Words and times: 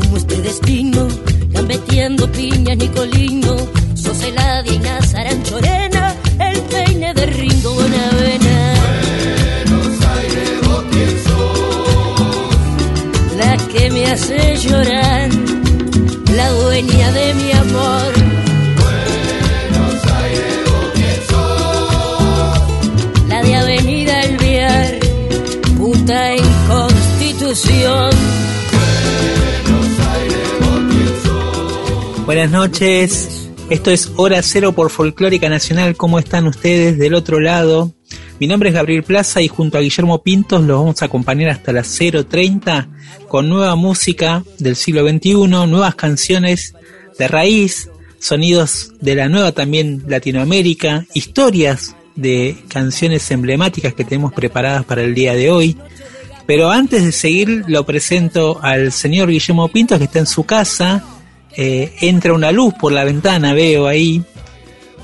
como 0.00 0.16
este 0.16 0.33
Buenas 32.44 32.60
noches, 32.60 33.48
esto 33.70 33.90
es 33.90 34.12
Hora 34.16 34.42
Cero 34.42 34.72
por 34.72 34.90
Folclórica 34.90 35.48
Nacional. 35.48 35.96
¿Cómo 35.96 36.18
están 36.18 36.46
ustedes 36.46 36.98
del 36.98 37.14
otro 37.14 37.40
lado? 37.40 37.94
Mi 38.38 38.46
nombre 38.46 38.68
es 38.68 38.74
Gabriel 38.74 39.02
Plaza 39.02 39.40
y 39.40 39.48
junto 39.48 39.78
a 39.78 39.80
Guillermo 39.80 40.22
Pintos 40.22 40.62
los 40.62 40.78
vamos 40.78 41.00
a 41.00 41.06
acompañar 41.06 41.48
hasta 41.48 41.72
las 41.72 41.98
0.30 41.98 42.88
con 43.28 43.48
nueva 43.48 43.76
música 43.76 44.44
del 44.58 44.76
siglo 44.76 45.08
XXI, 45.08 45.46
nuevas 45.46 45.94
canciones 45.94 46.74
de 47.18 47.28
raíz, 47.28 47.88
sonidos 48.18 48.92
de 49.00 49.14
la 49.14 49.30
nueva 49.30 49.52
también 49.52 50.04
Latinoamérica, 50.06 51.06
historias 51.14 51.96
de 52.14 52.58
canciones 52.68 53.30
emblemáticas 53.30 53.94
que 53.94 54.04
tenemos 54.04 54.34
preparadas 54.34 54.84
para 54.84 55.02
el 55.02 55.14
día 55.14 55.32
de 55.32 55.50
hoy. 55.50 55.78
Pero 56.44 56.70
antes 56.70 57.04
de 57.04 57.12
seguir, 57.12 57.64
lo 57.68 57.86
presento 57.86 58.58
al 58.60 58.92
señor 58.92 59.30
Guillermo 59.30 59.68
Pintos 59.68 59.96
que 59.96 60.04
está 60.04 60.18
en 60.18 60.26
su 60.26 60.44
casa. 60.44 61.13
Eh, 61.56 61.92
entra 62.00 62.32
una 62.32 62.50
luz 62.52 62.74
por 62.80 62.92
la 62.92 63.04
ventana, 63.04 63.52
veo 63.54 63.86
ahí. 63.86 64.22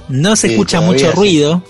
No 0.08 0.34
se 0.36 0.48
Sí, 0.48 0.54
escucha 0.54 0.80
mucho 0.80 1.06
sí. 1.10 1.16
ruido. 1.16 1.62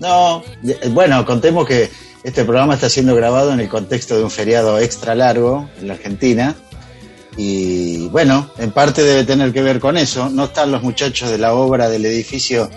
No, 0.00 0.42
de- 0.62 0.88
bueno, 0.90 1.24
contemos 1.24 1.66
que 1.66 1.88
este 2.24 2.44
programa 2.44 2.74
está 2.74 2.88
siendo 2.88 3.14
grabado 3.14 3.52
en 3.52 3.60
el 3.60 3.68
contexto 3.68 4.16
de 4.16 4.24
un 4.24 4.30
feriado 4.30 4.78
extra 4.78 5.14
largo 5.14 5.68
en 5.80 5.88
la 5.88 5.94
Argentina. 5.94 6.54
Y 7.36 8.08
bueno, 8.08 8.50
en 8.58 8.70
parte 8.72 9.02
debe 9.02 9.24
tener 9.24 9.52
que 9.52 9.62
ver 9.62 9.78
con 9.78 9.96
eso. 9.96 10.28
No 10.30 10.44
están 10.46 10.72
los 10.72 10.82
muchachos 10.82 11.30
de 11.30 11.38
la 11.38 11.54
obra 11.54 11.88
del 11.88 12.06
edificio 12.06 12.68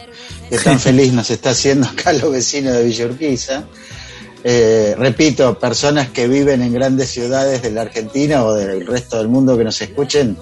que 0.50 0.58
tan 0.58 0.80
feliz 0.80 1.14
nos 1.14 1.30
está 1.32 1.52
haciendo 1.52 1.88
acá 1.88 2.14
los 2.14 2.32
vecinos 2.32 2.74
de 2.74 2.84
Villa 2.84 3.06
Urquiza. 3.06 3.64
Eh, 4.44 4.96
repito, 4.98 5.58
personas 5.60 6.10
que 6.10 6.28
viven 6.28 6.62
en 6.62 6.74
grandes 6.74 7.10
ciudades 7.10 7.62
de 7.62 7.72
la 7.72 7.82
Argentina 7.82 8.44
o 8.46 8.54
del 8.54 8.86
resto 8.86 9.18
del 9.18 9.28
mundo 9.28 9.58
que 9.58 9.64
nos 9.66 9.82
escuchen, 9.82 10.38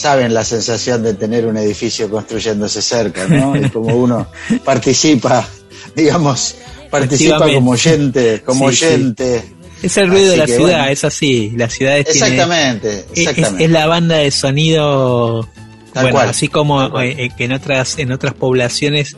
saben 0.00 0.32
la 0.34 0.44
sensación 0.44 1.02
de 1.02 1.14
tener 1.14 1.46
un 1.46 1.56
edificio 1.56 2.08
construyéndose 2.10 2.80
cerca, 2.82 3.26
¿no? 3.28 3.54
Y 3.56 3.68
como 3.70 3.94
uno 3.96 4.26
participa, 4.64 5.46
digamos, 5.94 6.54
participa 6.90 7.38
como 7.52 7.72
oyente, 7.72 8.42
como 8.44 8.70
Sí, 8.70 8.76
sí. 8.76 8.84
oyente. 8.86 9.44
Es 9.82 9.96
el 9.96 10.08
ruido 10.10 10.28
Así 10.28 10.30
de 10.32 10.36
la 10.36 10.46
ciudad, 10.46 10.78
bueno. 10.78 10.92
es 10.92 11.04
así. 11.04 11.56
Ciudades 11.68 12.06
tienen- 12.06 12.32
Exactamente, 12.32 12.88
es- 12.90 13.04
es, 13.12 13.18
exactamente. 13.28 13.64
es 13.64 13.70
la 13.70 13.86
banda 13.86 14.16
de 14.16 14.30
sonido, 14.30 15.48
Tal 15.92 16.04
bueno, 16.04 16.16
cual, 16.18 16.28
así 16.30 16.48
como 16.48 17.00
eh, 17.00 17.14
eh, 17.18 17.28
que 17.36 17.44
en 17.44 17.52
otras 17.52 17.98
en 17.98 18.12
otras 18.12 18.34
poblaciones 18.34 19.16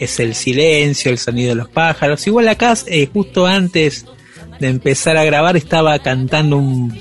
es 0.00 0.20
el 0.20 0.34
silencio, 0.34 1.10
el 1.10 1.18
sonido 1.18 1.50
de 1.50 1.54
los 1.54 1.68
pájaros. 1.68 2.26
Igual 2.26 2.48
acá, 2.48 2.74
eh, 2.86 3.08
justo 3.12 3.46
antes 3.46 4.04
de 4.60 4.68
empezar 4.68 5.16
a 5.16 5.24
grabar, 5.24 5.56
estaba 5.56 5.98
cantando 6.00 6.56
un, 6.58 6.96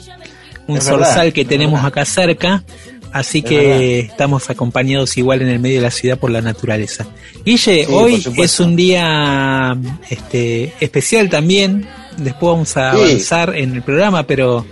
un 0.67 0.77
Es 0.77 0.85
zorzal 0.85 1.33
que 1.33 1.41
es 1.41 1.47
tenemos 1.47 1.83
acá 1.83 2.05
cerca. 2.05 2.63
Así 3.13 3.39
Es 3.39 3.45
que 3.45 3.57
verdad. 3.59 3.81
estamos 3.81 4.49
acompañados 4.49 5.15
igual 5.17 5.43
en 5.43 5.49
el 5.49 5.59
medio 5.59 5.75
de 5.77 5.83
la 5.83 5.91
ciudad 5.91 6.17
por 6.17 6.31
la 6.31 6.41
naturaleza. 6.41 7.05
Guille, 7.45 7.85
Sí, 7.85 7.91
hoy 7.93 8.25
es 8.37 8.59
un 8.59 8.75
día 8.75 9.77
este, 10.09 10.73
especial 10.79 11.29
también. 11.29 11.87
Después 12.17 12.51
vamos 12.53 12.75
a 12.77 12.91
Sí. 12.93 12.97
avanzar 13.03 13.55
en 13.55 13.73
el 13.73 13.83
programa, 13.83 14.25
pero, 14.25 14.65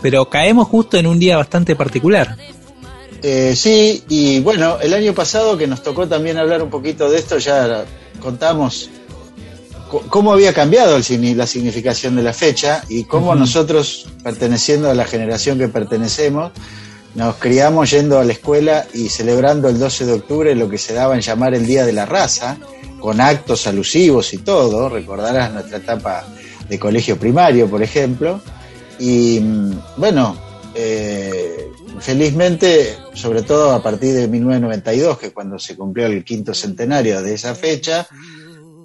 pero 0.00 0.28
caemos 0.30 0.68
justo 0.68 0.96
en 0.96 1.06
un 1.06 1.18
día 1.18 1.36
bastante 1.36 1.76
particular. 1.76 2.36
Eh, 3.22 3.54
sí, 3.54 4.02
y 4.08 4.40
bueno, 4.40 4.78
el 4.80 4.94
año 4.94 5.12
pasado 5.14 5.56
que 5.58 5.66
nos 5.66 5.82
tocó 5.82 6.08
también 6.08 6.38
hablar 6.38 6.62
un 6.62 6.70
poquito 6.70 7.08
de 7.10 7.18
esto, 7.18 7.38
ya 7.38 7.84
contamos 8.20 8.88
co- 9.90 10.02
cómo 10.08 10.32
había 10.32 10.52
cambiado 10.52 10.96
el 10.96 11.36
la 11.36 11.46
significación 11.46 12.16
de 12.16 12.22
la 12.22 12.32
fecha 12.32 12.82
y 12.88 13.04
cómo 13.04 13.34
nosotros, 13.34 14.06
perteneciendo 14.24 14.90
a 14.90 14.94
la 14.94 15.04
generación 15.04 15.58
que 15.58 15.68
pertenecemos, 15.68 16.52
nos 17.14 17.36
criamos 17.36 17.90
yendo 17.90 18.18
a 18.18 18.24
la 18.24 18.32
escuela 18.32 18.86
y 18.94 19.08
celebrando 19.08 19.68
el 19.68 19.78
12 19.78 20.06
de 20.06 20.12
octubre 20.12 20.54
lo 20.54 20.68
que 20.68 20.78
se 20.78 20.94
daba 20.94 21.14
en 21.14 21.20
llamar 21.20 21.54
el 21.54 21.66
Día 21.66 21.84
de 21.84 21.92
la 21.92 22.06
Raza, 22.06 22.56
con 23.00 23.20
actos 23.20 23.66
alusivos 23.66 24.32
y 24.32 24.38
todo, 24.38 24.88
recordarás 24.88 25.52
nuestra 25.52 25.78
etapa 25.78 26.24
de 26.68 26.78
colegio 26.78 27.18
primario, 27.18 27.68
por 27.68 27.82
ejemplo, 27.82 28.40
y 28.98 29.40
mm, 29.40 29.72
bueno, 29.96 30.36
eh, 30.74 31.70
felizmente, 32.00 32.96
sobre 33.12 33.42
todo 33.42 33.72
a 33.72 33.82
partir 33.82 34.14
de 34.14 34.28
1992, 34.28 35.18
que 35.18 35.26
es 35.26 35.32
cuando 35.32 35.58
se 35.58 35.76
cumplió 35.76 36.06
el 36.06 36.24
quinto 36.24 36.54
centenario 36.54 37.20
de 37.22 37.34
esa 37.34 37.54
fecha, 37.54 38.06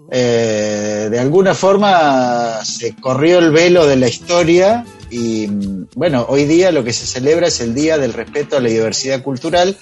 eh, 0.09 1.07
de 1.11 1.19
alguna 1.19 1.53
forma 1.53 2.63
se 2.63 2.95
corrió 2.95 3.39
el 3.39 3.51
velo 3.51 3.85
de 3.85 3.97
la 3.97 4.07
historia 4.07 4.85
y 5.09 5.47
bueno, 5.95 6.25
hoy 6.29 6.45
día 6.45 6.71
lo 6.71 6.83
que 6.83 6.93
se 6.93 7.05
celebra 7.05 7.47
es 7.47 7.59
el 7.61 7.73
Día 7.73 7.97
del 7.97 8.13
Respeto 8.13 8.57
a 8.57 8.61
la 8.61 8.69
Diversidad 8.69 9.21
Cultural, 9.21 9.77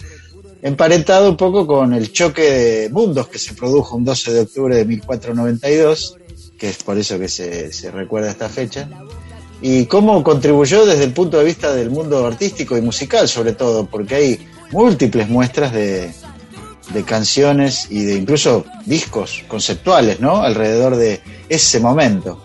emparentado 0.61 1.29
un 1.29 1.37
poco 1.37 1.67
con 1.67 1.93
el 1.93 2.11
choque 2.11 2.41
de 2.41 2.89
mundos 2.89 3.27
que 3.27 3.39
se 3.39 3.53
produjo 3.53 3.95
un 3.97 4.05
12 4.05 4.33
de 4.33 4.41
octubre 4.41 4.75
de 4.75 4.85
1492, 4.85 6.17
que 6.57 6.69
es 6.69 6.83
por 6.83 6.97
eso 6.97 7.19
que 7.19 7.27
se 7.27 7.91
recuerda 7.91 8.31
esta 8.31 8.49
fecha, 8.49 8.89
y 9.61 9.85
cómo 9.85 10.23
contribuyó 10.23 10.85
desde 10.85 11.03
el 11.03 11.13
punto 11.13 11.37
de 11.37 11.45
vista 11.45 11.73
del 11.73 11.89
mundo 11.89 12.25
artístico 12.25 12.77
y 12.77 12.81
musical 12.81 13.27
sobre 13.27 13.53
todo, 13.53 13.85
porque 13.85 14.15
hay 14.15 14.47
múltiples 14.71 15.29
muestras 15.29 15.73
de, 15.73 16.11
de 16.94 17.03
canciones 17.03 17.88
y 17.90 18.03
de 18.03 18.16
incluso 18.16 18.66
discos 18.85 19.44
conceptuales, 19.47 20.19
¿no? 20.19 20.41
Alrededor 20.41 20.96
de 20.96 21.22
ese 21.50 21.79
momento. 21.79 22.41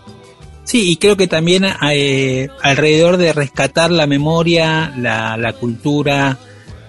Sí, 0.63 0.89
y 0.91 0.95
creo 0.97 1.17
que 1.17 1.27
también 1.27 1.65
eh, 1.91 2.47
alrededor 2.61 3.17
de 3.17 3.33
rescatar 3.33 3.91
la 3.91 4.07
memoria, 4.07 4.93
la, 4.97 5.35
la 5.37 5.53
cultura, 5.53 6.37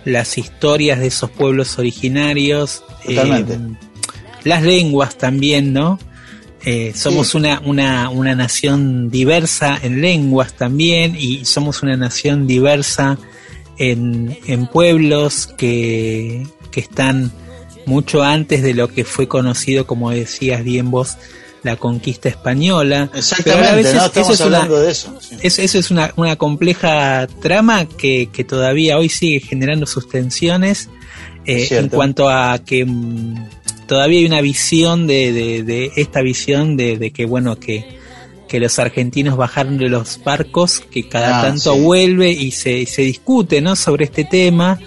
las 0.05 0.39
historias 0.39 0.99
de 1.01 1.09
esos 1.09 1.31
pueblos 1.31 1.79
originarios, 1.79 2.85
eh, 3.05 3.15
Totalmente. 3.17 3.59
las 4.45 4.63
lenguas 4.63 5.17
también, 5.17 5.73
¿no? 5.73 5.99
Eh, 6.65 6.93
somos 6.95 7.29
Sí. 7.31 7.39
una, 7.39 7.61
una, 7.65 8.09
una 8.11 8.37
nación 8.37 9.11
diversa 9.11 9.79
en 9.83 10.01
lenguas 10.01 10.53
también 10.57 11.17
y 11.19 11.45
somos 11.45 11.83
una 11.83 11.97
nación 11.97 12.47
diversa 12.47 13.19
en, 13.79 14.39
en 14.47 14.67
pueblos 14.69 15.49
que, 15.59 16.47
que 16.73 16.81
están 16.81 17.31
mucho 17.87 18.23
antes 18.25 18.63
de 18.63 18.75
lo 18.75 18.89
que 18.89 19.05
fue 19.05 19.29
conocido, 19.29 19.87
como 19.87 20.11
decías 20.11 20.65
bien 20.65 20.91
vos, 20.91 21.17
la 21.63 21.77
conquista 21.77 22.29
española. 22.29 23.09
Pero 23.13 23.17
a 23.17 23.19
Exactamente, 23.21 23.77
vez 23.77 23.95
¿no? 23.95 24.01
es- 24.01 24.07
Estamos 24.07 24.17
eso 24.17 24.33
es 24.33 24.41
una- 24.41 24.57
hablando 24.57 24.81
de 24.81 24.91
eso. 24.91 25.19
sí. 25.21 25.37
es- 25.43 25.59
eso 25.61 25.79
es 25.79 25.91
una, 25.93 26.13
una 26.17 26.35
compleja 26.37 27.29
trama 27.41 27.85
que, 27.85 28.29
que 28.33 28.43
todavía 28.43 28.99
hoy 28.99 29.09
sigue 29.09 29.39
generando 29.41 29.87
sus 29.87 30.09
tensiones 30.09 30.89
eh, 31.47 31.69
en 31.71 31.89
cuanto 31.89 32.29
a 32.31 32.59
que 32.65 32.85
mm, 32.85 33.35
todavía 33.87 34.21
hay 34.21 34.27
una 34.27 34.41
visión 34.41 35.07
de, 35.07 35.33
de, 35.33 35.63
de 35.65 35.93
esta 35.97 36.21
visión 36.23 36.77
de, 36.77 36.99
de 36.99 37.11
que 37.13 37.27
bueno 37.27 37.59
que, 37.59 37.99
que 38.49 38.61
los 38.61 38.79
argentinos 38.79 39.37
bajaron 39.37 39.77
de 39.79 39.89
los 39.89 40.21
barcos 40.23 40.81
que 40.81 41.09
cada 41.09 41.41
Ah, 41.41 41.43
tanto 41.43 41.75
sí. 41.75 41.81
vuelve 41.81 42.31
y 42.31 42.53
se, 42.53 42.87
se 42.87 43.03
discute 43.03 43.61
¿no? 43.61 43.75
sobre 43.77 44.05
este 44.05 44.25
tema 44.25 44.79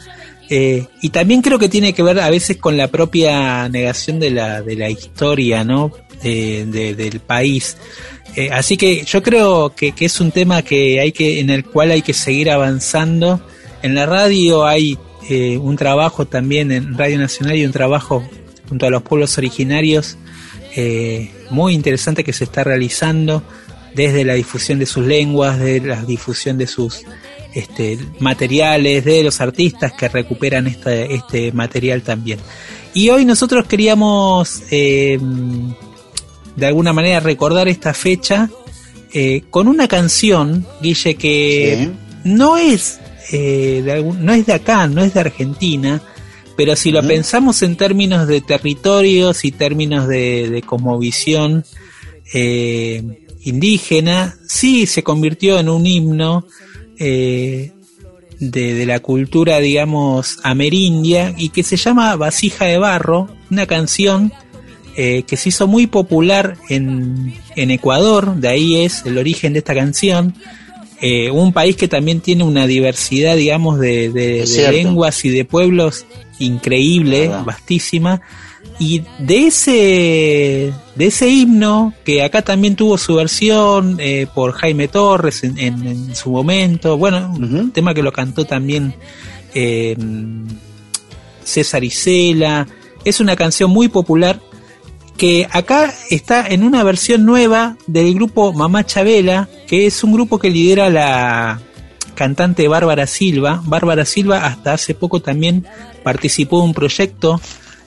eh, 0.49 0.85
y 1.01 1.09
también 1.09 1.41
creo 1.41 1.57
que 1.59 1.69
tiene 1.69 1.93
que 1.93 2.03
ver 2.03 2.19
a 2.19 2.29
veces 2.29 2.57
con 2.57 2.77
la 2.77 2.87
propia 2.87 3.67
negación 3.69 4.19
de 4.19 4.31
la, 4.31 4.61
de 4.61 4.75
la 4.75 4.89
historia, 4.89 5.63
¿no? 5.63 5.91
de- 6.21 6.95
del 6.95 7.19
país. 7.19 7.77
Eh, 8.35 8.49
así 8.51 8.77
que 8.77 9.03
yo 9.05 9.21
creo 9.23 9.73
que, 9.75 9.91
que 9.91 10.05
es 10.05 10.19
un 10.19 10.31
tema 10.31 10.61
que 10.61 10.99
hay 10.99 11.11
que, 11.11 11.39
en 11.39 11.49
el 11.49 11.63
cual 11.63 11.91
hay 11.91 12.01
que 12.01 12.13
seguir 12.13 12.49
avanzando. 12.49 13.39
En 13.83 13.93
la 13.95 14.05
radio 14.05 14.65
hay 14.65 14.97
eh, 15.29 15.57
un 15.57 15.75
trabajo 15.77 16.25
también, 16.25 16.71
en 16.71 16.97
Radio 16.97 17.17
Nacional 17.19 17.55
y 17.57 17.65
un 17.65 17.71
trabajo 17.71 18.27
junto 18.67 18.87
a 18.87 18.89
los 18.89 19.03
pueblos 19.03 19.37
originarios 19.37 20.17
eh, 20.75 21.31
muy 21.51 21.73
interesante 21.73 22.23
que 22.23 22.33
se 22.33 22.43
está 22.45 22.63
realizando 22.63 23.43
desde 23.93 24.25
la 24.25 24.33
difusión 24.33 24.79
de 24.79 24.85
sus 24.85 25.05
lenguas, 25.05 25.59
de 25.59 25.79
la 25.79 26.03
difusión 26.03 26.57
de 26.57 26.67
sus 26.67 27.03
este, 27.55 27.97
materiales, 28.19 29.03
de 29.03 29.23
los 29.23 29.41
artistas 29.41 29.93
que 29.93 30.07
recuperan 30.09 30.67
este, 30.67 31.15
este 31.15 31.51
material 31.53 32.03
también. 32.03 32.37
Y 32.93 33.09
hoy 33.09 33.25
nosotros 33.25 33.65
queríamos 33.65 34.61
eh, 34.71 35.17
de 36.55 36.65
alguna 36.67 36.93
manera 36.93 37.19
recordar 37.19 37.67
esta 37.67 37.93
fecha 37.93 38.49
eh, 39.13 39.43
con 39.49 39.67
una 39.67 39.87
canción, 39.87 40.65
Guille, 40.81 41.15
que 41.15 41.77
Sí. 41.81 41.91
no 42.25 42.57
es 42.57 42.99
eh, 43.31 43.81
de 43.83 43.91
algún- 43.93 44.23
no 44.23 44.33
es 44.33 44.45
de 44.45 44.53
acá, 44.53 44.87
no 44.87 45.03
es 45.03 45.13
de 45.15 45.19
Argentina, 45.21 46.01
pero 46.55 46.75
si 46.75 46.91
lo 46.91 47.01
pensamos 47.01 47.61
en 47.63 47.75
términos 47.75 48.27
de 48.27 48.39
territorios 48.41 49.43
y 49.45 49.51
términos 49.51 50.07
de, 50.07 50.49
de 50.49 50.61
cosmovisión 50.61 51.65
eh, 52.33 53.01
indígena, 53.41 54.37
sí 54.47 54.85
se 54.85 55.03
convirtió 55.03 55.59
en 55.59 55.69
un 55.69 55.85
himno 55.85 56.45
eh, 56.99 57.71
de, 58.39 58.73
de 58.73 58.85
la 58.85 58.99
cultura, 58.99 59.59
digamos, 59.59 60.37
amerindia 60.43 61.33
y 61.37 61.49
que 61.49 61.63
se 61.63 61.77
llama 61.77 62.15
Vasija 62.15 62.65
de 62.65 62.77
Barro, 62.77 63.29
una 63.49 63.65
canción 63.65 64.31
eh, 64.97 65.23
que 65.27 65.37
se 65.37 65.49
hizo 65.49 65.67
muy 65.67 65.87
popular 65.87 66.57
en, 66.69 67.33
en 67.55 67.71
Ecuador, 67.71 68.35
de 68.35 68.47
ahí 68.47 68.77
es 68.83 69.05
el 69.05 69.17
origen 69.17 69.53
de 69.53 69.59
esta 69.59 69.73
canción. 69.75 70.33
Eh, 71.01 71.29
un 71.29 71.51
país 71.51 71.75
que 71.75 71.89
también 71.89 72.21
tiene 72.21 72.43
una 72.45 72.65
diversidad, 72.67 73.35
digamos, 73.35 73.79
de, 73.79 74.09
de- 74.11 74.45
lenguas 74.71 75.23
y 75.25 75.29
de 75.29 75.43
pueblos 75.43 76.05
increíble, 76.39 77.27
vastísima. 77.45 78.21
Y 78.77 79.03
de 79.19 79.47
ese, 79.47 80.73
de 80.95 81.05
ese 81.05 81.29
himno, 81.29 81.93
que 82.03 82.23
acá 82.23 82.41
también 82.41 82.75
tuvo 82.75 82.97
su 82.97 83.15
versión 83.15 83.97
eh, 83.99 84.27
por 84.33 84.51
Jaime 84.51 84.87
Torres 84.89 85.43
en, 85.45 85.57
en- 85.57 85.87
en 85.87 86.15
su 86.15 86.29
momento, 86.29 86.97
bueno, 86.97 87.33
un 87.33 87.71
tema 87.71 87.93
que 87.93 88.03
lo 88.03 88.11
cantó 88.11 88.43
también 88.45 88.93
eh, 89.53 89.95
César 91.43 91.83
Isela, 91.83 92.67
es 93.03 93.19
una 93.19 93.35
canción 93.35 93.69
muy 93.69 93.87
popular 93.87 94.39
que 95.15 95.47
acá 95.51 95.93
está 96.09 96.45
en 96.47 96.63
una 96.63 96.83
versión 96.83 97.23
nueva 97.25 97.77
del 97.87 98.13
grupo 98.15 98.51
Mamá 98.51 98.85
Chabela, 98.85 99.47
que 99.67 99.85
es 99.85 100.03
un 100.03 100.11
grupo 100.11 100.39
que 100.39 100.49
lidera 100.49 100.89
la 100.89 101.61
cantante 102.15 102.67
Bárbara 102.67 103.07
Silva. 103.07 103.61
Bárbara 103.65 104.03
Silva 104.05 104.45
hasta 104.45 104.73
hace 104.73 104.93
poco 104.95 105.21
también 105.21 105.65
participó 106.03 106.59
en 106.59 106.65
un 106.69 106.73
proyecto 106.73 107.39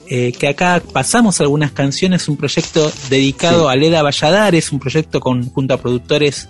eh, 0.09 0.31
que 0.37 0.47
acá 0.47 0.81
pasamos 0.91 1.39
algunas 1.39 1.71
canciones, 1.71 2.27
un 2.27 2.35
proyecto 2.37 2.91
dedicado 3.09 3.67
Sí. 3.67 3.73
a 3.73 3.75
Leda 3.75 4.01
Valladares, 4.01 4.71
un 4.71 4.79
proyecto 4.79 5.19
con, 5.19 5.47
junto 5.49 5.73
a 5.75 5.77
productores 5.77 6.49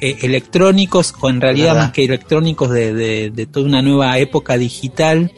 eh, 0.00 0.18
electrónicos, 0.22 1.14
o 1.20 1.28
en 1.28 1.40
realidad 1.40 1.74
más 1.76 1.90
que 1.92 2.04
electrónicos 2.04 2.70
de, 2.70 2.92
de- 2.94 3.30
de 3.30 3.46
toda 3.46 3.66
una 3.66 3.82
nueva 3.82 4.18
época 4.18 4.56
digital, 4.58 5.32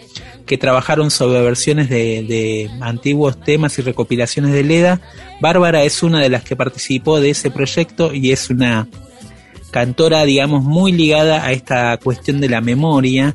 que 0.47 0.59
trabajaron 0.59 1.11
sobre 1.11 1.41
versiones 1.41 1.89
de, 1.89 2.23
de 2.23 2.71
antiguos 2.83 3.41
temas 3.41 3.79
y 3.79 3.83
recopilaciones 3.83 4.53
de 4.53 4.63
Leda. 4.63 5.01
Bárbara 5.41 5.85
es 5.85 6.03
una 6.03 6.21
de 6.21 6.29
las 6.29 6.45
que 6.45 6.55
participó 6.57 7.19
de 7.19 7.31
ese 7.31 7.51
proyecto 7.51 8.13
y 8.13 8.31
es 8.31 8.51
una 8.51 8.87
cantora, 9.71 10.25
digamos, 10.25 10.63
muy 10.63 10.93
ligada 10.93 11.45
a 11.47 11.53
esta 11.53 11.97
cuestión 11.97 12.41
de 12.41 12.49
la 12.51 12.61
memoria. 12.61 13.35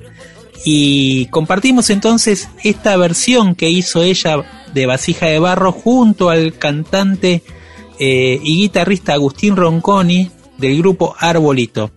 Y 0.66 1.28
compartimos 1.28 1.90
entonces 1.90 2.50
esta 2.64 2.98
versión 2.98 3.56
que 3.56 3.70
hizo 3.70 4.04
ella 4.04 4.44
de 4.74 4.86
Vasija 4.86 5.28
de 5.28 5.40
Barro 5.40 5.72
junto 5.72 6.30
al 6.30 6.54
cantante 6.58 7.42
eh, 7.98 8.40
y 8.44 8.62
guitarrista 8.62 9.14
Agustín 9.14 9.56
Ronconi 9.56 10.30
del 10.58 10.78
grupo 10.78 11.16
Arbolito. 11.18 11.92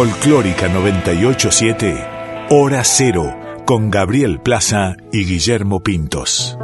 Folclórica 0.00 0.66
987, 0.66 2.06
Hora 2.48 2.82
Cero, 2.84 3.36
con 3.66 3.90
Gabriel 3.90 4.40
Plaza 4.40 4.96
y 5.12 5.26
Guillermo 5.26 5.82
Pintos. 5.82 6.56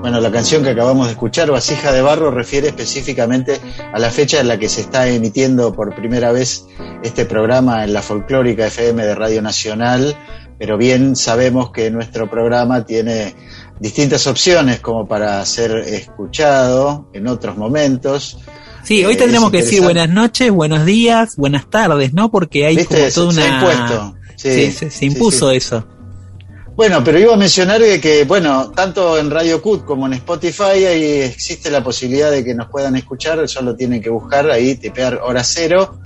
Bueno, 0.00 0.20
la 0.20 0.32
canción 0.32 0.64
que 0.64 0.70
acabamos 0.70 1.06
de 1.06 1.12
escuchar, 1.12 1.52
Vasija 1.52 1.92
de 1.92 2.02
Barro, 2.02 2.32
refiere 2.32 2.66
específicamente 2.66 3.60
a 3.92 4.00
la 4.00 4.10
fecha 4.10 4.40
en 4.40 4.48
la 4.48 4.58
que 4.58 4.68
se 4.68 4.80
está 4.80 5.06
emitiendo 5.06 5.72
por 5.72 5.94
primera 5.94 6.32
vez 6.32 6.66
este 7.04 7.26
programa 7.26 7.84
en 7.84 7.92
la 7.92 8.02
folclórica 8.02 8.66
FM 8.66 9.06
de 9.06 9.14
Radio 9.14 9.40
Nacional, 9.40 10.16
pero 10.58 10.76
bien 10.76 11.14
sabemos 11.14 11.70
que 11.70 11.92
nuestro 11.92 12.28
programa 12.28 12.84
tiene 12.84 13.36
distintas 13.78 14.26
opciones 14.26 14.80
como 14.80 15.06
para 15.06 15.46
ser 15.46 15.76
escuchado 15.76 17.08
en 17.12 17.28
otros 17.28 17.56
momentos. 17.56 18.40
Sí, 18.84 19.04
hoy 19.04 19.14
Eh, 19.14 19.16
tendremos 19.16 19.50
que 19.50 19.58
decir 19.58 19.80
buenas 19.82 20.08
noches, 20.10 20.50
buenos 20.50 20.84
días, 20.84 21.36
buenas 21.36 21.68
tardes, 21.70 22.12
¿no? 22.12 22.30
Porque 22.30 22.66
hay 22.66 22.84
como 22.84 23.00
Se- 23.00 23.12
toda 23.12 23.32
se 23.32 23.42
ha 23.42 23.44
una... 23.46 23.56
impuesto. 23.58 24.14
Sí, 24.36 24.50
Sí, 24.52 24.70
se, 24.72 24.90
se 24.90 25.04
impuso 25.06 25.50
sí. 25.50 25.56
eso. 25.56 25.86
Bueno, 26.76 27.02
pero 27.04 27.18
iba 27.20 27.32
a 27.32 27.36
mencionar 27.36 27.80
que, 28.00 28.24
bueno, 28.24 28.72
tanto 28.72 29.16
en 29.16 29.30
Radio 29.30 29.62
Cut 29.62 29.84
como 29.84 30.06
en 30.06 30.14
Spotify 30.14 30.84
ahí 30.86 31.04
existe 31.22 31.70
la 31.70 31.84
posibilidad 31.84 32.30
de 32.32 32.44
que 32.44 32.52
nos 32.54 32.68
puedan 32.68 32.96
escuchar, 32.96 33.48
solo 33.48 33.76
tienen 33.76 34.02
que 34.02 34.10
buscar 34.10 34.50
ahí, 34.50 34.74
tipear 34.74 35.20
hora 35.24 35.44
cero 35.44 36.00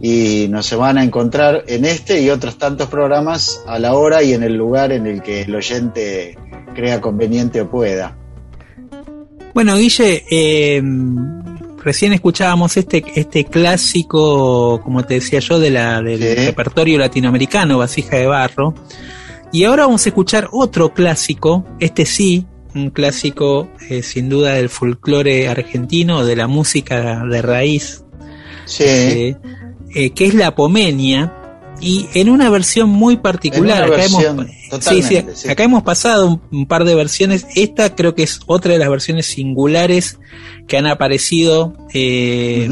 y 0.00 0.46
nos 0.50 0.66
se 0.66 0.76
van 0.76 0.98
a 0.98 1.04
encontrar 1.04 1.64
en 1.66 1.84
este 1.84 2.20
y 2.22 2.30
otros 2.30 2.58
tantos 2.58 2.88
programas 2.88 3.60
a 3.66 3.78
la 3.80 3.94
hora 3.94 4.22
y 4.22 4.32
en 4.34 4.44
el 4.44 4.54
lugar 4.54 4.92
en 4.92 5.06
el 5.08 5.20
que 5.20 5.42
el 5.42 5.54
oyente 5.54 6.38
crea 6.76 7.00
conveniente 7.00 7.60
o 7.62 7.68
pueda. 7.70 8.16
Bueno, 9.52 9.76
Guille, 9.76 10.24
eh, 10.30 10.80
recién 11.84 12.12
escuchábamos 12.14 12.76
este, 12.76 13.04
este 13.14 13.44
clásico, 13.44 14.80
como 14.82 15.04
te 15.04 15.14
decía 15.14 15.40
yo, 15.40 15.58
de 15.58 15.70
la, 15.70 16.00
del 16.00 16.46
repertorio 16.46 16.98
latinoamericano, 16.98 17.78
Vasija 17.78 18.16
de 18.16 18.26
Barro. 18.26 18.74
Y 19.52 19.64
ahora 19.64 19.84
vamos 19.84 20.04
a 20.06 20.08
escuchar 20.08 20.48
otro 20.50 20.94
clásico, 20.94 21.64
este 21.78 22.06
sí, 22.06 22.46
un 22.74 22.90
clásico 22.90 23.68
eh, 23.88 24.02
sin 24.02 24.28
duda 24.28 24.54
del 24.54 24.68
folclore 24.68 25.46
argentino, 25.46 26.24
de 26.24 26.34
la 26.34 26.48
música 26.48 27.22
de 27.24 27.42
raíz, 27.42 28.00
Sí, 28.66 28.84
eh, 28.84 29.36
eh, 29.94 30.10
que 30.10 30.26
es 30.26 30.34
la 30.34 30.54
Pomenia. 30.54 31.43
Y 31.80 32.08
en 32.14 32.30
una 32.30 32.48
versión 32.50 32.88
muy 32.88 33.16
particular, 33.16 33.84
acá, 33.84 33.96
versión, 33.96 34.22
hemos, 34.22 34.46
sí, 34.46 34.52
sí, 34.60 34.68
totalmente, 34.70 35.36
sí. 35.36 35.48
acá 35.48 35.64
hemos 35.64 35.82
pasado 35.82 36.28
un, 36.28 36.42
un 36.50 36.66
par 36.66 36.84
de 36.84 36.94
versiones. 36.94 37.46
Esta 37.54 37.94
creo 37.94 38.14
que 38.14 38.22
es 38.22 38.40
otra 38.46 38.72
de 38.72 38.78
las 38.78 38.88
versiones 38.88 39.26
singulares 39.26 40.18
que 40.66 40.78
han 40.78 40.86
aparecido 40.86 41.74
eh, 41.92 42.68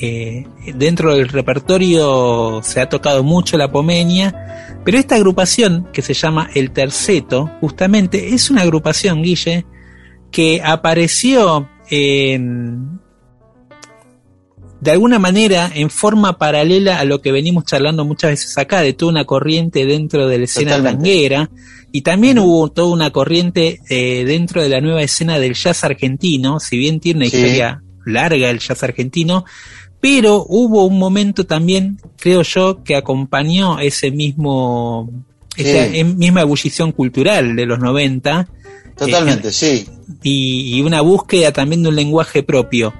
eh, 0.00 0.44
dentro 0.74 1.14
del 1.14 1.28
repertorio. 1.28 2.60
Se 2.62 2.80
ha 2.80 2.88
tocado 2.88 3.22
mucho 3.22 3.56
la 3.56 3.72
Pomenia, 3.72 4.78
pero 4.84 4.98
esta 4.98 5.16
agrupación 5.16 5.88
que 5.92 6.02
se 6.02 6.14
llama 6.14 6.50
El 6.54 6.70
Terceto, 6.70 7.50
justamente 7.60 8.34
es 8.34 8.50
una 8.50 8.62
agrupación, 8.62 9.22
Guille, 9.22 9.66
que 10.30 10.60
apareció 10.62 11.68
en 11.88 13.00
de 14.86 14.92
alguna 14.92 15.18
manera 15.18 15.68
en 15.74 15.90
forma 15.90 16.38
paralela 16.38 17.00
a 17.00 17.04
lo 17.04 17.20
que 17.20 17.32
venimos 17.32 17.64
charlando 17.64 18.04
muchas 18.04 18.30
veces 18.30 18.56
acá, 18.56 18.82
de 18.82 18.92
toda 18.92 19.10
una 19.10 19.24
corriente 19.24 19.84
dentro 19.84 20.28
de 20.28 20.38
la 20.38 20.44
escena 20.44 20.80
tanguera, 20.80 21.50
y 21.90 22.02
también 22.02 22.38
hubo 22.38 22.70
toda 22.70 22.92
una 22.94 23.10
corriente 23.10 23.80
eh, 23.90 24.24
dentro 24.24 24.62
de 24.62 24.68
la 24.68 24.80
nueva 24.80 25.02
escena 25.02 25.40
del 25.40 25.54
jazz 25.54 25.82
argentino, 25.82 26.60
si 26.60 26.78
bien 26.78 27.00
tiene 27.00 27.18
una 27.22 27.30
Sí. 27.30 27.36
historia 27.36 27.82
larga 28.04 28.48
el 28.48 28.60
jazz 28.60 28.80
argentino, 28.84 29.44
pero 30.00 30.46
hubo 30.48 30.84
un 30.84 30.98
momento 31.00 31.44
también, 31.46 31.98
creo 32.16 32.42
yo, 32.42 32.84
que 32.84 32.94
acompañó 32.94 33.80
ese 33.80 34.12
mismo, 34.12 35.10
Sí. 35.56 35.62
esa 35.66 35.86
em- 35.86 36.16
misma 36.16 36.42
ebullición 36.42 36.92
cultural 36.92 37.56
de 37.56 37.66
los 37.66 37.80
90, 37.80 38.46
totalmente, 38.96 39.50
sí. 39.50 39.84
y, 40.22 40.76
y 40.76 40.80
una 40.82 41.00
búsqueda 41.00 41.50
también 41.52 41.82
de 41.82 41.88
un 41.88 41.96
lenguaje 41.96 42.44
propio. 42.44 42.94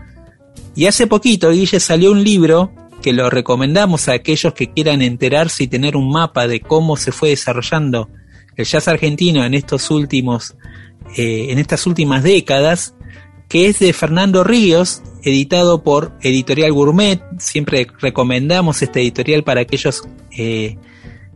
Y 0.75 0.87
hace 0.87 1.07
poquito, 1.07 1.51
Guille, 1.51 1.81
salió 1.81 2.13
un 2.13 2.23
libro 2.23 2.73
que 3.03 3.13
lo 3.13 3.31
recomendamos 3.31 4.09
a 4.09 4.13
aquellos 4.15 4.53
que 4.55 4.73
quieran 4.73 5.03
enterarse 5.03 5.65
y 5.65 5.69
tener 5.69 5.97
un 5.97 6.11
mapa 6.11 6.47
de 6.47 6.61
cómo 6.61 6.97
se 6.97 7.13
fue 7.13 7.31
desarrollando 7.31 8.09
el 8.57 8.65
jazz 8.65 8.89
argentino 8.89 9.45
en 9.45 9.55
estos 9.55 9.91
últimos, 9.91 10.55
eh, 11.17 11.47
en 11.51 11.59
estas 11.59 11.87
últimas 11.87 12.23
décadas, 12.23 12.95
que 13.49 13.69
es 13.69 13.79
de 13.79 13.93
Fernando 13.93 14.45
Ríos, 14.45 15.03
editado 15.23 15.83
por 15.83 16.13
Editorial 16.23 16.73
Gourmet. 16.73 17.21
Siempre 17.39 17.87
recomendamos 18.01 18.83
este 18.83 19.01
editorial 19.03 19.45
para 19.45 19.61
aquellos 19.61 20.03
eh, 20.37 20.77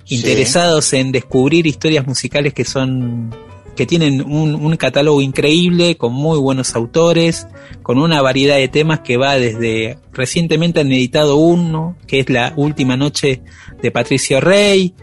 Sí. 0.04 0.16
interesados 0.16 0.92
en 0.92 1.12
descubrir 1.12 1.68
historias 1.68 2.04
musicales 2.04 2.52
que 2.52 2.64
son 2.64 3.32
que 3.76 3.86
tienen 3.86 4.22
un, 4.22 4.54
un 4.54 4.76
catálogo 4.76 5.20
increíble 5.20 5.96
con 5.96 6.12
muy 6.12 6.38
buenos 6.38 6.74
autores, 6.74 7.46
con 7.82 7.98
una 7.98 8.20
variedad 8.22 8.56
de 8.56 8.68
temas 8.68 9.00
que 9.00 9.16
va 9.16 9.36
desde 9.36 9.98
recientemente 10.12 10.80
han 10.80 10.92
editado 10.92 11.36
uno, 11.36 11.96
que 12.06 12.20
es 12.20 12.30
la 12.30 12.52
última 12.56 12.96
noche 12.96 13.42
de 13.82 13.90
Patricio 13.90 14.40
Rey, 14.40 14.94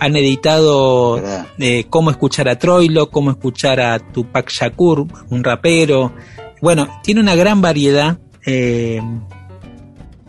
han 0.00 0.16
editado 0.16 1.22
eh, 1.58 1.84
cómo 1.90 2.10
escuchar 2.10 2.48
a 2.48 2.58
Troilo, 2.58 3.10
cómo 3.10 3.30
escuchar 3.30 3.80
a 3.80 3.98
Tupac 3.98 4.50
Shakur, 4.50 5.06
un 5.28 5.44
rapero. 5.44 6.14
Bueno, 6.62 6.88
tiene 7.02 7.20
una 7.20 7.34
gran 7.34 7.60
variedad 7.60 8.18
eh, 8.46 9.02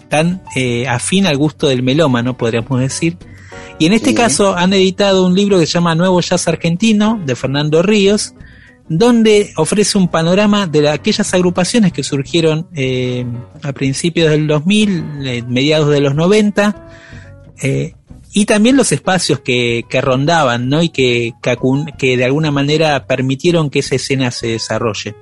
tan 0.10 0.44
eh, 0.56 0.88
afín 0.88 1.26
al 1.26 1.38
gusto 1.38 1.68
del 1.68 1.84
melómano, 1.84 2.38
podríamos 2.38 2.82
decir. 2.82 3.18
Y 3.82 3.88
en 3.88 3.94
este 3.94 4.10
Sí. 4.12 4.16
caso 4.16 4.56
han 4.56 4.74
editado 4.74 5.26
un 5.26 5.34
libro 5.34 5.58
que 5.60 5.66
se 5.66 5.74
llama 5.74 5.96
Nuevo 5.96 6.22
Jazz 6.22 6.48
Argentino, 6.48 7.20
de 7.26 7.36
Fernando 7.36 7.82
Ríos, 7.82 8.36
donde 8.88 9.52
ofrece 9.58 9.98
un 9.98 10.08
panorama 10.08 10.68
de 10.68 10.84
la- 10.84 10.94
aquellas 10.94 11.34
agrupaciones 11.34 11.92
que 11.92 12.04
surgieron 12.04 12.68
eh, 12.76 13.26
a 13.64 13.74
principios 13.74 14.30
del 14.30 14.46
2000, 14.46 15.04
eh, 15.26 15.44
mediados 15.48 15.90
de 15.90 16.00
los 16.00 16.14
90, 16.14 16.90
eh, 17.64 17.94
y 18.34 18.46
también 18.46 18.78
los 18.78 18.92
espacios 18.92 19.40
que, 19.40 19.84
que 19.90 20.00
rondaban, 20.00 20.70
¿no? 20.70 20.84
Y 20.84 20.90
que, 20.90 21.34
que 21.98 22.18
de 22.18 22.26
alguna 22.26 22.52
manera 22.52 23.08
permitieron 23.08 23.72
que 23.72 23.80
esa 23.80 23.96
escena 23.96 24.30
se 24.30 24.46
desarrolle. 24.48 25.16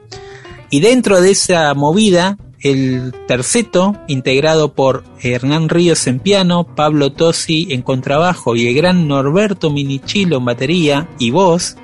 Y 0.69 0.81
dentro 0.81 1.21
de 1.21 1.31
esa 1.31 1.73
movida, 1.75 2.37
el 2.61 3.13
terceto, 3.27 3.95
integrado 4.07 4.73
por 4.73 5.03
Hernán 5.21 5.69
Ríos 5.69 6.07
en 6.07 6.19
piano, 6.19 6.65
Pablo 6.75 7.11
Tosi 7.11 7.67
en 7.71 7.81
contrabajo 7.81 8.55
y 8.55 8.67
el 8.67 8.75
gran 8.75 9.07
Norberto 9.07 9.69
Minichilo 9.69 10.37
en 10.37 10.45
batería 10.45 11.07
y 11.19 11.31
voz, 11.31 11.77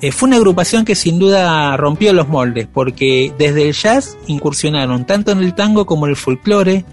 Eh, 0.00 0.12
fue 0.12 0.28
una 0.28 0.36
agrupación 0.36 0.84
que 0.84 0.94
sin 0.94 1.18
duda 1.18 1.76
rompió 1.76 2.12
los 2.12 2.28
moldes, 2.28 2.68
porque 2.72 3.32
desde 3.36 3.66
el 3.66 3.72
jazz 3.74 4.16
incursionaron 4.28 5.04
tanto 5.06 5.32
en 5.32 5.38
el 5.38 5.54
tango 5.54 5.86
como 5.86 6.06
en 6.06 6.10
el 6.10 6.16
folclore, 6.16 6.84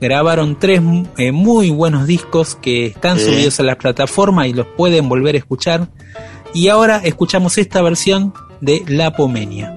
grabaron 0.00 0.58
tres 0.58 0.80
eh, 1.18 1.30
muy 1.30 1.70
buenos 1.70 2.08
discos 2.08 2.56
que 2.56 2.86
están 2.86 3.20
subidos 3.20 3.60
a 3.60 3.62
la 3.62 3.76
plataforma 3.76 4.48
y 4.48 4.54
los 4.54 4.66
pueden 4.66 5.08
volver 5.08 5.36
a 5.36 5.38
escuchar. 5.38 5.88
Y 6.52 6.66
ahora 6.66 7.00
escuchamos 7.04 7.58
esta 7.58 7.80
versión 7.80 8.34
de 8.60 8.82
La 8.88 9.12
Pomenia. 9.12 9.76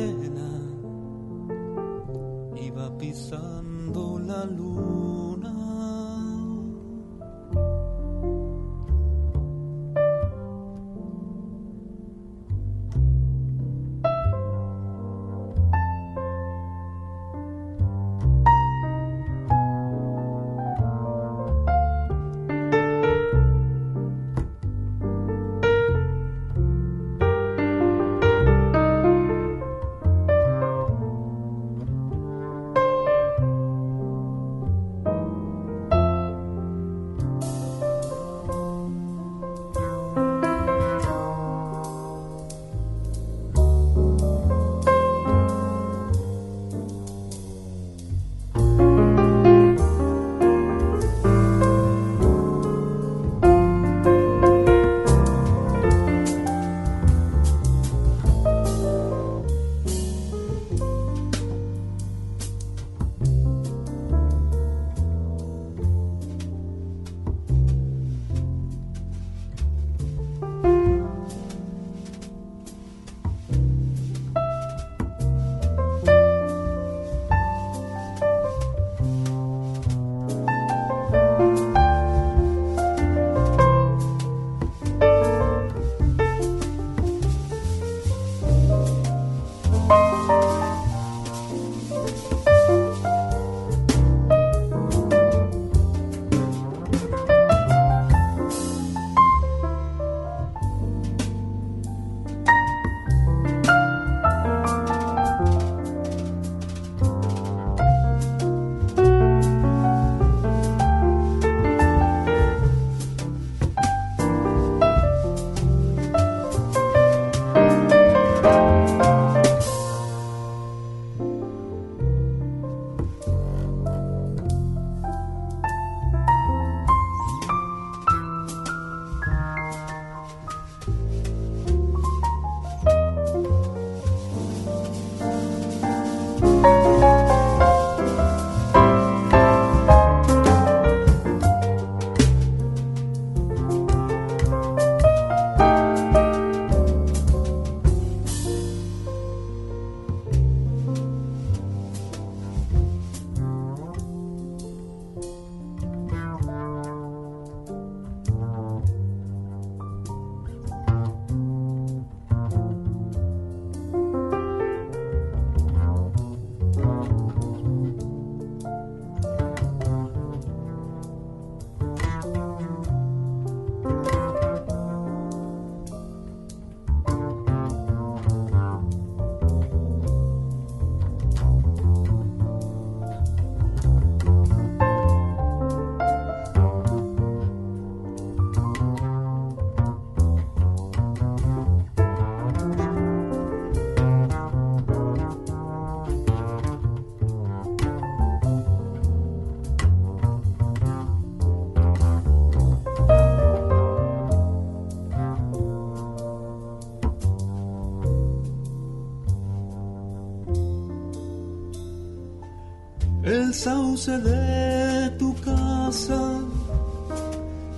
De 214.07 215.11
tu 215.19 215.35
casa 215.41 216.39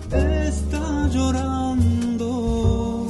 está 0.10 1.10
llorando. 1.10 3.10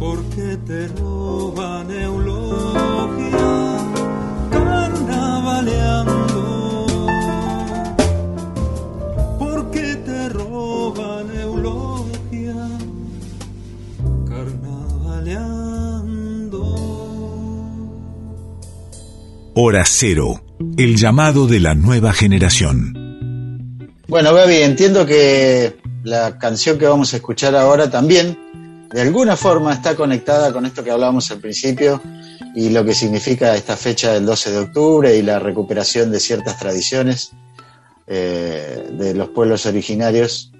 Porque 0.00 0.56
te 0.66 0.88
roban 0.88 1.88
eulogia 1.92 3.78
carnavaleando. 4.50 6.86
Porque 9.38 9.94
te 10.04 10.28
roban 10.28 11.30
eulogia 11.36 12.56
carnavaleando. 14.28 16.64
Hora 19.54 19.84
el 20.76 20.96
llamado 20.96 21.46
de 21.46 21.60
la 21.60 21.74
nueva 21.74 22.12
generación. 22.12 22.92
Bueno, 24.08 24.34
Gaby, 24.34 24.56
entiendo 24.56 25.06
que 25.06 25.78
la 26.04 26.38
canción 26.38 26.78
que 26.78 26.86
vamos 26.86 27.12
a 27.12 27.16
escuchar 27.16 27.56
ahora 27.56 27.90
también, 27.90 28.88
de 28.92 29.00
alguna 29.00 29.36
forma, 29.36 29.72
está 29.72 29.94
conectada 29.94 30.52
con 30.52 30.66
esto 30.66 30.84
que 30.84 30.90
hablábamos 30.90 31.30
al 31.30 31.38
principio 31.38 32.02
y 32.54 32.70
lo 32.70 32.84
que 32.84 32.94
significa 32.94 33.54
esta 33.54 33.76
fecha 33.76 34.12
del 34.12 34.26
12 34.26 34.50
de 34.50 34.58
octubre 34.58 35.16
y 35.16 35.22
la 35.22 35.38
recuperación 35.38 36.10
de 36.10 36.20
ciertas 36.20 36.58
tradiciones 36.58 37.30
eh, 38.06 38.88
de 38.92 39.14
los 39.14 39.28
pueblos 39.28 39.64
originarios 39.66 40.52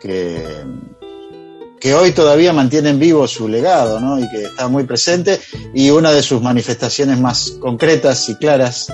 que, 0.00 0.44
que 1.80 1.94
hoy 1.94 2.12
todavía 2.12 2.52
mantienen 2.52 2.98
vivo 2.98 3.26
su 3.26 3.48
legado 3.48 4.00
¿no? 4.00 4.18
y 4.18 4.30
que 4.30 4.44
está 4.44 4.68
muy 4.68 4.84
presente 4.84 5.40
y 5.74 5.90
una 5.90 6.12
de 6.12 6.22
sus 6.22 6.40
manifestaciones 6.40 7.20
más 7.20 7.50
concretas 7.60 8.28
y 8.28 8.36
claras 8.36 8.92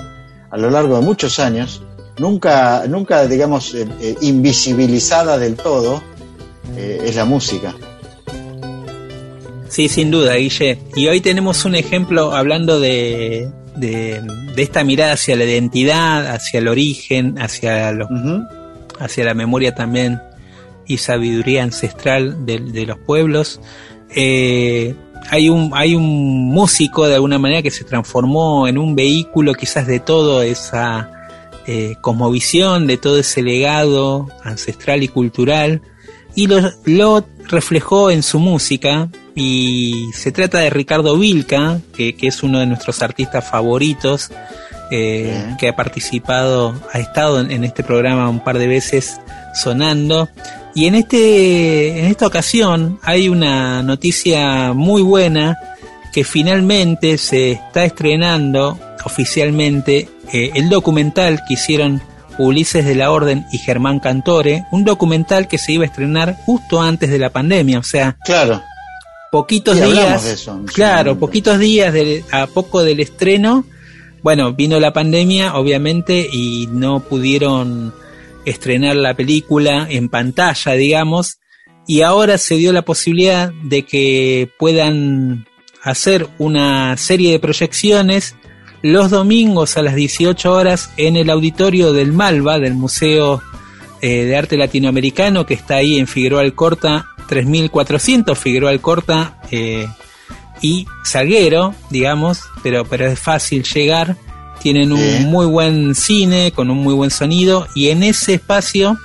a 0.53 0.57
lo 0.57 0.69
largo 0.69 0.97
de 0.97 1.01
muchos 1.01 1.39
años, 1.39 1.81
nunca, 2.19 2.83
nunca 2.87 3.25
digamos, 3.25 3.73
eh, 3.73 3.87
eh, 3.99 4.15
invisibilizada 4.21 5.39
del 5.39 5.55
todo, 5.55 6.03
eh, 6.77 7.01
es 7.05 7.15
la 7.15 7.25
música. 7.25 7.73
Sí, 9.67 9.89
sin 9.89 10.11
duda, 10.11 10.35
Guille. 10.35 10.77
Y 10.95 11.07
hoy 11.07 11.21
tenemos 11.21 11.65
un 11.65 11.73
ejemplo 11.73 12.35
hablando 12.35 12.79
de, 12.79 13.49
de, 13.75 14.21
de 14.55 14.61
esta 14.61 14.83
mirada 14.83 15.13
hacia 15.13 15.35
la 15.35 15.45
identidad, 15.45 16.27
hacia 16.27 16.59
el 16.59 16.67
origen, 16.67 17.39
hacia, 17.39 17.91
Ujú. 17.91 18.43
hacia 18.99 19.25
la 19.25 19.33
memoria 19.33 19.73
también 19.73 20.21
y 20.85 20.99
sabiduría 20.99 21.63
ancestral 21.63 22.45
de, 22.45 22.59
de 22.59 22.85
los 22.85 22.99
pueblos. 22.99 23.59
Eh, 24.15 24.93
hay 25.29 25.49
un, 25.49 25.71
hay 25.73 25.95
un 25.95 26.49
músico 26.49 27.07
de 27.07 27.15
alguna 27.15 27.39
manera 27.39 27.61
que 27.61 27.71
se 27.71 27.83
transformó 27.83 28.67
en 28.67 28.77
un 28.77 28.95
vehículo 28.95 29.53
quizás 29.53 29.87
de 29.87 29.99
toda 29.99 30.45
esa 30.45 31.09
eh, 31.65 31.95
cosmovisión, 32.01 32.87
de 32.87 32.97
todo 32.97 33.17
ese 33.17 33.41
legado 33.41 34.27
ancestral 34.43 35.03
y 35.03 35.07
cultural, 35.07 35.81
y 36.35 36.47
lo, 36.47 36.61
lo 36.85 37.25
reflejó 37.47 38.11
en 38.11 38.23
su 38.23 38.39
música, 38.39 39.09
y 39.35 40.09
se 40.13 40.31
trata 40.31 40.59
de 40.59 40.69
Ricardo 40.69 41.17
Vilca, 41.17 41.79
que, 41.95 42.15
que 42.15 42.27
es 42.27 42.43
uno 42.43 42.59
de 42.59 42.65
nuestros 42.65 43.01
artistas 43.01 43.49
favoritos, 43.49 44.31
eh, 44.91 45.55
que 45.57 45.69
ha 45.69 45.75
participado, 45.75 46.75
ha 46.91 46.99
estado 46.99 47.39
en, 47.39 47.49
en 47.49 47.63
este 47.63 47.83
programa 47.83 48.29
un 48.29 48.43
par 48.43 48.59
de 48.59 48.67
veces 48.67 49.19
sonando. 49.55 50.29
Y 50.75 50.87
en 50.87 50.95
este, 50.95 51.99
en 51.99 52.05
esta 52.05 52.25
ocasión 52.27 52.99
hay 53.03 53.29
una 53.29 53.83
noticia 53.83 54.73
muy 54.73 55.01
buena 55.01 55.57
que 56.11 56.23
finalmente 56.23 57.17
se 57.17 57.51
está 57.53 57.85
estrenando 57.85 58.79
oficialmente 59.05 60.09
eh, 60.31 60.51
el 60.55 60.69
documental 60.69 61.41
que 61.47 61.53
hicieron 61.55 62.01
Ulises 62.39 62.85
de 62.85 62.95
la 62.95 63.11
Orden 63.11 63.45
y 63.51 63.59
Germán 63.59 63.99
Cantore, 63.99 64.63
un 64.71 64.83
documental 64.83 65.47
que 65.47 65.59
se 65.59 65.73
iba 65.73 65.83
a 65.83 65.87
estrenar 65.87 66.35
justo 66.45 66.81
antes 66.81 67.11
de 67.11 67.19
la 67.19 67.29
pandemia, 67.29 67.77
o 67.79 67.83
sea, 67.83 68.17
Claro, 68.25 68.61
poquitos 69.31 69.77
Sí, 69.77 69.83
días, 69.91 70.23
de 70.23 70.33
eso 70.33 70.59
claro, 70.73 71.19
poquitos 71.19 71.59
días 71.59 71.93
de- 71.93 72.23
a 72.31 72.47
poco 72.47 72.83
del 72.83 72.99
estreno, 72.99 73.65
bueno, 74.23 74.53
vino 74.53 74.79
la 74.79 74.93
pandemia, 74.93 75.55
obviamente, 75.55 76.27
y 76.31 76.67
no 76.71 77.01
pudieron 77.01 77.93
estrenar 78.45 78.95
la 78.95 79.15
película 79.15 79.87
en 79.89 80.09
pantalla, 80.09 80.73
digamos, 80.73 81.39
y 81.87 82.01
ahora 82.01 82.37
se 82.37 82.55
dio 82.55 82.71
la 82.71 82.83
posibilidad 82.83 83.51
de 83.63 83.83
que 83.83 84.49
puedan 84.57 85.45
hacer 85.83 86.27
una 86.37 86.95
serie 86.97 87.31
de 87.31 87.39
proyecciones 87.39 88.35
los 88.81 89.09
domingos 89.09 89.77
a 89.77 89.81
las 89.81 89.95
18 89.95 90.53
horas 90.53 90.91
en 90.97 91.15
el 91.15 91.29
auditorio 91.29 91.93
del 91.93 92.11
Malva, 92.11 92.59
del 92.59 92.73
Museo 92.73 93.41
eh, 94.01 94.25
de 94.25 94.35
Arte 94.35 94.57
Latinoamericano, 94.57 95.45
que 95.45 95.53
está 95.53 95.75
ahí 95.75 95.97
en 95.97 96.07
Figueroa 96.07 96.41
Alcorta 96.41 97.07
3400, 97.27 98.37
Figueroa 98.37 98.71
Alcorta 98.71 99.39
eh, 99.51 99.87
y 100.61 100.85
Salguero, 101.05 101.73
digamos, 101.89 102.41
pero, 102.61 102.83
pero 102.83 103.07
es 103.07 103.17
fácil 103.17 103.63
llegar. 103.63 104.17
Tienen 104.63 104.93
un 104.93 105.25
muy 105.25 105.45
buen 105.45 105.93
cine, 105.93 106.53
con 106.53 106.71
un 106.71 106.77
muy 106.77 106.93
buen 106.93 107.11
sonido, 107.11 107.67
y 107.75 107.89
en 107.89 108.01
ese 108.01 108.35
espacio 108.35 108.97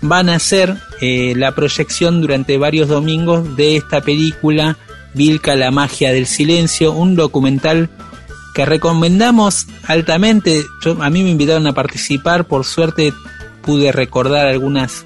van 0.00 0.30
a 0.30 0.36
hacer 0.36 0.78
eh, 1.02 1.34
la 1.36 1.54
proyección 1.54 2.22
durante 2.22 2.56
varios 2.56 2.88
domingos 2.88 3.54
de 3.54 3.76
esta 3.76 4.00
película, 4.00 4.78
Vilca, 5.12 5.56
la 5.56 5.70
magia 5.70 6.10
del 6.10 6.26
silencio, 6.26 6.92
un 6.92 7.16
documental 7.16 7.90
que 8.54 8.64
recomendamos 8.64 9.66
altamente. 9.86 10.64
Yo, 10.82 11.02
a 11.02 11.10
mí 11.10 11.22
me 11.22 11.30
invitaron 11.30 11.66
a 11.66 11.74
participar, 11.74 12.46
por 12.46 12.64
suerte 12.64 13.12
pude 13.60 13.92
recordar 13.92 14.46
algunas 14.46 15.04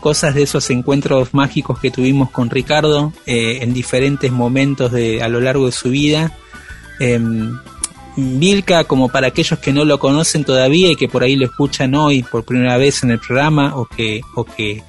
cosas 0.00 0.34
de 0.34 0.42
esos 0.42 0.70
encuentros 0.70 1.34
mágicos 1.34 1.78
que 1.78 1.92
tuvimos 1.92 2.30
con 2.30 2.50
Ricardo 2.50 3.12
eh, 3.26 3.58
en 3.62 3.72
diferentes 3.72 4.32
momentos 4.32 4.90
de, 4.90 5.22
a 5.22 5.28
lo 5.28 5.40
largo 5.40 5.66
de 5.66 5.72
su 5.72 5.90
vida. 5.90 6.32
Em, 6.98 7.56
Vilca, 8.16 8.84
como 8.84 9.08
para 9.08 9.28
aquellos 9.28 9.58
que 9.58 9.72
no 9.72 9.84
lo 9.84 9.98
conocen 9.98 10.44
todavía 10.44 10.90
y 10.90 10.96
que 10.96 11.08
por 11.08 11.22
ahí 11.22 11.36
lo 11.36 11.44
escuchan 11.44 11.94
hoy 11.94 12.22
por 12.22 12.44
primera 12.44 12.78
vez 12.78 13.02
en 13.02 13.10
el 13.10 13.18
programa 13.18 13.76
o 13.76 13.84
que, 13.84 14.22
o 14.34 14.44
que 14.44 14.82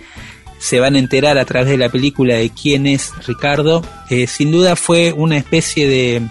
se 0.60 0.80
van 0.80 0.96
a 0.96 1.00
enterar 1.00 1.38
a 1.38 1.46
través 1.46 1.70
de 1.70 1.78
la 1.78 1.90
película 1.90 2.36
de 2.36 2.50
quién 2.50 2.88
es 2.88 3.12
Ricardo, 3.28 3.84
eh, 4.10 4.28
sin 4.28 4.52
duda 4.52 4.76
fue 4.76 5.14
una 5.14 5.38
especie 5.38 5.88
de, 5.88 6.22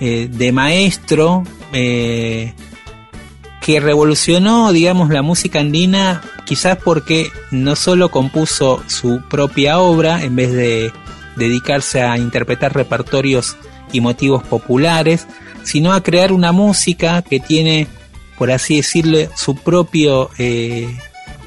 eh, 0.00 0.28
de 0.30 0.52
maestro 0.52 1.42
eh, 1.72 2.54
que 3.60 3.80
revolucionó, 3.80 4.72
digamos, 4.72 5.10
la 5.10 5.22
música 5.22 5.58
andina, 5.58 6.22
quizás 6.44 6.78
porque 6.82 7.30
no 7.50 7.74
solo 7.74 8.10
compuso 8.10 8.82
su 8.86 9.22
propia 9.28 9.80
obra 9.80 10.22
en 10.22 10.36
vez 10.36 10.52
de 10.52 10.92
dedicarse 11.36 12.00
a 12.02 12.16
interpretar 12.16 12.74
repertorios 12.74 13.56
y 13.92 14.00
motivos 14.00 14.42
populares, 14.44 15.26
sino 15.66 15.92
a 15.92 16.02
crear 16.02 16.32
una 16.32 16.52
música 16.52 17.22
que 17.22 17.40
tiene, 17.40 17.88
por 18.38 18.52
así 18.52 18.76
decirlo, 18.76 19.18
su 19.34 19.56
propio, 19.56 20.30
eh, 20.38 20.96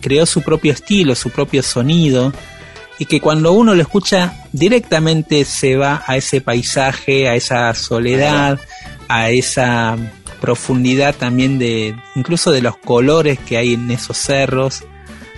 creó 0.02 0.26
su 0.26 0.42
propio 0.42 0.74
estilo, 0.74 1.16
su 1.16 1.30
propio 1.30 1.64
sonido, 1.64 2.34
y 3.00 3.06
que 3.06 3.22
cuando 3.22 3.54
uno 3.54 3.76
lo 3.76 3.82
escucha 3.82 4.44
directamente 4.52 5.46
se 5.46 5.78
va 5.78 6.04
a 6.06 6.18
ese 6.18 6.42
paisaje, 6.42 7.30
a 7.30 7.36
esa 7.36 7.74
soledad, 7.74 8.60
a 9.08 9.30
esa 9.30 9.96
profundidad 10.42 11.16
también 11.16 11.58
de, 11.58 11.96
incluso 12.16 12.52
de 12.52 12.62
los 12.62 12.76
colores 12.76 13.40
que 13.40 13.56
hay 13.56 13.76
en 13.76 13.90
esos 13.90 14.18
cerros, 14.18 14.84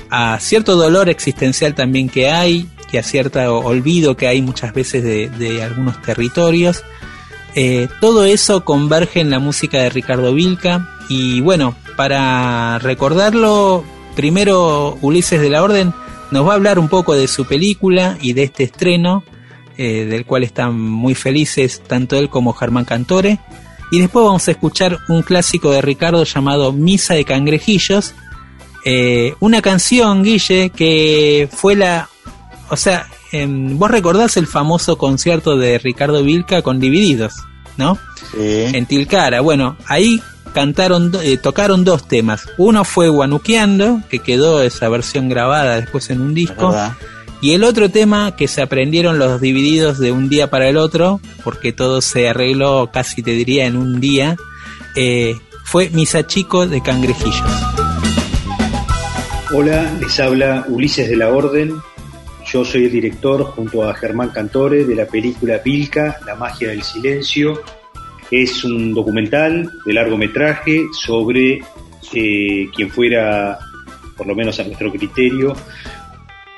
a 0.10 0.40
cierto 0.40 0.76
dolor 0.76 1.08
existencial 1.08 1.76
también 1.76 2.10
que 2.10 2.32
hay, 2.32 2.68
que 2.90 2.98
a 2.98 3.04
cierto 3.04 3.60
olvido 3.60 4.18
que 4.18 4.28
hay 4.28 4.42
muchas 4.42 4.74
veces 4.74 5.04
de 5.04 5.64
algunos 5.64 6.02
territorios. 6.02 6.84
Eh, 7.56 7.88
todo 8.00 8.26
eso 8.26 8.64
converge 8.64 9.20
en 9.20 9.30
la 9.30 9.40
música 9.40 9.80
de 9.80 9.90
Ricardo 9.90 10.34
Vilca 10.34 10.88
y 11.10 11.42
bueno, 11.42 11.76
para 11.98 12.80
recordarlo, 12.80 13.84
primero 14.16 14.98
Ulises 15.02 15.42
de 15.42 15.50
la 15.50 15.62
Orden 15.62 15.94
nos 16.32 16.48
va 16.48 16.54
a 16.54 16.56
hablar 16.56 16.80
un 16.80 16.88
poco 16.88 17.14
de 17.14 17.28
su 17.28 17.46
película 17.46 18.18
y 18.22 18.34
de 18.34 18.44
este 18.44 18.64
estreno, 18.64 19.24
eh, 19.78 20.06
del 20.06 20.26
cual 20.26 20.44
están 20.44 20.80
muy 20.80 21.14
felices 21.14 21.82
tanto 21.86 22.18
él 22.18 22.30
como 22.30 22.54
Germán 22.54 22.86
Cantore. 22.86 23.40
Y 23.92 24.00
después 24.00 24.26
vamos 24.26 24.48
a 24.48 24.52
escuchar 24.52 25.00
un 25.10 25.22
clásico 25.22 25.72
de 25.72 25.82
Ricardo 25.82 26.24
llamado 26.24 26.72
Misa 26.72 27.14
de 27.14 27.26
Cangrejillos, 27.26 28.14
eh, 28.86 29.36
una 29.42 29.62
canción, 29.62 30.24
Guille, 30.24 30.70
que 30.70 31.50
fue 31.52 31.76
la... 31.76 32.08
O 32.70 32.78
sea, 32.78 33.08
vos 33.34 33.92
recordás 33.92 34.38
el 34.38 34.48
famoso 34.48 34.98
concierto 34.98 35.58
de 35.58 35.80
Ricardo 35.80 36.24
Vilca 36.24 36.62
con 36.62 36.80
Divididos, 36.80 37.34
¿no? 37.78 37.98
sí. 38.32 38.66
En 38.74 38.86
Tilcara. 38.86 39.42
Bueno, 39.42 39.78
ahí 39.88 40.22
cantaron, 40.54 41.12
eh, 41.24 41.38
tocaron 41.38 41.84
dos 41.84 42.08
temas. 42.08 42.48
Uno 42.58 42.84
fue 42.84 43.10
Guanuqueando, 43.10 44.02
que 44.10 44.20
quedó 44.20 44.62
esa 44.62 44.90
versión 44.90 45.30
grabada 45.30 45.80
después 45.80 46.10
en 46.10 46.22
un 46.22 46.34
disco. 46.34 46.76
Y 47.42 47.54
el 47.54 47.64
otro 47.64 47.90
tema 47.90 48.36
que 48.36 48.48
se 48.48 48.62
aprendieron 48.62 49.18
los 49.18 49.42
divididos 49.42 49.98
de 49.98 50.12
un 50.12 50.30
día 50.30 50.50
para 50.52 50.70
el 50.70 50.78
otro, 50.78 51.20
porque 51.44 51.74
todo 51.74 52.02
se 52.02 52.30
arregló 52.30 52.92
casi 52.94 53.24
te 53.24 53.32
diría 53.32 53.66
en 53.66 53.78
un 53.78 54.00
día, 54.00 54.36
eh, 54.96 55.36
fue 55.64 55.90
Misa 55.90 56.28
Chico 56.28 56.68
de 56.68 56.84
Cangrejillos. 56.84 57.42
Hola, 59.54 59.92
les 60.00 60.20
habla 60.20 60.66
Ulises 60.68 61.10
de 61.10 61.16
la 61.18 61.30
Orden. 61.30 61.82
Yo 62.52 62.66
soy 62.66 62.84
el 62.84 62.92
director 62.92 63.44
junto 63.46 63.88
a 63.88 63.94
Germán 63.94 64.32
Cantore 64.32 64.84
de 64.84 64.94
la 64.94 65.06
película 65.06 65.60
Vilca, 65.60 66.18
La 66.26 66.36
magia 66.36 66.70
del 66.70 66.84
silencio. 66.84 67.62
Es 68.30 68.66
un 68.66 68.94
documental 68.94 69.72
de 69.86 69.94
largometraje 69.94 70.88
sobre 70.92 71.62
eh, 72.14 72.68
quien 72.76 72.90
fuera, 72.90 73.58
por 74.18 74.28
lo 74.28 74.36
menos 74.36 74.60
a 74.60 74.66
nuestro 74.66 74.92
criterio, 74.92 75.56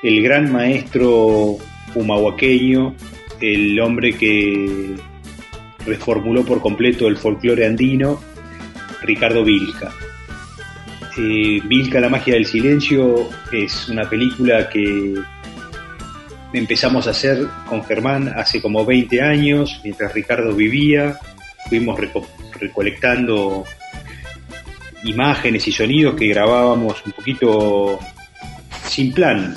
el 0.02 0.20
gran 0.20 0.50
maestro 0.50 1.58
humahuaqueño, 1.94 2.96
el 3.40 3.78
hombre 3.78 4.14
que 4.14 4.96
reformuló 5.86 6.44
por 6.44 6.60
completo 6.60 7.06
el 7.06 7.16
folclore 7.16 7.66
andino, 7.66 8.20
Ricardo 9.02 9.44
Vilca. 9.44 9.92
Eh, 11.16 11.60
Vilca, 11.64 12.00
la 12.00 12.08
magia 12.08 12.34
del 12.34 12.46
silencio 12.46 13.28
es 13.52 13.88
una 13.88 14.10
película 14.10 14.68
que 14.68 15.14
empezamos 16.54 17.06
a 17.06 17.10
hacer 17.10 17.46
con 17.68 17.84
Germán 17.84 18.32
hace 18.36 18.60
como 18.62 18.84
20 18.84 19.20
años, 19.22 19.80
mientras 19.84 20.12
Ricardo 20.14 20.54
vivía. 20.54 21.18
Fuimos 21.68 21.98
reco- 21.98 22.26
recolectando 22.60 23.64
imágenes 25.04 25.66
y 25.68 25.72
sonidos 25.72 26.14
que 26.14 26.28
grabábamos 26.28 27.02
un 27.04 27.12
poquito 27.12 27.98
sin 28.86 29.12
plan, 29.12 29.54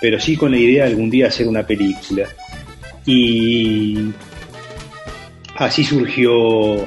pero 0.00 0.18
sí 0.18 0.36
con 0.36 0.50
la 0.52 0.58
idea 0.58 0.84
de 0.84 0.90
algún 0.90 1.10
día 1.10 1.28
hacer 1.28 1.46
una 1.48 1.64
película. 1.66 2.26
Y 3.06 4.10
así 5.56 5.84
surgió 5.84 6.86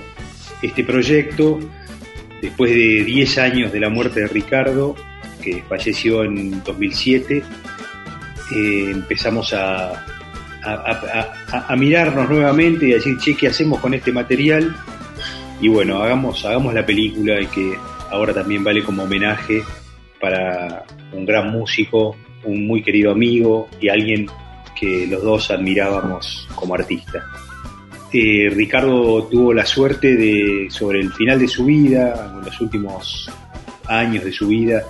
este 0.62 0.84
proyecto 0.84 1.60
después 2.42 2.72
de 2.72 3.04
10 3.04 3.38
años 3.38 3.72
de 3.72 3.80
la 3.80 3.90
muerte 3.90 4.22
de 4.22 4.28
Ricardo, 4.28 4.96
que 5.42 5.64
falleció 5.68 6.24
en 6.24 6.64
2007, 6.64 7.44
eh, 8.52 8.92
empezamos 8.92 9.54
a, 9.54 10.06
mirarnos 11.78 12.30
nuevamente 12.30 12.88
y 12.88 12.92
a 12.92 12.96
decir, 12.96 13.18
che, 13.18 13.36
¿qué 13.36 13.48
hacemos 13.48 13.80
con 13.80 13.94
este 13.94 14.12
material? 14.12 14.76
Y 15.60 15.68
bueno, 15.68 16.02
hagamos, 16.02 16.46
hagamos 16.46 16.74
la 16.74 16.86
película 16.86 17.40
y 17.40 17.48
que 17.48 17.74
ahora 18.10 18.34
también 18.34 18.64
vale 18.64 18.84
como 18.84 19.04
homenaje 19.04 19.64
para 20.20 20.84
un 21.14 21.26
gran 21.26 21.52
músico, 21.52 22.16
un 22.44 22.68
muy 22.68 22.84
querido 22.84 23.12
amigo 23.12 23.70
y 23.80 23.90
alguien 23.90 24.28
que 24.80 25.08
los 25.08 25.24
dos 25.24 25.52
admirábamos 25.52 26.48
como 26.56 26.76
artista. 26.76 27.24
Eh, 28.14 28.50
Ricardo 28.50 29.24
tuvo 29.26 29.54
la 29.54 29.66
suerte 29.66 30.16
de, 30.16 30.68
sobre 30.70 31.00
el 31.00 31.14
final 31.14 31.40
de 31.40 31.48
su 31.48 31.66
vida, 31.66 32.34
en 32.36 32.46
los 32.46 32.60
últimos 32.60 33.30
años 33.88 34.24
de 34.24 34.32
su 34.32 34.48
vida, 34.48 34.84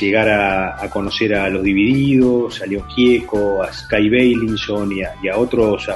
llegar 0.00 0.28
a, 0.28 0.88
conocer 0.90 1.34
a 1.34 1.48
Los 1.48 1.62
Divididos, 1.62 2.60
a 2.62 2.66
León 2.66 2.88
Gieco, 2.90 3.62
a 3.62 3.72
Sky 3.72 4.08
Bailinson 4.08 4.92
y 4.92 5.02
a, 5.02 5.14
y 5.22 5.28
a 5.28 5.36
otros 5.36 5.88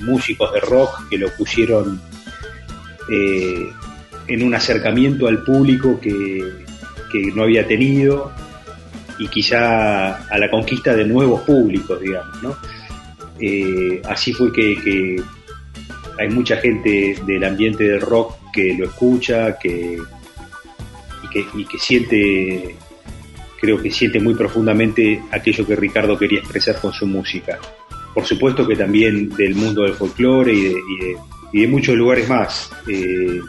músicos 0.00 0.52
de 0.52 0.60
rock 0.60 1.08
que 1.08 1.18
lo 1.18 1.28
pusieron 1.36 2.00
eh, 3.10 3.66
en 4.26 4.42
un 4.42 4.54
acercamiento 4.54 5.26
al 5.26 5.42
público 5.42 5.98
que, 6.00 6.64
que 7.10 7.32
no 7.34 7.42
había 7.42 7.66
tenido 7.66 8.32
y 9.18 9.28
quizá 9.28 10.24
a 10.26 10.38
la 10.38 10.50
conquista 10.50 10.94
de 10.94 11.04
nuevos 11.04 11.42
públicos, 11.42 12.00
digamos, 12.00 12.42
¿no? 12.42 12.56
Eh, 13.38 14.00
así 14.08 14.32
fue 14.32 14.52
que, 14.52 15.22
hay 16.18 16.28
mucha 16.28 16.56
gente 16.58 17.16
del 17.26 17.42
ambiente 17.42 17.84
del 17.84 18.00
rock 18.00 18.34
que 18.52 18.74
lo 18.74 18.84
escucha, 18.84 19.58
que, 19.58 19.98
que, 21.32 21.44
y 21.54 21.64
que 21.64 21.78
siente, 21.78 22.76
creo 23.62 23.80
que 23.80 23.92
siente 23.92 24.18
muy 24.18 24.34
profundamente 24.34 25.22
aquello 25.30 25.64
que 25.64 25.76
Ricardo 25.76 26.18
quería 26.18 26.40
expresar 26.40 26.80
con 26.80 26.92
su 26.92 27.06
música. 27.06 27.60
Por 28.12 28.26
supuesto 28.26 28.66
que 28.66 28.74
también 28.74 29.28
del 29.28 29.54
mundo 29.54 29.84
del 29.84 29.94
folclore 29.94 30.52
y 30.52 31.60
de, 31.60 31.68
muchos 31.68 31.94
lugares 31.94 32.28
más. 32.28 32.72
Eh, 32.88 33.40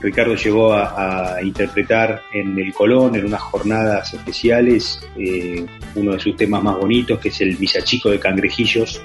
Ricardo 0.00 0.34
llegó 0.36 0.72
a, 0.72 1.36
interpretar 1.42 2.22
en 2.32 2.58
el 2.58 2.72
Colón, 2.72 3.14
en 3.14 3.26
unas 3.26 3.42
jornadas 3.42 4.14
especiales, 4.14 5.06
eh, 5.18 5.66
uno 5.94 6.12
de 6.12 6.20
sus 6.20 6.34
temas 6.34 6.62
más 6.62 6.78
bonitos, 6.78 7.18
que 7.18 7.28
es 7.28 7.38
el 7.42 7.56
Visachico 7.56 8.08
de 8.08 8.18
Cangrejillos, 8.18 9.02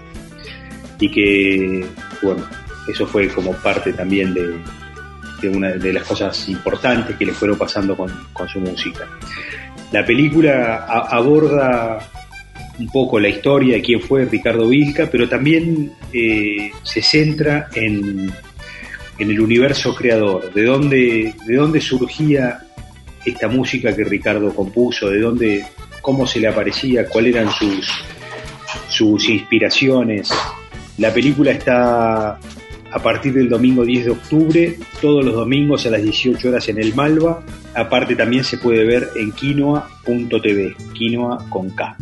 y 0.97 1.11
que, 1.11 1.85
bueno, 2.21 2.45
eso 2.87 3.05
fue 3.05 3.27
como 3.27 3.51
parte 3.55 3.91
también 3.91 4.33
de, 4.33 5.49
una 5.49 5.71
de 5.71 5.91
las 5.91 6.03
cosas 6.03 6.47
importantes 6.47 7.17
que 7.17 7.25
le 7.25 7.33
fueron 7.33 7.57
pasando 7.57 7.97
con 7.97 8.47
su 8.47 8.61
música. 8.61 9.09
La 9.91 10.05
película 10.05 10.85
aborda 10.85 11.99
un 12.79 12.87
poco 12.87 13.19
la 13.19 13.29
historia 13.29 13.75
de 13.75 13.81
quién 13.81 14.01
fue 14.01 14.25
Ricardo 14.25 14.67
Vilca, 14.67 15.09
pero 15.11 15.27
también 15.27 15.91
eh, 16.13 16.71
se 16.83 17.01
centra 17.01 17.67
en, 17.75 18.31
en, 19.19 19.29
el 19.29 19.39
universo 19.39 19.93
creador, 19.93 20.53
de 20.53 20.63
dónde, 20.63 21.35
de 21.45 21.55
dónde 21.55 21.81
surgía 21.81 22.61
esta 23.25 23.47
música 23.49 23.95
que 23.95 24.03
Ricardo 24.03 24.55
compuso, 24.55 25.09
de 25.09 25.19
dónde, 25.19 25.65
cómo 26.01 26.25
se 26.25 26.39
le 26.39 26.47
aparecía, 26.47 27.05
cuáles 27.05 27.35
eran 27.35 27.51
sus, 27.51 27.87
sus 28.87 29.29
inspiraciones. 29.29 30.31
La 30.97 31.13
película 31.13 31.51
está 31.51 32.39
a 32.91 32.99
partir 32.99 33.33
del 33.33 33.49
domingo 33.49 33.85
10 33.85 34.05
de 34.05 34.11
octubre, 34.11 34.79
todos 35.01 35.23
los 35.23 35.33
domingos 35.33 35.85
a 35.85 35.91
las 35.91 36.03
18 36.03 36.49
horas 36.49 36.67
en 36.69 36.79
el 36.79 36.93
Malva. 36.93 37.43
Aparte 37.73 38.15
también 38.15 38.43
se 38.43 38.57
puede 38.57 38.85
ver 38.85 39.09
en 39.15 39.31
quinoa.tv, 39.31 40.75
quinoa 40.93 41.45
con 41.49 41.69
K. 41.69 41.97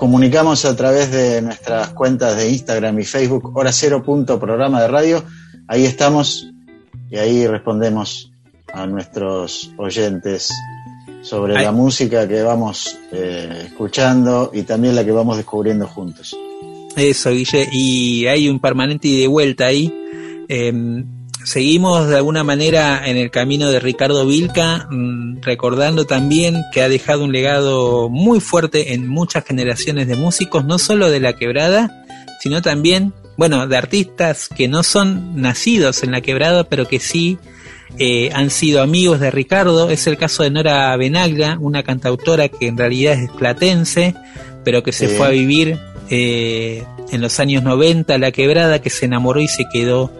comunicamos 0.00 0.64
a 0.64 0.74
través 0.74 1.12
de 1.12 1.42
nuestras 1.42 1.90
cuentas 1.90 2.34
de 2.34 2.48
Instagram 2.48 2.98
y 3.00 3.04
Facebook, 3.04 3.54
hora 3.54 3.70
cero 3.70 4.02
punto 4.02 4.40
programa 4.40 4.80
de 4.80 4.88
radio. 4.88 5.22
Ahí 5.68 5.84
estamos 5.84 6.50
y 7.10 7.18
ahí 7.18 7.46
respondemos 7.46 8.32
a 8.72 8.86
nuestros 8.86 9.70
oyentes 9.76 10.54
sobre 11.20 11.52
la 11.52 11.70
música 11.70 12.26
que 12.26 12.42
vamos 12.42 12.96
eh, 13.12 13.64
escuchando 13.66 14.50
y 14.54 14.62
también 14.62 14.96
la 14.96 15.04
que 15.04 15.12
vamos 15.12 15.36
descubriendo 15.36 15.86
juntos. 15.86 16.34
Eso, 16.96 17.30
Guille, 17.32 17.68
y 17.70 18.26
hay 18.26 18.48
un 18.48 18.58
permanente 18.58 19.06
y 19.06 19.20
de 19.20 19.26
vuelta 19.26 19.66
ahí. 19.66 19.92
Eh, 20.48 20.72
seguimos 21.50 22.06
de 22.06 22.16
alguna 22.16 22.44
manera 22.44 23.02
en 23.04 23.16
el 23.16 23.32
camino 23.32 23.72
de 23.72 23.80
Ricardo 23.80 24.24
Vilca, 24.24 24.86
mm, 24.88 25.40
recordando 25.42 26.04
también 26.06 26.62
que 26.72 26.80
ha 26.80 26.88
dejado 26.88 27.24
un 27.24 27.32
legado 27.32 28.08
muy 28.08 28.38
fuerte 28.38 28.94
en 28.94 29.08
muchas 29.08 29.44
generaciones 29.44 30.06
de 30.06 30.14
músicos, 30.14 30.64
no 30.64 30.78
solo 30.78 31.10
de 31.10 31.18
la 31.18 31.32
quebrada, 31.32 32.04
sino 32.40 32.62
también, 32.62 33.12
bueno, 33.36 33.66
de 33.66 33.76
artistas 33.76 34.48
que 34.48 34.68
no 34.68 34.84
son 34.84 35.42
nacidos 35.42 36.04
en 36.04 36.12
la 36.12 36.20
quebrada, 36.20 36.62
pero 36.62 36.86
que 36.86 37.00
sí 37.00 37.36
eh, 37.98 38.30
han 38.32 38.50
sido 38.50 38.80
amigos 38.80 39.18
de 39.18 39.32
Ricardo. 39.32 39.90
Es 39.90 40.06
el 40.06 40.16
caso 40.16 40.44
de 40.44 40.50
Nora 40.52 40.96
Benaglia, 40.96 41.58
una 41.60 41.82
cantautora 41.82 42.48
que 42.48 42.68
en 42.68 42.78
realidad 42.78 43.14
es 43.14 43.28
platense, 43.28 44.14
pero 44.64 44.84
que 44.84 44.92
se 44.92 45.08
Sí. 45.08 45.16
fue 45.16 45.26
a 45.26 45.30
vivir 45.30 45.80
eh, 46.10 46.84
en 47.10 47.20
los 47.20 47.40
años 47.40 47.64
90 47.64 48.14
a 48.14 48.18
la 48.18 48.30
quebrada, 48.30 48.80
que 48.80 48.90
se 48.90 49.06
enamoró 49.06 49.40
y 49.40 49.48
se 49.48 49.64
quedó 49.72 50.12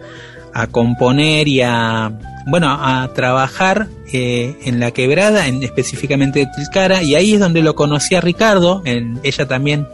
a 0.53 0.67
componer 0.67 1.47
y 1.47 1.61
a, 1.61 2.11
bueno, 2.45 2.69
a 2.69 3.11
trabajar 3.13 3.87
eh, 4.11 4.55
en 4.63 4.79
la 4.79 4.91
quebrada, 4.91 5.47
en, 5.47 5.63
específicamente 5.63 6.39
de 6.39 6.47
Tilcara, 6.55 7.03
y 7.03 7.15
ahí 7.15 7.33
es 7.33 7.39
donde 7.39 7.61
lo 7.61 7.75
conocí 7.75 8.15
a 8.15 8.21
Ricardo, 8.21 8.81
en, 8.85 9.19
ella 9.23 9.47
también 9.47 9.87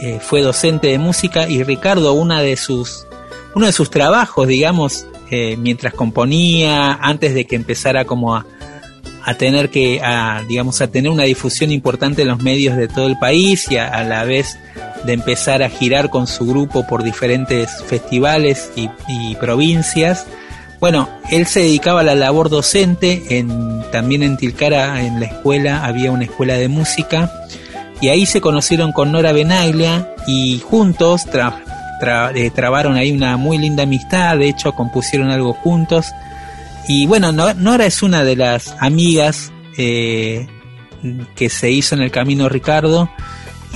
eh, 0.00 0.18
fue 0.20 0.42
docente 0.42 0.88
de 0.88 0.98
música 0.98 1.48
y 1.48 1.62
Ricardo, 1.62 2.12
una 2.12 2.40
de 2.40 2.56
sus, 2.56 3.06
uno 3.54 3.66
de 3.66 3.72
sus 3.72 3.90
trabajos, 3.90 4.46
digamos, 4.46 5.06
eh, 5.30 5.56
mientras 5.58 5.94
componía, 5.94 6.92
antes 6.94 7.34
de 7.34 7.44
que 7.44 7.56
empezara 7.56 8.04
como 8.04 8.34
a, 8.34 8.46
a 9.24 9.34
tener 9.34 9.70
que, 9.70 10.00
a, 10.02 10.42
digamos, 10.48 10.80
a 10.80 10.90
tener 10.90 11.10
una 11.10 11.24
difusión 11.24 11.70
importante 11.70 12.22
en 12.22 12.28
los 12.28 12.42
medios 12.42 12.76
de 12.76 12.88
todo 12.88 13.06
el 13.06 13.18
país 13.18 13.70
y 13.70 13.76
a, 13.76 13.88
a 13.88 14.04
la 14.04 14.24
vez 14.24 14.56
de 15.04 15.12
empezar 15.14 15.62
a 15.62 15.70
girar 15.70 16.10
con 16.10 16.26
su 16.26 16.46
grupo 16.46 16.86
por 16.86 17.02
diferentes 17.02 17.70
festivales 17.86 18.70
y, 18.76 19.34
provincias. 19.36 20.26
Bueno, 20.80 21.08
él 21.30 21.46
se 21.46 21.60
dedicaba 21.60 22.00
a 22.00 22.04
la 22.04 22.14
labor 22.14 22.48
docente, 22.48 23.38
en, 23.38 23.82
también 23.92 24.22
en 24.22 24.36
Tilcara, 24.36 25.02
en 25.02 25.20
la 25.20 25.26
escuela, 25.26 25.84
había 25.84 26.10
una 26.10 26.24
escuela 26.24 26.54
de 26.54 26.68
música, 26.68 27.30
y 28.00 28.08
ahí 28.08 28.24
se 28.26 28.40
conocieron 28.40 28.92
con 28.92 29.12
Nora 29.12 29.32
Benaglia 29.32 30.14
y 30.26 30.58
juntos 30.60 31.26
eh, 32.34 32.50
trabaron 32.54 32.96
ahí 32.96 33.12
una 33.12 33.36
muy 33.36 33.58
linda 33.58 33.82
amistad, 33.82 34.38
de 34.38 34.48
hecho 34.48 34.72
compusieron 34.72 35.30
algo 35.30 35.52
juntos. 35.52 36.06
Y 36.88 37.06
bueno, 37.06 37.30
No- 37.30 37.52
Nora 37.54 37.84
es 37.84 38.02
una 38.02 38.24
de 38.24 38.36
las 38.36 38.74
amigas 38.80 39.52
eh, 39.76 40.46
que 41.34 41.50
se 41.50 41.70
hizo 41.70 41.94
en 41.94 42.00
el 42.00 42.10
camino 42.10 42.48
Ricardo 42.48 43.10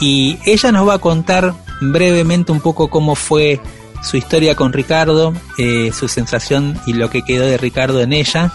y 0.01 0.39
ella 0.45 0.73
nos 0.73 0.89
va 0.89 0.95
a 0.95 0.99
contar 0.99 1.55
brevemente 1.81 2.53
un 2.53 2.61
poco 2.61 2.89
cómo 2.89 3.15
fue 3.15 3.61
su 4.03 4.17
historia 4.17 4.55
con 4.55 4.73
Ricardo, 4.73 5.33
eh, 5.59 5.91
su 5.93 6.09
sensación 6.09 6.79
y 6.87 6.93
lo 6.93 7.11
que 7.11 7.23
quedó 7.23 7.47
de 7.47 7.57
Ricardo 7.57 8.01
en 8.01 8.13
ella. 8.13 8.53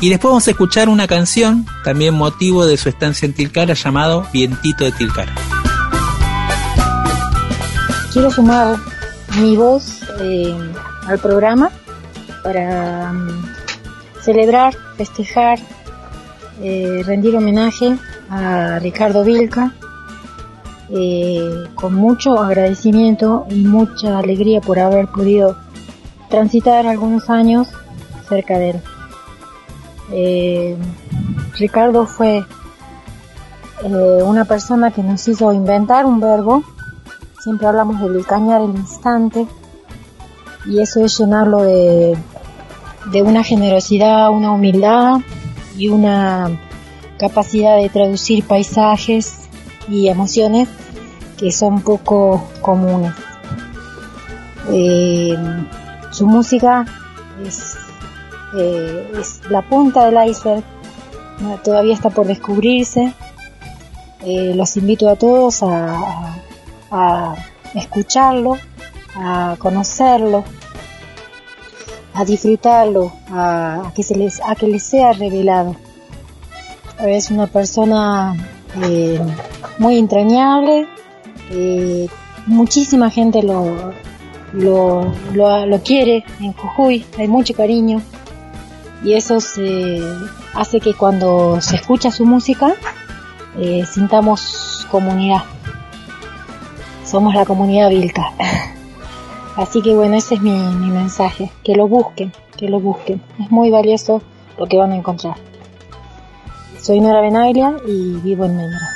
Y 0.00 0.08
después 0.08 0.30
vamos 0.30 0.46
a 0.46 0.50
escuchar 0.52 0.88
una 0.88 1.06
canción, 1.06 1.66
también 1.84 2.14
motivo 2.14 2.64
de 2.64 2.76
su 2.76 2.88
estancia 2.88 3.26
en 3.26 3.34
Tilcara, 3.34 3.74
llamado 3.74 4.26
Vientito 4.32 4.84
de 4.84 4.92
Tilcara. 4.92 5.34
quiero 8.12 8.30
sumar 8.30 8.76
mi 9.40 9.56
voz 9.56 10.02
eh, 10.20 10.54
al 11.06 11.18
programa 11.18 11.70
para 12.42 13.12
mm, 13.12 13.44
celebrar, 14.22 14.74
festejar, 14.96 15.58
eh, 16.62 17.02
rendir 17.06 17.36
homenaje 17.36 17.96
a 18.28 18.78
Ricardo 18.80 19.24
Vilca 19.24 19.72
eh, 20.90 21.64
con 21.74 21.94
mucho 21.94 22.38
agradecimiento 22.38 23.46
y 23.50 23.64
mucha 23.64 24.18
alegría 24.18 24.60
por 24.60 24.78
haber 24.78 25.08
podido 25.08 25.56
transitar 26.28 26.86
algunos 26.86 27.30
años 27.30 27.68
cerca 28.28 28.58
de 28.58 28.70
él. 28.70 28.80
Eh, 30.12 30.76
Ricardo 31.58 32.06
fue 32.06 32.44
eh, 33.84 34.22
una 34.24 34.44
persona 34.44 34.90
que 34.90 35.02
nos 35.02 35.26
hizo 35.28 35.52
inventar 35.52 36.06
un 36.06 36.20
verbo 36.20 36.64
siempre 37.40 37.66
hablamos 37.66 38.00
del 38.00 38.24
cañar 38.26 38.60
el 38.60 38.76
instante 38.76 39.46
y 40.66 40.80
eso 40.80 41.04
es 41.04 41.18
llenarlo 41.18 41.62
de, 41.62 42.16
de 43.10 43.22
una 43.22 43.42
generosidad, 43.42 44.30
una 44.30 44.52
humildad 44.52 45.20
y 45.76 45.88
una 45.88 46.50
capacidad 47.18 47.76
de 47.78 47.88
traducir 47.88 48.44
paisajes 48.46 49.48
y 49.90 50.08
emociones 50.08 50.68
que 51.36 51.52
son 51.52 51.82
poco 51.82 52.48
comunes. 52.62 53.12
Eh, 54.70 55.36
su 56.10 56.26
música 56.26 56.86
es, 57.44 57.76
eh, 58.56 59.12
es 59.18 59.40
la 59.50 59.62
punta 59.62 60.06
del 60.06 60.28
iceberg, 60.28 60.64
todavía 61.64 61.94
está 61.94 62.10
por 62.10 62.26
descubrirse. 62.26 63.12
Eh, 64.22 64.52
los 64.54 64.76
invito 64.76 65.08
a 65.08 65.16
todos 65.16 65.62
a, 65.62 66.36
a 66.90 67.34
a 67.74 67.78
escucharlo, 67.78 68.58
a 69.16 69.56
conocerlo, 69.58 70.44
a 72.14 72.24
disfrutarlo, 72.24 73.12
a, 73.30 73.88
a 73.88 73.92
que 73.94 74.02
se 74.02 74.16
les, 74.16 74.40
a 74.40 74.54
que 74.54 74.66
les 74.66 74.82
sea 74.82 75.12
revelado. 75.12 75.76
Es 76.98 77.30
una 77.30 77.46
persona 77.46 78.34
eh, 78.82 79.20
muy 79.80 79.98
entrañable, 79.98 80.86
eh, 81.50 82.06
muchísima 82.46 83.10
gente 83.10 83.42
lo, 83.42 83.92
lo, 84.52 85.12
lo, 85.34 85.82
quiere 85.82 86.24
en 86.40 86.52
Jujuy, 86.52 87.04
hay 87.18 87.26
mucho 87.26 87.54
cariño 87.54 88.00
y 89.02 89.14
eso 89.14 89.38
hace 90.54 90.80
que 90.80 90.94
cuando 90.94 91.60
se 91.60 91.74
escucha 91.74 92.12
su 92.12 92.24
música 92.24 92.74
eh, 93.58 93.84
sintamos 93.84 94.86
comunidad 94.90 95.42
somos 97.10 97.34
la 97.34 97.44
comunidad 97.44 97.90
Vilca. 97.90 98.32
Así 99.56 99.82
que 99.82 99.94
bueno, 99.94 100.14
ese 100.16 100.36
es 100.36 100.40
mi, 100.40 100.52
mensaje, 100.52 101.50
que 101.64 101.74
lo 101.74 101.88
busquen, 101.88 102.32
que 102.56 102.68
lo 102.68 102.78
busquen. 102.78 103.20
Es 103.40 103.50
muy 103.50 103.70
valioso 103.70 104.22
lo 104.56 104.66
que 104.66 104.78
van 104.78 104.92
a 104.92 104.96
encontrar. 104.96 105.34
Soy 106.80 107.00
Nora 107.00 107.20
Benaglia 107.20 107.74
y 107.86 108.14
vivo 108.18 108.44
en 108.44 108.56
Memra, 108.56 108.88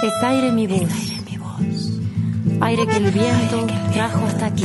Es 0.00 0.22
aire 0.22 0.52
mi 0.52 0.68
voz, 0.68 0.92
aire 2.60 2.86
que 2.86 2.96
el 2.98 3.10
viento 3.10 3.66
trajo 3.92 4.26
hasta 4.26 4.46
aquí. 4.46 4.64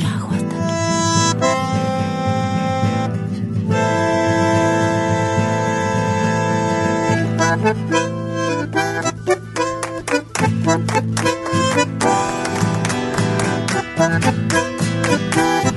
Aire 13.98 14.73
Thank 15.14 15.66
you. 15.68 15.73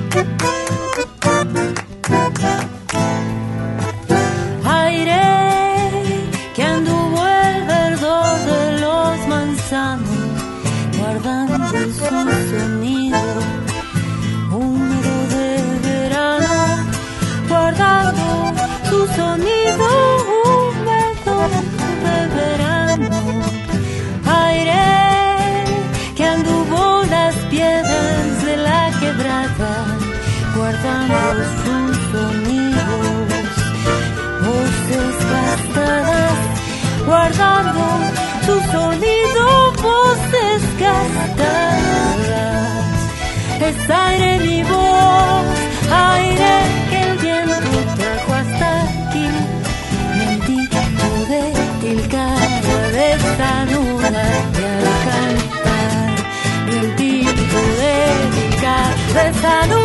Tá 59.47 59.61
cada 59.61 59.76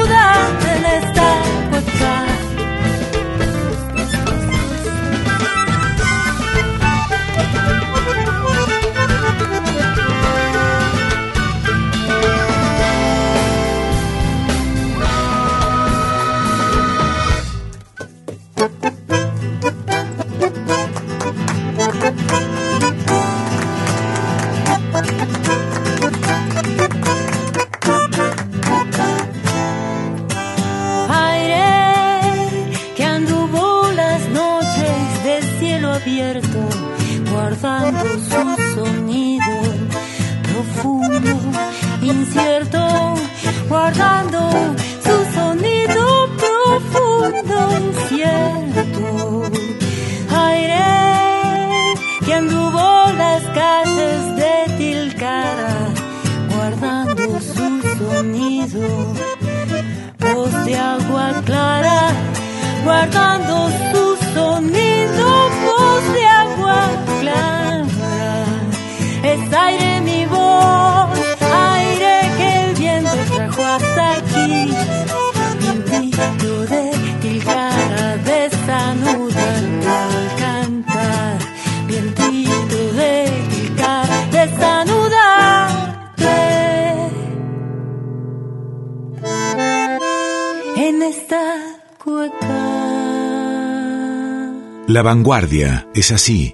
La 94.93 95.01
vanguardia 95.01 95.89
es 95.95 96.13
así. 96.13 96.53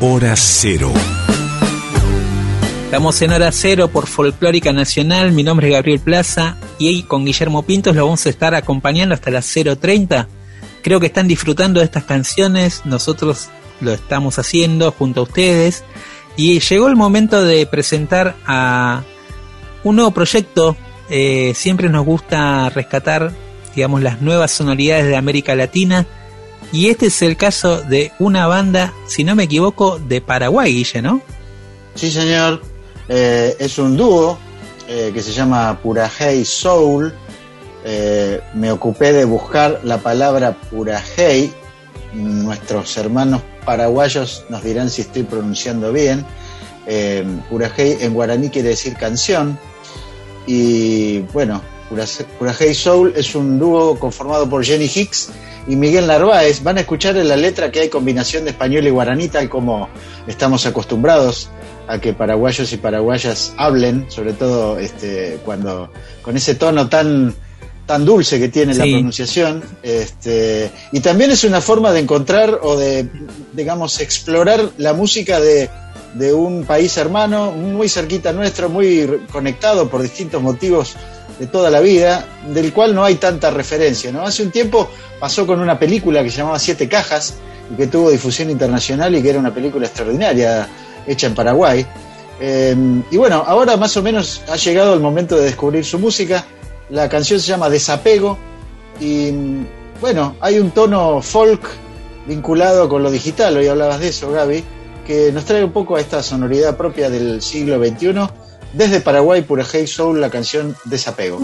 Hora 0.00 0.36
cero. 0.36 0.92
Estamos 2.84 3.20
en 3.20 3.32
hora 3.32 3.50
cero 3.50 3.88
por 3.88 4.06
Folclórica 4.06 4.72
Nacional. 4.72 5.32
Mi 5.32 5.42
nombre 5.42 5.66
es 5.66 5.72
Gabriel 5.72 5.98
Plaza 5.98 6.56
y 6.78 6.86
ahí 6.86 7.02
con 7.02 7.24
Guillermo 7.24 7.64
Pintos 7.64 7.96
lo 7.96 8.04
vamos 8.04 8.24
a 8.26 8.30
estar 8.30 8.54
acompañando 8.54 9.12
hasta 9.12 9.32
las 9.32 9.46
0.30. 9.56 10.28
Creo 10.84 11.00
que 11.00 11.06
están 11.06 11.26
disfrutando 11.26 11.80
de 11.80 11.86
estas 11.86 12.04
canciones. 12.04 12.82
Nosotros 12.84 13.48
lo 13.80 13.92
estamos 13.92 14.38
haciendo 14.38 14.92
junto 14.92 15.22
a 15.22 15.24
ustedes. 15.24 15.82
Y 16.36 16.60
llegó 16.60 16.86
el 16.86 16.94
momento 16.94 17.44
de 17.44 17.66
presentar 17.66 18.36
a 18.46 19.02
un 19.82 19.96
nuevo 19.96 20.12
proyecto. 20.12 20.76
Eh, 21.10 21.54
siempre 21.56 21.88
nos 21.88 22.06
gusta 22.06 22.70
rescatar, 22.70 23.32
digamos, 23.74 24.00
las 24.00 24.22
nuevas 24.22 24.52
sonoridades 24.52 25.06
de 25.06 25.16
América 25.16 25.56
Latina. 25.56 26.06
Y 26.74 26.88
este 26.88 27.06
es 27.06 27.22
el 27.22 27.36
caso 27.36 27.82
de 27.82 28.10
una 28.18 28.48
banda, 28.48 28.92
si 29.06 29.22
no 29.22 29.36
me 29.36 29.44
equivoco, 29.44 30.00
de 30.00 30.20
Paraguay, 30.20 30.74
Guille, 30.74 31.02
¿no? 31.02 31.22
Sí, 31.94 32.10
señor. 32.10 32.62
Eh, 33.08 33.54
es 33.60 33.78
un 33.78 33.96
dúo 33.96 34.36
eh, 34.88 35.12
que 35.14 35.22
se 35.22 35.30
llama 35.30 35.78
Purajei 35.80 36.44
Soul. 36.44 37.14
Eh, 37.84 38.40
me 38.54 38.72
ocupé 38.72 39.12
de 39.12 39.24
buscar 39.24 39.82
la 39.84 39.98
palabra 39.98 40.56
Purajei. 40.68 41.52
Nuestros 42.12 42.96
hermanos 42.96 43.42
paraguayos 43.64 44.44
nos 44.48 44.64
dirán 44.64 44.90
si 44.90 45.02
estoy 45.02 45.22
pronunciando 45.22 45.92
bien. 45.92 46.26
Purajei 47.48 47.98
en 48.00 48.14
guaraní 48.14 48.50
quiere 48.50 48.70
decir 48.70 48.96
canción. 48.96 49.56
Y 50.44 51.20
bueno, 51.32 51.62
Purajei 51.88 52.74
Soul 52.74 53.12
es 53.16 53.34
un 53.34 53.58
dúo 53.58 53.98
conformado 53.98 54.48
por 54.48 54.64
Jenny 54.64 54.90
Hicks 54.92 55.30
y 55.66 55.76
Miguel 55.76 56.06
Narváez. 56.06 56.62
Van 56.62 56.78
a 56.78 56.80
escuchar 56.80 57.16
en 57.16 57.28
la 57.28 57.36
letra 57.36 57.70
que 57.70 57.80
hay 57.80 57.88
combinación 57.88 58.44
de 58.44 58.50
español 58.50 58.86
y 58.86 58.90
guaraní, 58.90 59.28
tal 59.28 59.48
como 59.48 59.88
estamos 60.26 60.66
acostumbrados 60.66 61.50
a 61.86 61.98
que 61.98 62.14
paraguayos 62.14 62.72
y 62.72 62.78
paraguayas 62.78 63.52
hablen, 63.56 64.06
sobre 64.08 64.32
todo 64.32 64.78
este, 64.78 65.38
cuando 65.44 65.90
con 66.22 66.36
ese 66.36 66.54
tono 66.54 66.88
tan 66.88 67.34
tan 67.86 68.06
dulce 68.06 68.40
que 68.40 68.48
tiene 68.48 68.72
la 68.72 68.84
pronunciación, 68.84 69.62
este, 69.82 70.70
y 70.92 71.00
también 71.00 71.30
es 71.30 71.44
una 71.44 71.60
forma 71.60 71.92
de 71.92 72.00
encontrar 72.00 72.60
o 72.62 72.76
de, 72.76 73.06
digamos, 73.52 74.00
explorar 74.00 74.70
la 74.78 74.94
música 74.94 75.38
de, 75.38 75.68
de 76.14 76.32
un 76.32 76.64
país 76.64 76.96
hermano, 76.96 77.52
muy 77.52 77.90
cerquita 77.90 78.32
nuestro, 78.32 78.70
muy 78.70 79.20
conectado 79.30 79.90
por 79.90 80.00
distintos 80.00 80.40
motivos 80.40 80.96
de 81.38 81.46
toda 81.46 81.70
la 81.70 81.80
vida, 81.80 82.26
del 82.48 82.72
cual 82.72 82.94
no 82.94 83.04
hay 83.04 83.16
tanta 83.16 83.50
referencia. 83.50 84.12
¿no? 84.12 84.22
Hace 84.22 84.42
un 84.42 84.50
tiempo 84.50 84.90
pasó 85.18 85.46
con 85.46 85.60
una 85.60 85.78
película 85.78 86.22
que 86.22 86.30
se 86.30 86.38
llamaba 86.38 86.58
Siete 86.58 86.88
Cajas 86.88 87.34
y 87.72 87.76
que 87.76 87.86
tuvo 87.86 88.10
difusión 88.10 88.50
internacional 88.50 89.14
y 89.14 89.22
que 89.22 89.30
era 89.30 89.38
una 89.38 89.52
película 89.52 89.86
extraordinaria 89.86 90.68
hecha 91.06 91.26
en 91.26 91.34
Paraguay. 91.34 91.86
Eh, 92.40 92.76
y 93.10 93.16
bueno, 93.16 93.44
ahora 93.46 93.76
más 93.76 93.96
o 93.96 94.02
menos 94.02 94.42
ha 94.48 94.56
llegado 94.56 94.94
el 94.94 95.00
momento 95.00 95.36
de 95.36 95.44
descubrir 95.44 95.84
su 95.84 95.98
música. 95.98 96.44
La 96.90 97.08
canción 97.08 97.40
se 97.40 97.46
llama 97.46 97.70
Desapego 97.70 98.38
y 99.00 99.32
bueno, 100.00 100.36
hay 100.40 100.58
un 100.58 100.70
tono 100.70 101.22
folk 101.22 101.62
vinculado 102.26 102.88
con 102.88 103.02
lo 103.02 103.10
digital, 103.10 103.56
hoy 103.56 103.66
hablabas 103.66 104.00
de 104.00 104.08
eso, 104.08 104.30
Gaby, 104.30 104.64
que 105.06 105.30
nos 105.32 105.44
trae 105.44 105.64
un 105.64 105.72
poco 105.72 105.96
a 105.96 106.00
esta 106.00 106.22
sonoridad 106.22 106.76
propia 106.76 107.10
del 107.10 107.42
siglo 107.42 107.78
XXI. 107.78 108.28
Desde 108.74 109.00
Paraguay, 109.00 109.42
Purajei 109.42 109.86
Soul, 109.86 110.20
la 110.20 110.30
canción 110.30 110.74
Desapego. 110.84 111.38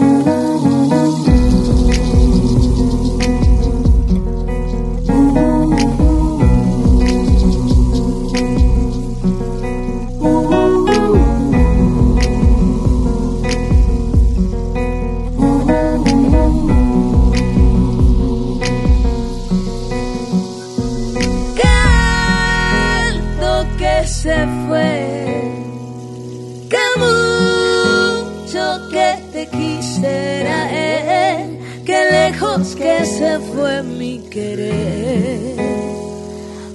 Que 32.61 33.05
se 33.05 33.39
fue 33.39 33.81
mi 33.81 34.19
querer. 34.29 35.57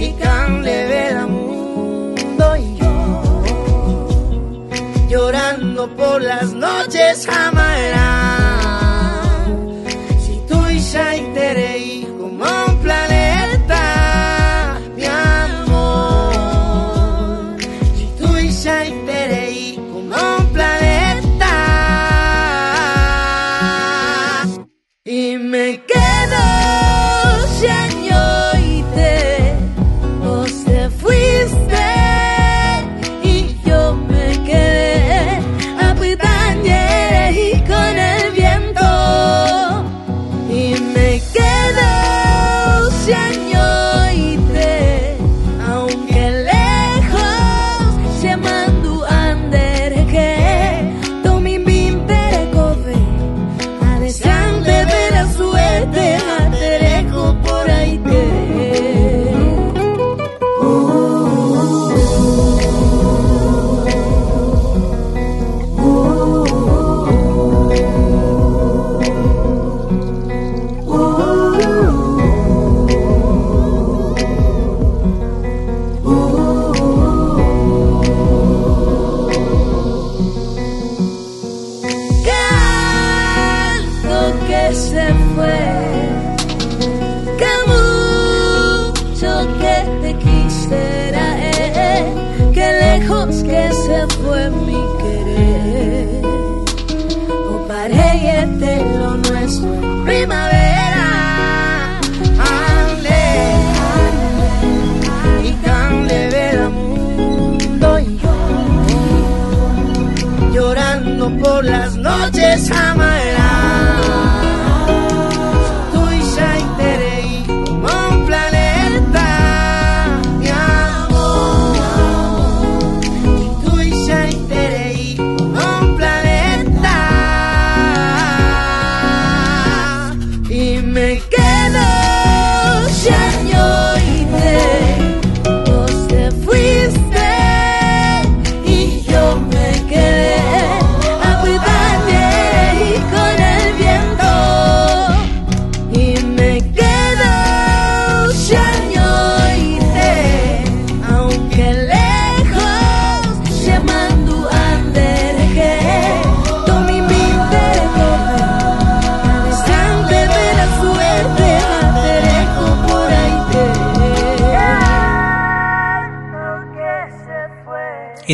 y 0.00 0.12
canle 0.14 1.08
al 1.10 1.28
mundo 1.28 2.56
y 2.56 2.76
yo 2.76 3.44
llorando 5.08 5.88
por 5.94 6.22
las 6.22 6.52
noches 6.52 7.28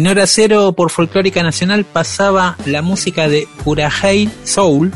En 0.02 0.08
hora 0.08 0.26
cero 0.26 0.72
por 0.72 0.90
Folclórica 0.90 1.44
Nacional 1.44 1.84
pasaba 1.84 2.56
la 2.66 2.82
música 2.82 3.28
de 3.28 3.46
Purajay 3.62 4.28
Soul, 4.42 4.90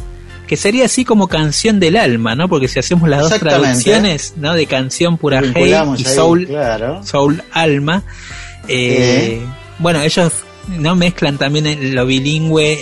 que 0.48 0.57
sería 0.57 0.86
así 0.86 1.04
como 1.04 1.28
canción 1.28 1.78
del 1.78 1.96
alma, 1.96 2.34
¿no? 2.34 2.48
Porque 2.48 2.66
si 2.66 2.80
hacemos 2.80 3.09
las 3.09 3.20
dos 3.20 3.38
traducciones, 3.38 4.34
¿no? 4.36 4.54
De 4.54 4.66
canción 4.66 5.16
Purajay 5.16 5.70
y 5.70 5.72
ahí, 5.74 6.04
Soul, 6.04 6.46
claro. 6.48 7.04
Soul 7.04 7.40
Alma. 7.52 8.02
eh, 8.66 9.46
Bueno, 9.78 10.00
ellos 10.00 10.32
no 10.68 10.96
mezclan 10.96 11.38
también 11.38 11.94
lo 11.94 12.06
bilingüe, 12.06 12.78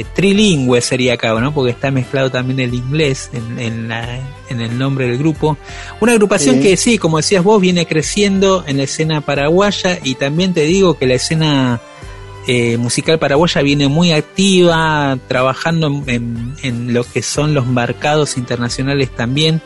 eh, 0.00 0.04
trilingüe 0.14 0.80
sería 0.80 1.14
acá, 1.14 1.32
¿no? 1.40 1.52
Porque 1.54 1.70
está 1.72 1.90
mezclado 1.90 2.30
también 2.30 2.58
el 2.60 2.74
inglés 2.74 3.30
en, 3.32 3.58
en 3.58 3.88
la- 3.88 4.20
en 4.50 4.60
el 4.60 4.78
nombre 4.78 5.06
del 5.06 5.18
grupo. 5.18 5.56
Una 6.00 6.12
agrupación 6.12 6.56
Sí. 6.56 6.62
que 6.62 6.76
sí, 6.76 6.98
como 6.98 7.18
decías 7.18 7.44
vos, 7.44 7.60
viene 7.60 7.86
creciendo 7.86 8.64
en 8.66 8.78
la 8.78 8.84
escena 8.84 9.20
paraguaya 9.20 9.98
y 10.02 10.14
también 10.16 10.52
te 10.54 10.62
digo 10.62 10.98
que 10.98 11.06
la 11.06 11.14
escena 11.14 11.80
eh, 12.50 12.78
musical 12.78 13.18
paraguaya 13.18 13.60
viene 13.60 13.88
muy 13.88 14.10
activa, 14.12 15.18
trabajando 15.28 15.86
en, 15.88 16.04
en- 16.08 16.54
en 16.62 16.94
lo 16.94 17.04
que 17.04 17.22
son 17.22 17.52
los 17.52 17.66
mercados 17.66 18.38
internacionales 18.38 19.10
también. 19.14 19.60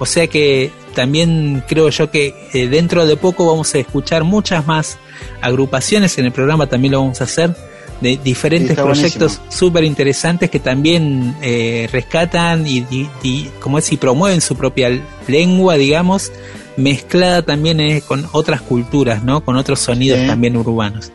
O 0.00 0.06
sea 0.06 0.26
que 0.26 0.72
también 0.94 1.62
creo 1.68 1.88
yo 1.90 2.10
que 2.10 2.34
eh, 2.52 2.68
dentro 2.68 3.06
de 3.06 3.16
poco 3.16 3.46
vamos 3.46 3.74
a 3.74 3.78
escuchar 3.78 4.24
muchas 4.24 4.66
más 4.66 4.98
agrupaciones 5.40 6.16
en 6.18 6.26
el 6.26 6.32
programa, 6.32 6.66
también 6.66 6.92
lo 6.92 7.00
vamos 7.00 7.20
a 7.20 7.24
hacer, 7.24 7.54
de 8.00 8.18
diferentes 8.22 8.76
proyectos 8.76 9.40
súper 9.48 9.84
interesantes 9.84 10.50
que 10.50 10.58
también 10.60 11.34
eh, 11.42 11.88
rescatan 11.92 12.66
y, 12.66 12.78
y- 12.90 13.08
y, 13.22 13.50
como 13.60 13.78
es, 13.78 13.92
y 13.92 13.96
promueven 13.96 14.40
su 14.40 14.56
propia 14.56 14.90
lengua, 15.28 15.74
digamos, 15.76 16.32
mezclada 16.76 17.42
también 17.42 17.80
eh, 17.80 18.02
con 18.06 18.26
otras 18.32 18.60
culturas, 18.62 19.22
¿no? 19.22 19.44
Con 19.44 19.56
otros 19.56 19.78
sonidos 19.80 20.18
Sí. 20.20 20.26
también 20.26 20.56
urbanos. 20.56 21.12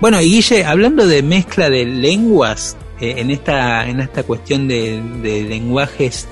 Bueno, 0.00 0.20
y 0.20 0.30
Guille, 0.30 0.64
hablando 0.64 1.06
de 1.06 1.22
mezcla 1.22 1.68
de 1.70 1.84
lenguas, 1.86 2.76
en 3.00 3.30
esta 3.30 3.88
en 3.88 4.00
esta 4.00 4.22
cuestión 4.24 4.68
de, 4.68 5.00
de 5.22 5.42
lenguajes 5.44 6.26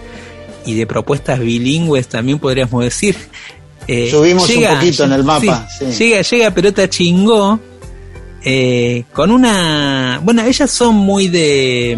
y 0.66 0.74
de 0.74 0.86
propuestas 0.86 1.38
bilingües, 1.40 2.09
también 2.09 2.38
podríamos 2.38 2.82
decir. 2.84 3.16
eh, 3.86 4.09
Subimos 4.11 4.48
un 4.50 4.64
poquito 4.64 5.04
en 5.04 5.12
el 5.12 5.24
mapa, 5.24 5.66
sí, 5.78 5.86
sí. 5.92 6.04
Llega, 6.09 6.22
llega 6.22 6.50
Pelota 6.52 6.88
Chingó 6.88 7.59
eh, 8.44 9.04
con 9.12 9.30
una. 9.30 10.20
Bueno, 10.22 10.42
ellas 10.42 10.70
son 10.70 10.94
muy 10.94 11.28
de. 11.28 11.96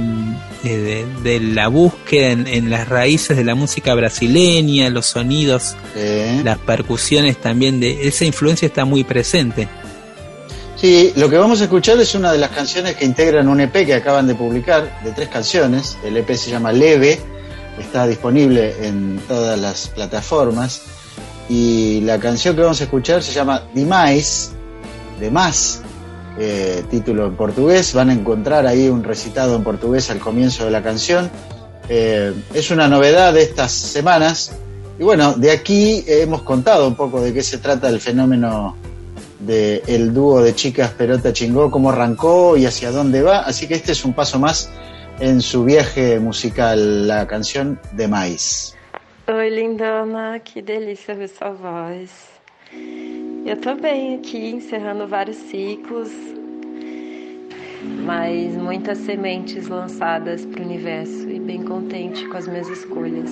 de, 0.63 0.79
de- 0.79 1.07
de 1.23 1.41
la 1.41 1.69
búsqueda 1.69 2.31
en, 2.31 2.47
en 2.47 2.71
las 2.71 2.89
raíces 2.89 3.37
de 3.37 3.45
la 3.45 3.55
música 3.55 3.95
brasileña, 3.95 4.89
los 4.91 5.07
sonidos, 5.07 5.75
Sí. 5.95 6.43
las 6.45 6.59
percusiones 6.59 7.37
también, 7.39 7.79
de 7.81 8.07
esa 8.09 8.25
influencia 8.25 8.67
está 8.67 8.85
muy 8.85 9.05
presente. 9.05 9.69
Sí, 10.77 11.13
lo 11.17 11.29
que 11.29 11.37
vamos 11.37 11.61
a 11.61 11.65
escuchar 11.65 11.99
es 12.01 12.15
una 12.15 12.33
de 12.33 12.39
las 12.39 12.51
canciones 12.51 12.97
que 12.97 13.05
integran 13.05 13.49
un 13.49 13.61
EP 13.61 13.85
que 13.85 13.93
acaban 13.95 14.27
de 14.27 14.35
publicar, 14.35 14.99
de 15.05 15.11
tres 15.13 15.29
canciones. 15.29 15.99
El 16.05 16.17
EP 16.17 16.31
se 16.35 16.51
llama 16.51 16.73
Leve, 16.73 17.21
está 17.81 18.07
disponible 18.07 18.87
en 18.87 19.21
todas 19.27 19.59
las 19.59 19.89
plataformas. 19.89 20.83
Y 21.49 22.01
la 22.03 22.19
canción 22.19 22.55
que 22.55 22.63
vamos 22.63 22.81
a 22.81 22.85
escuchar 22.85 23.23
se 23.23 23.33
llama 23.33 23.63
Demais, 23.75 24.53
de 25.19 25.31
más, 25.31 25.83
eh, 26.39 26.85
título 26.91 27.27
en 27.27 27.37
portugués. 27.37 27.93
Van 27.93 28.11
a 28.11 28.13
encontrar 28.13 28.67
ahí 28.67 28.89
un 28.89 29.03
recitado 29.03 29.57
en 29.57 29.65
portugués 29.65 30.11
al 30.11 30.19
comienzo 30.19 30.65
de 30.65 30.71
la 30.71 30.83
canción. 30.83 31.31
Eh, 31.89 32.33
es 32.55 32.71
una 32.71 32.87
novedad 32.87 33.35
de 33.35 33.43
estas 33.43 33.73
semanas. 33.73 34.53
Y 34.99 35.03
bueno, 35.03 35.33
de 35.33 35.51
aquí 35.51 36.05
hemos 36.07 36.43
contado 36.43 36.87
un 36.87 36.95
poco 36.95 37.21
de 37.21 37.33
qué 37.33 37.43
se 37.43 37.59
trata 37.59 37.89
el 37.89 38.01
fenómeno 38.01 38.77
de 39.41 39.83
el 39.87 40.13
dúo 40.13 40.43
de 40.43 40.55
chicas 40.55 40.91
Perota 40.91 41.33
Chingó, 41.33 41.71
cómo 41.71 41.91
arrancó 41.91 42.57
y 42.57 42.67
hacia 42.67 42.93
dónde 42.93 43.23
va. 43.23 43.41
Así 43.41 43.67
que 43.67 43.75
este 43.75 43.93
es 43.93 44.05
un 44.05 44.13
paso 44.13 44.39
más 44.39 44.71
en 45.21 45.43
su 45.43 45.65
viaje 45.65 46.19
musical, 46.19 47.07
la 47.07 47.27
canción 47.27 47.79
de 47.93 48.09
Maíz. 48.09 48.75
Oi, 49.29 49.51
lindona, 49.51 50.41
que 50.41 50.63
delícia 50.63 51.15
ver 51.15 51.29
sua 51.29 51.51
voz. 51.51 52.11
Eu 53.45 53.57
tô 53.61 53.75
bem 53.75 54.17
aqui, 54.17 54.51
encerrando 54.51 55.07
vários 55.07 55.37
ciclos, 55.37 56.11
mas 58.05 58.57
muitas 58.57 58.99
sementes 58.99 59.69
lançadas 59.69 60.47
para 60.47 60.63
o 60.63 60.65
universo 60.65 61.29
e 61.29 61.39
bem 61.39 61.63
contente 61.65 62.27
com 62.29 62.39
as 62.39 62.49
minhas 62.49 62.69
escolhas. 62.69 63.31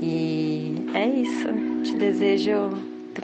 E 0.00 0.86
é 0.94 1.06
isso. 1.06 1.48
Te 1.84 1.94
desejo 1.98 2.70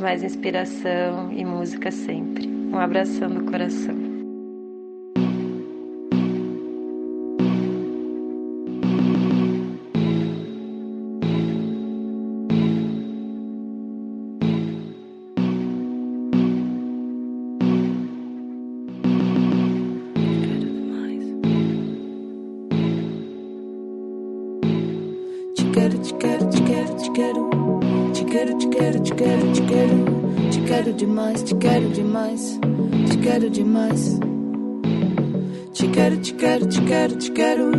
mais 0.01 0.23
inspiração 0.23 1.33
e 1.33 1.45
música 1.45 1.91
sempre. 1.91 2.47
Um 2.47 2.79
abração 2.79 3.29
no 3.29 3.51
coração. 3.51 4.04
Quero, 29.25 29.53
te 29.53 29.63
quero, 29.63 30.05
te 30.51 30.61
quero. 30.61 30.93
Demais, 30.93 31.43
te 31.43 31.55
quero 31.57 31.89
demais. 31.89 32.59
Te 33.09 33.17
quero 33.17 33.51
demais. 33.51 34.19
Te 35.73 35.89
quero, 35.89 36.17
te 36.19 36.33
quero, 36.35 36.67
te 36.67 36.81
quero, 36.85 37.17
te 37.17 37.31
quero. 37.33 37.71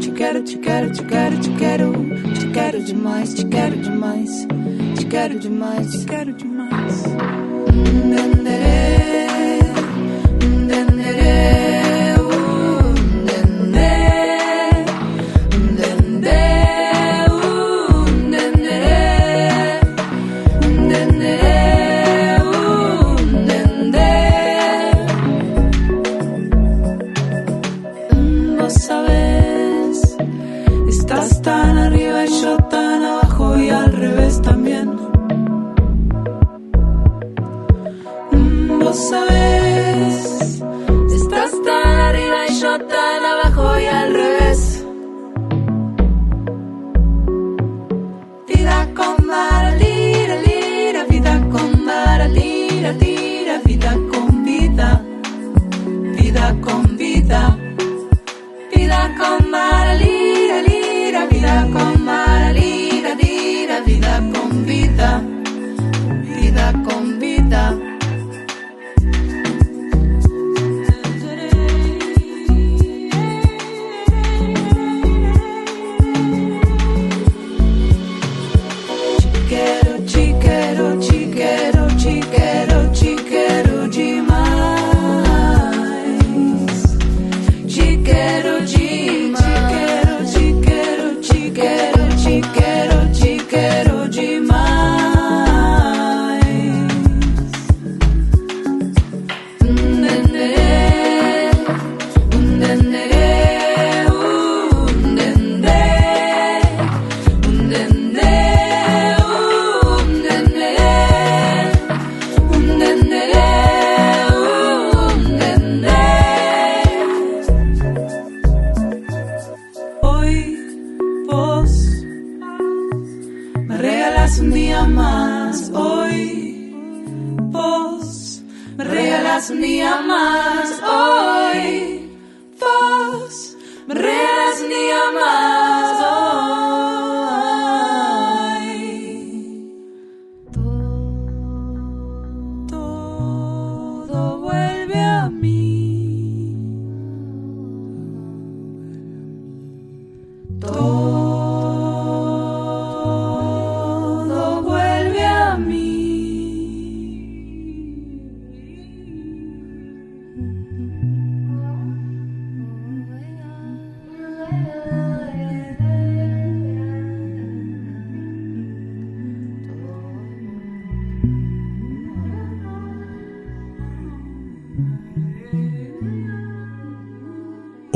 Te 0.00 0.10
quero, 0.12 0.44
te 0.44 0.58
quero, 0.58 0.92
te 0.92 1.04
quero, 1.04 1.40
te 1.40 1.50
quero. 1.56 1.92
Te 2.38 2.50
quero 2.52 2.82
demais, 2.82 3.34
te 3.34 3.44
quero 3.48 3.76
demais. 3.76 4.46
Te 4.96 5.04
quero 5.06 5.38
demais, 5.38 5.90
te 5.90 6.06
quero 6.06 6.32
demais. 6.34 7.04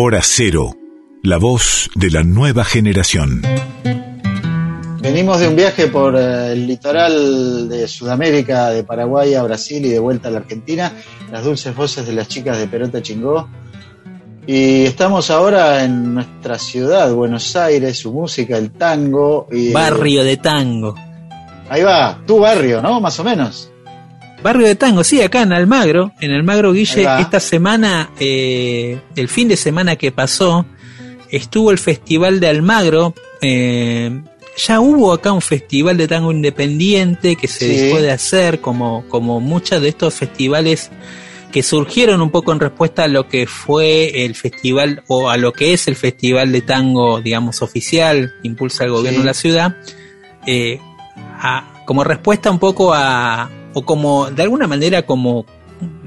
Hora 0.07 0.20
Cero, 0.22 0.76
la 1.22 1.38
voz 1.38 1.88
de 1.94 2.11
la 2.11 2.22
nueva 2.22 2.62
generación. 2.62 3.40
Venimos 5.00 5.40
de 5.40 5.48
un 5.48 5.57
viaje 5.57 5.86
por 5.86 6.14
eh, 6.14 6.52
el 6.52 6.66
litoral 6.66 7.70
de 7.70 7.88
Sudamérica, 7.88 8.68
de 8.68 8.84
Paraguay 8.84 9.32
a 9.32 9.42
Brasil 9.44 9.82
y 9.82 9.88
de 9.88 9.98
vuelta 9.98 10.28
a 10.28 10.30
la 10.30 10.40
Argentina, 10.40 10.92
las 11.32 11.44
dulces 11.44 11.74
voces 11.74 12.07
de 12.07 12.12
las 12.12 12.28
chicas 12.28 12.59
de 12.59 12.68
Perota 12.68 13.00
Chingó. 13.00 13.48
Y 14.46 14.84
estamos 14.84 15.30
ahora 15.30 15.82
en 15.84 16.12
nuestra 16.12 16.59
ciudad, 16.59 17.11
Buenos 17.14 17.57
Aires, 17.57 17.96
su 17.96 18.12
música, 18.12 18.59
el 18.59 18.72
tango. 18.72 19.48
Y, 19.50 19.72
Barrio 19.72 20.22
de 20.22 20.36
tango. 20.36 20.94
Ahí 21.70 21.82
va, 21.82 22.20
tu 22.26 22.40
barrio, 22.40 22.82
¿no? 22.82 23.00
Más 23.00 23.18
o 23.20 23.24
menos. 23.24 23.70
Barrio 24.45 24.66
de 24.66 24.74
Tango, 24.76 25.03
sí, 25.03 25.20
acá 25.22 25.40
en 25.42 25.53
Almagro. 25.55 26.12
En 26.20 26.30
Almagro, 26.30 26.72
Guille, 26.74 27.07
esta 27.18 27.40
semana, 27.40 28.11
eh, 28.20 29.01
el 29.16 29.28
fin 29.28 29.49
de 29.49 29.57
semana 29.57 29.97
que 29.97 30.12
pasó, 30.12 30.66
estuvo 31.30 31.70
el 31.70 31.78
Festival 31.78 32.38
de 32.40 32.49
Almagro. 32.49 33.14
eh, 33.40 34.22
ya 34.57 34.80
hubo 34.80 35.12
acá 35.12 35.32
un 35.32 35.40
festival 35.42 35.97
de 35.97 36.07
tango 36.09 36.30
independiente 36.30 37.34
que 37.36 37.49
se 37.49 37.66
Sí. 37.68 37.76
dejó 37.76 38.01
de 38.01 38.11
hacer, 38.12 38.61
como, 38.61 39.05
como 39.09 39.40
muchos 39.40 39.80
de 39.82 39.88
estos 39.88 40.14
festivales 40.14 40.90
que 41.53 41.62
surgieron 41.62 42.20
un 42.22 42.30
poco 42.30 42.53
en 42.53 42.61
respuesta 42.61 43.05
a 43.05 43.09
lo 43.09 43.28
que 43.28 43.47
fue 43.47 44.24
el 44.24 44.34
festival 44.34 45.03
o 45.09 45.28
a 45.30 45.36
lo 45.38 45.53
que 45.53 45.72
es 45.72 45.88
el 45.88 45.97
festival 45.97 46.53
de 46.53 46.61
tango, 46.62 47.20
digamos, 47.20 47.62
oficial, 47.62 48.32
que 48.42 48.49
impulsa 48.49 48.84
el 48.84 48.90
gobierno 48.92 49.18
Sí. 49.18 49.22
de 49.22 49.26
la 49.26 49.34
ciudad, 49.34 49.76
eh, 50.47 50.78
a- 51.16 51.82
como 51.84 52.05
respuesta 52.05 52.51
un 52.51 52.59
poco 52.59 52.95
a, 52.95 53.51
o 53.75 53.85
como 53.85 54.31
de 54.31 54.43
alguna 54.43 54.66
manera 54.66 55.03
como 55.03 55.45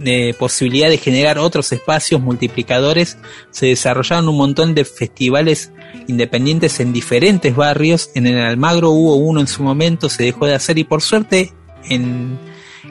eh, 0.03 0.33
posibilidad 0.39 0.89
de 0.89 0.97
generar 0.97 1.37
otros 1.37 1.71
espacios 1.71 2.21
multiplicadores, 2.21 3.17
se 3.51 3.67
desarrollaron 3.67 4.29
un 4.29 4.37
montón 4.37 4.73
de 4.73 4.85
festivales 4.85 5.71
independientes 6.07 6.79
en 6.79 6.93
diferentes 6.93 7.55
barrios. 7.55 8.09
En 8.15 8.25
el 8.27 8.39
Almagro 8.39 8.91
hubo 8.91 9.15
uno 9.15 9.41
en 9.41 9.47
su 9.47 9.63
momento, 9.63 10.09
se 10.09 10.23
dejó 10.23 10.45
de 10.45 10.55
hacer 10.55 10.77
y 10.77 10.83
por 10.83 11.01
suerte 11.01 11.53
en, 11.89 12.39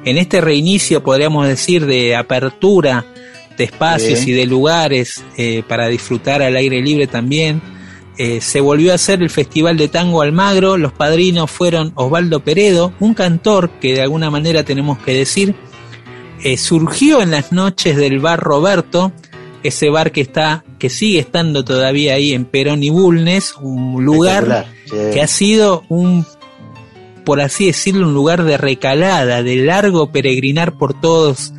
en 0.05 0.18
este 0.18 0.41
reinicio, 0.41 1.03
podríamos 1.03 1.47
decir, 1.49 1.87
de 1.87 2.14
apertura 2.14 3.05
de 3.57 3.64
espacios 3.64 4.27
y 4.27 4.33
de 4.33 4.47
lugares 4.47 5.24
eh, 5.37 5.62
para 5.66 5.89
disfrutar 5.89 6.43
al 6.43 6.57
aire 6.57 6.83
libre 6.83 7.07
también, 7.07 7.62
eh, 8.19 8.41
se 8.41 8.61
volvió 8.61 8.93
a 8.93 8.95
hacer 8.95 9.23
el 9.23 9.31
Festival 9.31 9.77
de 9.77 9.89
Tango 9.89 10.23
Almagro. 10.23 10.77
Los 10.77 10.93
padrinos 10.93 11.51
fueron 11.51 11.93
Osvaldo 11.95 12.41
Peredo, 12.41 12.93
un 12.99 13.14
cantor 13.14 13.71
que 13.81 13.95
de 13.95 14.03
alguna 14.03 14.31
manera 14.31 14.64
tenemos 14.64 14.99
que 14.99 15.12
decir, 15.12 15.55
eh, 16.43 16.57
surgió 16.57 17.21
en 17.23 17.31
las 17.31 17.53
noches 17.53 17.97
del 17.97 18.19
bar 18.19 18.41
Roberto, 18.41 19.12
ese 19.62 19.91
bar 19.91 20.12
que 20.12 20.23
está, 20.23 20.64
que 20.79 20.89
sigue 20.89 21.19
estando 21.19 21.64
todavía 21.64 22.14
ahí 22.14 22.33
en 22.33 22.45
Perón 22.45 22.83
y 22.83 22.91
Bulnes, 22.91 23.55
un 23.61 24.05
lugar 24.05 24.67
sí. 24.85 24.97
que 25.12 25.21
ha 25.21 25.27
sido 25.27 25.83
un, 25.89 26.25
por 27.25 27.41
así 27.41 27.67
decirlo, 27.67 28.09
un 28.09 28.14
lugar 28.14 28.45
de 28.45 28.57
recalada, 28.57 29.43
de 29.43 29.57
largo 29.57 30.11
peregrinar 30.11 30.79
por 30.79 30.99
todos 30.99 31.53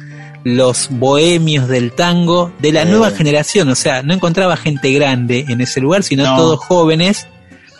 los 0.55 0.87
bohemios 0.91 1.67
del 1.67 1.91
tango 1.91 2.51
de 2.59 2.71
la 2.71 2.83
Eh. 2.83 2.85
nueva 2.85 3.11
generación, 3.11 3.69
o 3.69 3.75
sea, 3.75 4.01
no 4.03 4.13
encontraba 4.13 4.55
gente 4.57 4.91
grande 4.93 5.45
en 5.49 5.61
ese 5.61 5.81
lugar, 5.81 6.03
sino 6.03 6.23
No. 6.23 6.35
todos 6.37 6.59
jóvenes. 6.65 7.27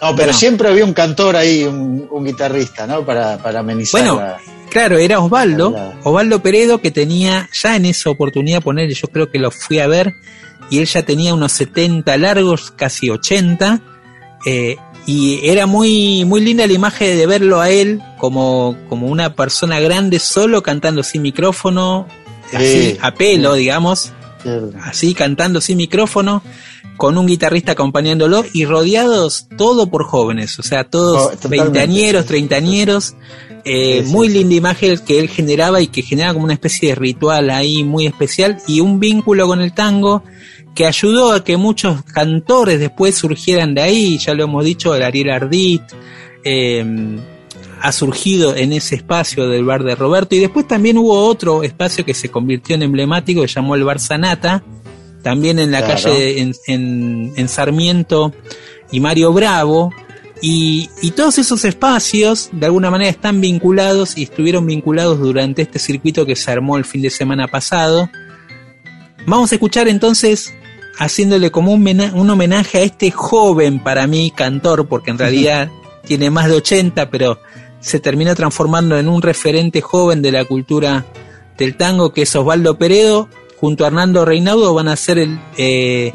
No, 0.01 0.09
pero 0.15 0.27
Bueno. 0.27 0.33
siempre 0.33 0.67
había 0.69 0.83
un 0.85 0.93
cantor 0.93 1.35
ahí, 1.35 1.63
un, 1.63 2.07
un 2.11 2.25
guitarrista, 2.25 2.85
¿no? 2.85 3.03
Para, 3.05 3.37
para 3.37 3.59
amenizar. 3.61 4.01
Bueno, 4.01 4.19
la- 4.19 4.37
Claro, 4.69 4.97
era 4.97 5.19
Osvaldo. 5.21 5.73
Osvaldo 6.03 6.41
Peredo 6.43 6.79
que 6.81 6.91
tenía 6.91 7.49
ya 7.53 7.77
en 7.77 7.85
esa 7.85 8.09
oportunidad 8.09 8.61
poner, 8.61 8.93
yo 8.93 9.07
creo 9.07 9.31
que 9.31 9.39
lo 9.39 9.49
fui 9.49 9.79
a 9.79 9.87
ver 9.87 10.13
y 10.69 10.79
él 10.79 10.85
ya 10.85 11.03
tenía 11.03 11.33
unos 11.33 11.53
70 11.53 12.17
largos, 12.17 12.71
casi 12.71 13.09
80, 13.09 13.79
eh, 14.45 14.75
y 15.05 15.39
era 15.49 15.65
muy 15.67 16.25
muy 16.25 16.41
linda 16.41 16.67
la 16.67 16.73
imagen 16.73 17.17
de 17.17 17.25
verlo 17.25 17.61
a 17.61 17.69
él 17.69 18.01
como 18.17 18.75
como 18.89 19.07
una 19.07 19.33
persona 19.35 19.79
grande 19.79 20.19
solo 20.19 20.61
cantando 20.61 21.01
sin 21.01 21.21
micrófono. 21.21 22.05
Así 22.53 22.97
a 23.01 23.13
pelo, 23.13 23.53
digamos, 23.55 24.13
así 24.81 25.13
cantando 25.13 25.61
sin 25.61 25.77
micrófono, 25.77 26.41
con 26.95 27.17
un 27.17 27.27
guitarrista 27.27 27.73
acompañándolo 27.73 28.43
y 28.53 28.65
rodeados 28.65 29.47
todo 29.57 29.87
por 29.89 30.03
jóvenes, 30.05 30.57
o 30.59 30.63
sea, 30.63 30.81
Oh, 30.81 30.89
todos 30.89 31.49
veinteañeros, 31.49 32.25
treintañeros, 32.25 33.15
eh, 33.65 34.01
Sí, 34.03 34.11
muy 34.11 34.29
sí. 34.29 34.33
linda 34.35 34.55
imagen 34.55 34.97
que 35.05 35.19
él 35.19 35.29
generaba 35.29 35.79
y 35.81 35.87
que 35.87 36.01
generaba 36.01 36.33
como 36.33 36.45
una 36.45 36.53
especie 36.53 36.89
de 36.89 36.95
ritual 36.95 37.49
ahí 37.49 37.83
muy 37.83 38.07
especial 38.07 38.57
y 38.67 38.79
un 38.79 38.99
vínculo 38.99 39.45
con 39.47 39.61
el 39.61 39.73
tango 39.73 40.23
que 40.73 40.85
ayudó 40.85 41.33
a 41.33 41.43
que 41.43 41.57
muchos 41.57 42.03
cantores 42.03 42.79
después 42.79 43.15
surgieran 43.15 43.75
de 43.75 43.81
ahí, 43.81 44.17
ya 44.17 44.33
lo 44.33 44.43
hemos 44.43 44.63
dicho, 44.63 44.95
el 44.95 45.03
Ariel 45.03 45.31
Ardit, 45.31 45.81
eh, 46.43 46.85
ha 47.81 47.91
surgido 47.91 48.55
en 48.55 48.73
ese 48.73 48.95
espacio 48.95 49.47
del 49.47 49.63
bar 49.65 49.83
de 49.83 49.95
Roberto 49.95 50.35
y 50.35 50.39
después 50.39 50.67
también 50.67 50.97
hubo 50.97 51.25
otro 51.25 51.63
espacio 51.63 52.03
que 52.05 52.13
se 52.13 52.29
convirtió 52.29 52.75
en 52.75 52.83
emblemático 52.83 53.41
que 53.41 53.47
llamó 53.47 53.75
el 53.75 53.83
bar 53.83 53.99
Sanata, 53.99 54.63
también 55.23 55.59
en 55.59 55.71
la 55.71 55.79
Claro. 55.83 56.01
calle 56.03 56.39
en, 56.41 56.53
en- 56.67 57.33
en 57.35 57.47
Sarmiento 57.49 58.33
y 58.91 58.99
Mario 58.99 59.33
Bravo 59.33 59.91
y, 60.41 60.89
y 61.01 61.11
todos 61.11 61.37
esos 61.39 61.65
espacios 61.65 62.49
de 62.51 62.65
alguna 62.67 62.91
manera 62.91 63.09
están 63.09 63.41
vinculados 63.41 64.17
y 64.17 64.23
estuvieron 64.23 64.65
vinculados 64.65 65.19
durante 65.19 65.63
este 65.63 65.79
circuito 65.79 66.25
que 66.25 66.35
se 66.35 66.51
armó 66.51 66.77
el 66.77 66.85
fin 66.85 67.01
de 67.01 67.09
semana 67.09 67.47
pasado. 67.47 68.09
Vamos 69.25 69.51
a 69.51 69.55
escuchar 69.55 69.87
entonces 69.87 70.53
haciéndole 70.99 71.51
como 71.51 71.73
un, 71.73 71.85
un 72.13 72.29
homenaje 72.29 72.79
a 72.79 72.81
este 72.81 73.11
joven 73.11 73.79
para 73.79 74.07
mí 74.07 74.31
cantor, 74.35 74.87
porque 74.87 75.11
en 75.11 75.17
realidad 75.17 75.69
tiene 76.05 76.29
más 76.29 76.47
de 76.47 76.55
80, 76.55 77.09
pero 77.09 77.39
se 77.79 77.99
termina 77.99 78.35
transformando 78.35 78.97
en 78.97 79.07
un 79.07 79.21
referente 79.21 79.81
joven 79.81 80.21
de 80.21 80.31
la 80.31 80.45
cultura 80.45 81.05
del 81.57 81.75
tango, 81.75 82.13
que 82.13 82.23
es 82.23 82.35
Osvaldo 82.35 82.77
Peredo, 82.77 83.29
junto 83.59 83.83
a 83.83 83.87
Hernando 83.87 84.25
Reinaudo 84.25 84.73
van 84.73 84.87
a 84.87 84.93
hacer 84.93 85.17
el, 85.17 85.39
eh, 85.57 86.13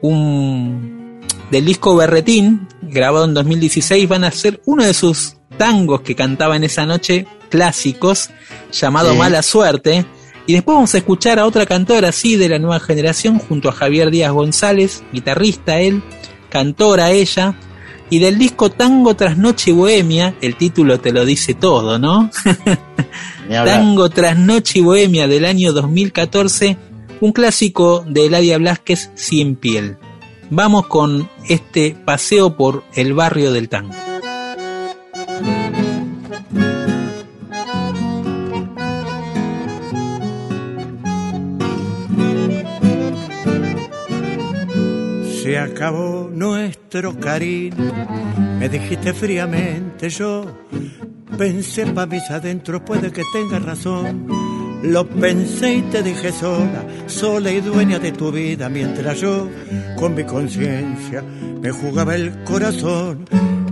un 0.00 1.20
del 1.50 1.64
disco 1.64 1.96
Berretín, 1.96 2.68
grabado 2.82 3.24
en 3.24 3.34
2016, 3.34 4.08
van 4.08 4.24
a 4.24 4.28
hacer 4.28 4.60
uno 4.66 4.84
de 4.84 4.94
sus 4.94 5.36
tangos 5.56 6.02
que 6.02 6.14
cantaba 6.14 6.56
en 6.56 6.64
esa 6.64 6.84
noche, 6.86 7.26
clásicos, 7.48 8.30
llamado 8.72 9.12
Sí. 9.12 9.18
Mala 9.18 9.42
Suerte. 9.42 10.04
Y 10.46 10.54
después 10.54 10.76
vamos 10.76 10.94
a 10.94 10.98
escuchar 10.98 11.38
a 11.38 11.46
otra 11.46 11.66
cantora 11.66 12.08
así 12.08 12.36
de 12.36 12.48
la 12.48 12.58
nueva 12.58 12.80
generación, 12.80 13.38
junto 13.38 13.68
a 13.68 13.72
Javier 13.72 14.10
Díaz 14.10 14.32
González, 14.32 15.02
guitarrista 15.12 15.80
él, 15.80 16.02
cantora 16.48 17.10
ella. 17.10 17.58
Y 18.10 18.18
del 18.20 18.38
disco 18.38 18.70
Tango 18.70 19.14
tras 19.14 19.36
Noche 19.36 19.72
Bohemia, 19.72 20.34
el 20.40 20.56
título 20.56 20.98
te 20.98 21.12
lo 21.12 21.26
dice 21.26 21.54
todo, 21.54 21.98
¿no? 21.98 22.30
Tango 23.48 24.08
tras 24.08 24.38
Noche 24.38 24.80
Bohemia 24.80 25.28
del 25.28 25.44
año 25.44 25.72
2014, 25.72 26.76
un 27.20 27.32
clásico 27.32 28.04
de 28.06 28.26
Eladia 28.26 28.58
Blasquez 28.58 29.10
sin 29.14 29.56
piel. 29.56 29.98
Vamos 30.50 30.86
con 30.86 31.28
este 31.48 31.94
paseo 32.04 32.56
por 32.56 32.84
el 32.94 33.12
barrio 33.12 33.52
del 33.52 33.68
tango. 33.68 34.07
Se 45.48 45.58
acabó 45.58 46.28
nuestro 46.30 47.18
cariño, 47.18 47.90
me 48.58 48.68
dijiste 48.68 49.14
fríamente 49.14 50.10
yo, 50.10 50.44
Pensé 51.38 51.86
pa' 51.86 52.04
mis 52.04 52.30
adentros, 52.30 52.82
puede 52.82 53.10
que 53.10 53.22
tenga 53.32 53.58
razón. 53.58 54.26
Lo 54.82 55.08
pensé 55.08 55.76
y 55.76 55.82
te 55.84 56.02
dije 56.02 56.32
sola, 56.32 56.84
sola 57.06 57.50
y 57.50 57.62
dueña 57.62 57.98
de 57.98 58.12
tu 58.12 58.30
vida, 58.30 58.68
mientras 58.68 59.22
yo, 59.22 59.48
con 59.96 60.14
mi 60.14 60.24
conciencia, 60.24 61.22
me 61.62 61.70
jugaba 61.70 62.14
el 62.14 62.44
corazón. 62.44 63.24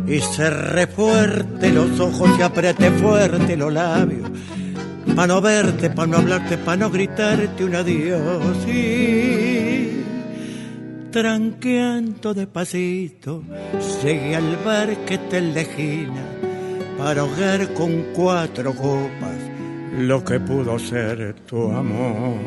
Y 0.07 0.20
cerré 0.20 0.87
fuerte 0.87 1.70
los 1.72 2.01
ojos 2.01 2.31
y 2.39 2.43
apreté 2.43 2.91
fuerte 2.91 3.55
los 3.55 3.70
labios. 3.70 4.31
Pa' 5.14 5.27
no 5.27 5.43
verte, 5.43 5.91
pa' 5.91 6.07
no 6.07 6.16
hablarte, 6.16 6.57
pa' 6.57 6.79
no 6.79 6.89
gritarte 6.89 7.66
un 7.66 7.74
adiós. 7.74 8.57
Tranqueando 11.11 12.34
despacito, 12.34 13.42
llegué 14.02 14.36
al 14.36 14.57
bar 14.64 14.96
que 15.04 15.18
te 15.18 15.38
elegina 15.38 16.22
para 16.98 17.22
ahogar 17.22 17.72
con 17.74 18.07
cuatro 18.14 18.74
copas 18.74 19.36
lo 19.98 20.24
que 20.24 20.40
pudo 20.40 20.78
ser 20.78 21.34
tu 21.46 21.70
amor. 21.70 22.38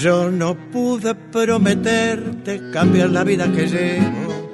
Yo 0.00 0.30
no 0.30 0.54
pude 0.70 1.14
prometerte 1.14 2.70
cambiar 2.72 3.10
la 3.10 3.24
vida 3.24 3.50
que 3.50 3.66
llevo, 3.66 4.52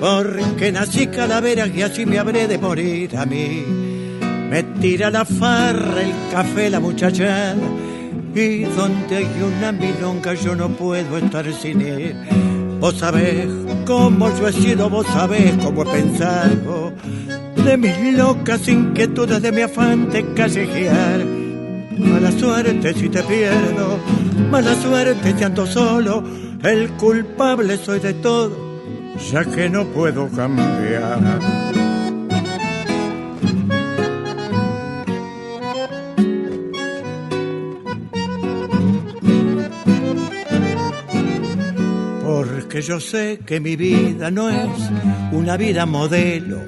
porque 0.00 0.72
nací 0.72 1.06
calavera 1.06 1.66
y 1.66 1.82
así 1.82 2.04
me 2.04 2.18
habré 2.18 2.48
de 2.48 2.58
morir 2.58 3.16
a 3.16 3.24
mí. 3.24 3.64
Me 4.50 4.62
tira 4.80 5.10
la 5.10 5.24
farra, 5.24 6.02
el 6.02 6.12
café, 6.32 6.70
la 6.70 6.80
muchachada, 6.80 7.54
y 8.38 8.64
donde 8.64 9.16
hay 9.16 9.42
una 9.42 9.72
milonga 9.72 10.34
yo 10.34 10.54
no 10.54 10.68
puedo 10.68 11.18
estar 11.18 11.52
sin 11.52 11.80
ir. 11.80 12.16
Vos 12.80 12.98
sabés 12.98 13.48
cómo 13.84 14.28
yo 14.38 14.48
he 14.48 14.52
sido, 14.52 14.88
vos 14.88 15.06
sabés 15.06 15.54
cómo 15.62 15.82
he 15.82 15.86
pensado 15.86 16.92
de 17.64 17.76
mis 17.76 18.16
locas 18.16 18.68
inquietudes, 18.68 19.42
de 19.42 19.50
mi 19.50 19.62
afán 19.62 20.08
de 20.10 20.24
callejear. 20.34 21.24
Mala 21.98 22.30
suerte 22.30 22.94
si 22.94 23.08
te 23.08 23.22
pierdo, 23.24 23.98
mala 24.50 24.74
suerte 24.76 25.34
si 25.36 25.44
ando 25.44 25.66
solo, 25.66 26.22
el 26.62 26.90
culpable 26.92 27.76
soy 27.76 27.98
de 27.98 28.14
todo, 28.14 28.56
ya 29.32 29.44
que 29.44 29.68
no 29.68 29.84
puedo 29.86 30.28
cambiar. 30.28 31.77
Yo 42.80 43.00
sé 43.00 43.40
que 43.44 43.60
mi 43.60 43.76
vida 43.76 44.30
no 44.30 44.48
es 44.48 44.68
una 45.32 45.56
vida 45.56 45.84
modelo, 45.84 46.58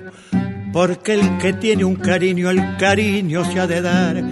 porque 0.73 1.15
el 1.15 1.39
que 1.39 1.53
tiene 1.53 1.85
un 1.85 1.97
cariño, 1.97 2.51
el 2.51 2.77
cariño 2.77 3.45
se 3.45 3.61
ha 3.61 3.67
de 3.67 3.81
dar. 3.81 4.23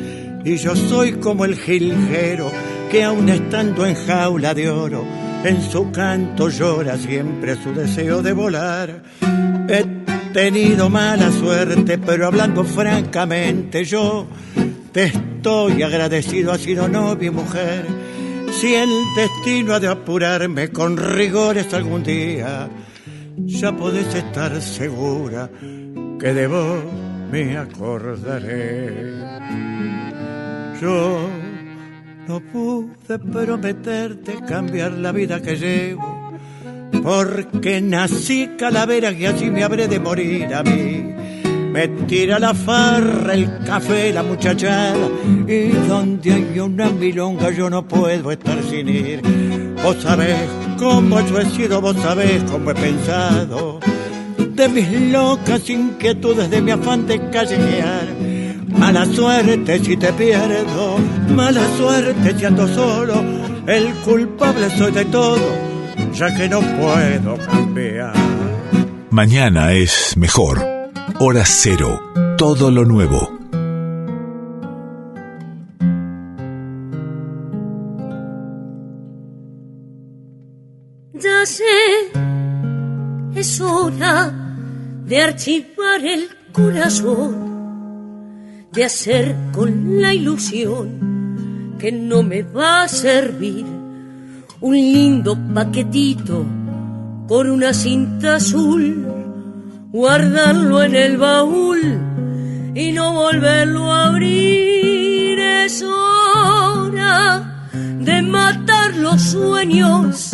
Y 0.45 0.57
yo 0.57 0.75
soy 0.75 1.13
como 1.13 1.45
el 1.45 1.57
jilguero 1.57 2.51
que 2.91 3.05
aun 3.05 3.29
estando 3.29 3.87
en 3.87 3.95
jaula 3.95 4.55
de 4.55 4.71
oro, 4.71 5.05
en 5.45 5.63
su 5.63 5.91
canto 5.93 6.49
llora 6.49 6.97
siempre 6.97 7.55
su 7.63 7.73
deseo 7.73 8.23
de 8.23 8.33
volar. 8.33 9.03
He 9.69 9.85
tenido 10.33 10.91
mala 10.91 11.31
suerte, 11.31 11.99
pero 11.99 12.27
hablando 12.27 12.65
francamente 12.65 13.85
yo 13.85 14.27
te 14.93 15.05
estoy 15.05 15.83
agradecido, 15.83 16.53
ha 16.53 16.59
sido 16.59 16.89
novia 16.89 17.29
y 17.29 17.31
mujer. 17.31 18.08
Si 18.61 18.75
el 18.75 18.91
destino 19.15 19.75
ha 19.75 19.79
de 19.79 19.87
apurarme 19.87 20.71
con 20.71 20.97
rigores 20.97 21.73
algún 21.73 22.03
día, 22.03 22.69
ya 23.37 23.71
podés 23.71 24.13
estar 24.13 24.61
segura 24.61 25.49
que 26.19 26.35
de 26.35 26.49
vos 26.49 26.83
me 27.31 27.57
acordaré. 27.57 29.15
Yo 30.83 31.31
no 32.27 32.41
pude 32.41 33.21
prometerte 33.21 34.41
cambiar 34.45 34.91
la 34.91 35.13
vida 35.13 35.41
que 35.41 35.55
llevo, 35.55 36.33
porque 37.01 37.81
nací 37.81 38.57
calavera 38.59 39.13
y 39.13 39.25
así 39.27 39.53
me 39.53 39.63
habré 39.63 39.87
de 39.87 40.01
morir 40.01 40.53
a 40.53 40.65
mí. 40.65 41.15
Me 41.73 41.89
tira 42.07 42.39
la 42.39 42.55
farra, 42.55 43.35
el 43.35 43.65
café, 43.65 44.13
la 44.13 44.23
muchachada, 44.23 45.09
y 45.47 45.69
donde 45.87 46.33
hay 46.33 46.59
una 46.59 46.91
milonga 46.91 47.51
yo 47.51 47.69
no 47.69 47.87
puedo 47.87 48.31
estar 48.31 48.63
sin 48.63 48.89
ir. 48.89 49.23
Vos 49.83 49.97
sabés 50.03 50.39
cómo 50.79 51.21
yo 51.21 51.41
he 51.41 51.47
sido, 51.47 51.81
vos 51.81 51.97
sabés 51.97 52.43
cómo 52.45 52.71
he 52.71 52.75
pensado 52.75 53.81
de 54.59 54.69
mis 54.69 55.13
locas 55.13 55.71
inquietudes, 55.71 56.51
de 56.51 56.61
mi 56.61 56.73
afán 56.73 57.07
de 57.07 57.17
callejear. 57.31 58.09
Mala 58.67 59.07
suerte 59.07 59.79
si 59.79 59.97
te 59.97 60.13
pierdo, 60.13 60.99
mala 61.35 61.65
suerte 61.77 62.37
si 62.37 62.45
ando 62.45 62.67
solo, 62.67 63.23
el 63.67 63.87
culpable 64.05 64.69
soy 64.77 64.91
de 64.91 65.05
todo, 65.05 65.49
ya 66.13 66.35
que 66.37 66.49
no 66.49 66.61
puedo 66.61 67.39
cambiar. 67.47 68.15
Mañana 69.11 69.73
es 69.73 70.17
mejor. 70.17 70.78
Hora 71.21 71.45
cero. 71.45 72.01
Todo 72.37 72.71
lo 72.71 72.85
nuevo. 72.85 73.19
Ya 81.15 81.45
sé, 81.45 81.65
es 83.35 83.61
hora 83.61 84.33
de 85.07 85.21
archivar 85.21 86.05
el 86.05 86.29
corazón, 86.53 87.35
de 88.71 88.85
hacer 88.85 89.35
con 89.53 90.01
la 90.01 90.15
ilusión 90.15 91.75
que 91.81 91.91
no 91.91 92.23
me 92.23 92.45
va 92.45 92.85
a 92.85 92.89
servir 92.89 93.67
un 94.61 94.75
lindo 94.75 95.37
paquetito 95.53 96.47
con 97.27 97.51
una 97.51 97.75
cinta 97.75 98.37
azul, 98.37 99.18
guardarlo 99.91 100.83
en 100.83 100.95
el 100.95 101.17
baúl 101.17 101.81
y 102.75 102.93
no 102.93 103.15
volverlo 103.15 103.93
a 103.93 104.07
abrir. 104.09 105.39
Es 105.39 105.83
hora 105.83 107.65
de 108.01 108.23
matar 108.23 108.95
los 108.97 109.21
sueños, 109.21 110.33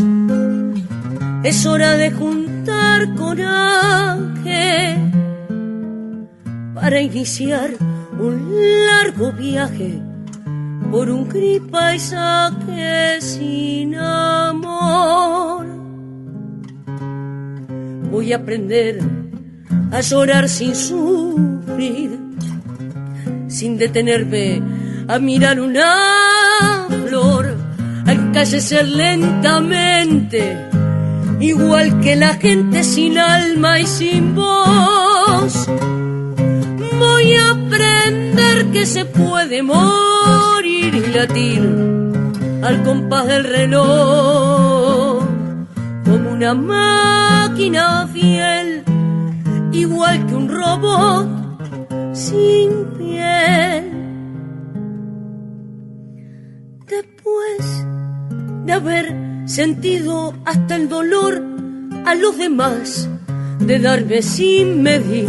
es 1.42 1.66
hora 1.66 1.96
de 1.96 2.10
juntar 2.10 3.14
coraje 3.14 4.96
para 6.74 7.00
iniciar 7.00 7.70
un 8.18 8.52
largo 8.86 9.32
viaje 9.32 10.00
por 10.90 11.08
un 11.10 11.28
gris 11.28 11.60
paisaje 11.70 13.20
sin 13.20 13.96
amor. 13.96 15.66
Voy 18.10 18.32
a 18.32 18.36
aprender 18.36 19.23
a 19.94 20.00
llorar 20.00 20.48
sin 20.48 20.74
sufrir, 20.74 22.18
sin 23.46 23.78
detenerme 23.78 24.60
a 25.06 25.20
mirar 25.20 25.60
una 25.60 26.88
flor, 27.06 27.56
a 28.04 28.12
encallecer 28.12 28.88
lentamente, 28.88 30.58
igual 31.38 32.00
que 32.00 32.16
la 32.16 32.34
gente 32.34 32.82
sin 32.82 33.18
alma 33.18 33.78
y 33.78 33.86
sin 33.86 34.34
voz. 34.34 35.68
Voy 36.98 37.34
a 37.34 37.50
aprender 37.50 38.72
que 38.72 38.86
se 38.86 39.04
puede 39.04 39.62
morir 39.62 40.92
y 40.92 41.12
latir 41.14 41.62
al 42.64 42.82
compás 42.82 43.28
del 43.28 43.44
reloj 43.44 45.22
como 46.04 46.30
una 46.32 46.52
máquina 46.52 48.08
fiel, 48.12 48.82
igual 49.74 50.26
que 50.26 50.34
un 50.34 50.48
robot 50.48 51.28
sin 52.14 52.84
piel. 52.96 53.90
Después 56.86 57.86
de 58.64 58.72
haber 58.72 59.14
sentido 59.46 60.34
hasta 60.44 60.76
el 60.76 60.88
dolor 60.88 61.42
a 62.06 62.14
los 62.14 62.38
demás, 62.38 63.08
de 63.58 63.78
darme 63.78 64.22
sin 64.22 64.82
medir, 64.82 65.28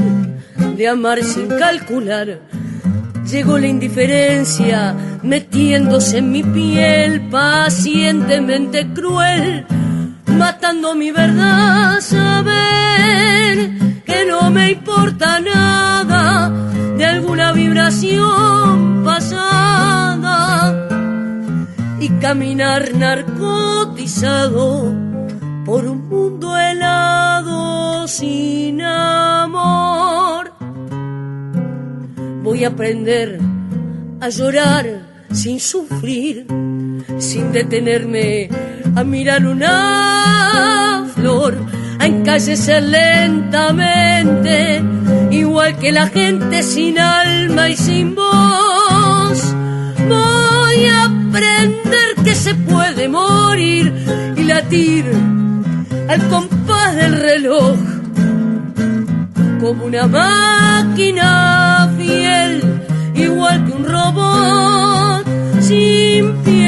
de 0.77 0.87
amar 0.87 1.23
sin 1.23 1.47
calcular, 1.47 2.41
llegó 3.29 3.57
la 3.57 3.67
indiferencia 3.67 4.95
metiéndose 5.23 6.19
en 6.19 6.31
mi 6.31 6.43
piel 6.43 7.29
pacientemente 7.29 8.87
cruel 8.93 9.65
matando 10.37 10.95
mi 10.95 11.11
verdad, 11.11 12.01
saber 12.01 12.55
que 13.57 13.67
no 13.67 13.74
me 14.55 14.71
importa 14.71 15.39
nada 15.41 16.49
de 16.97 17.05
alguna 17.05 17.51
vibración 17.51 19.03
pasada 19.03 20.47
y 21.99 22.07
caminar 22.25 22.93
narcotizado 22.95 24.65
por 25.65 25.85
un 25.85 26.07
mundo 26.07 26.57
helado 26.57 28.07
sin 28.07 28.81
amor. 28.81 30.53
Voy 32.43 32.63
a 32.63 32.69
aprender 32.69 33.39
a 34.21 34.29
llorar 34.29 35.14
sin 35.36 35.59
sufrir, 35.59 36.47
sin 37.19 37.51
detenerme 37.51 38.49
a 38.95 39.03
mirar 39.03 39.45
una 39.45 41.05
flor, 41.13 41.55
a 41.99 42.05
encallecer 42.05 42.81
lentamente, 42.83 44.81
igual 45.31 45.77
que 45.77 45.91
la 45.91 46.07
gente 46.07 46.63
sin 46.63 46.97
alma 46.97 47.69
y 47.69 47.75
sin 47.75 48.15
voz. 48.15 49.53
Voy 50.07 50.86
a 50.86 51.05
aprender 51.05 52.15
que 52.23 52.33
se 52.33 52.55
puede 52.55 53.09
morir 53.09 53.93
y 54.38 54.43
latir 54.43 55.05
al 56.07 56.27
compás 56.29 56.95
del 56.95 57.19
reloj 57.19 57.77
como 59.59 59.86
una 59.86 60.07
máquina 60.07 61.91
fiel, 61.97 62.81
igual 63.15 63.65
que 63.65 63.71
un 63.73 63.86
robot 63.86 65.24
sin 65.66 66.32
piel. 66.43 66.66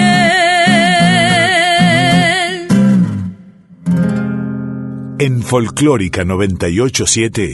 En 5.20 5.41
Folclórica 5.43 6.26
987, 6.26 7.54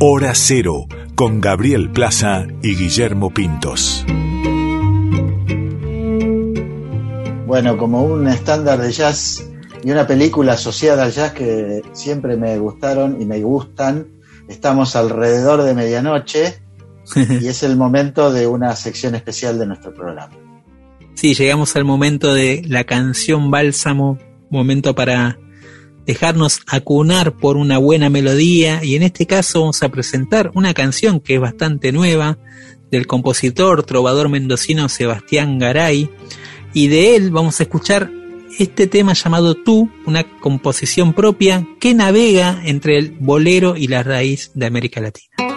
Hora 0.00 0.32
Cero, 0.34 0.86
con 1.14 1.40
Gabriel 1.40 1.90
Plaza 1.90 2.46
y 2.62 2.76
Guillermo 2.76 3.30
Pintos. 3.30 4.04
Bueno, 7.46 7.78
como 7.78 8.04
un 8.04 8.28
estándar 8.28 8.80
de 8.80 8.92
jazz 8.92 9.48
y 9.82 9.90
una 9.90 10.06
película 10.06 10.54
asociada 10.54 11.04
al 11.04 11.12
jazz 11.12 11.32
que 11.32 11.82
siempre 11.92 12.36
me 12.36 12.58
gustaron 12.58 13.20
y 13.20 13.24
me 13.24 13.40
gustan, 13.42 14.08
estamos 14.48 14.94
alrededor 14.96 15.62
de 15.62 15.74
medianoche 15.74 16.62
y 17.16 17.46
es 17.46 17.62
el 17.62 17.76
momento 17.76 18.30
de 18.30 18.46
una 18.46 18.76
sección 18.76 19.14
especial 19.14 19.58
de 19.58 19.66
nuestro 19.66 19.94
programa. 19.94 20.41
Sí, 21.14 21.34
llegamos 21.34 21.76
al 21.76 21.84
momento 21.84 22.34
de 22.34 22.62
la 22.66 22.84
canción 22.84 23.50
bálsamo, 23.50 24.18
momento 24.50 24.94
para 24.94 25.38
dejarnos 26.06 26.60
acunar 26.66 27.36
por 27.36 27.56
una 27.56 27.78
buena 27.78 28.10
melodía 28.10 28.82
y 28.82 28.96
en 28.96 29.02
este 29.02 29.26
caso 29.26 29.60
vamos 29.60 29.82
a 29.82 29.88
presentar 29.88 30.50
una 30.54 30.74
canción 30.74 31.20
que 31.20 31.36
es 31.36 31.40
bastante 31.40 31.92
nueva 31.92 32.38
del 32.90 33.06
compositor 33.06 33.84
trovador 33.84 34.28
mendocino 34.28 34.88
Sebastián 34.88 35.58
Garay 35.58 36.10
y 36.74 36.88
de 36.88 37.16
él 37.16 37.30
vamos 37.30 37.60
a 37.60 37.62
escuchar 37.62 38.10
este 38.58 38.86
tema 38.86 39.14
llamado 39.14 39.54
Tú, 39.54 39.90
una 40.06 40.24
composición 40.40 41.12
propia 41.14 41.66
que 41.80 41.94
navega 41.94 42.60
entre 42.64 42.98
el 42.98 43.12
bolero 43.12 43.76
y 43.76 43.86
la 43.86 44.02
raíz 44.02 44.50
de 44.54 44.66
América 44.66 45.00
Latina. 45.00 45.51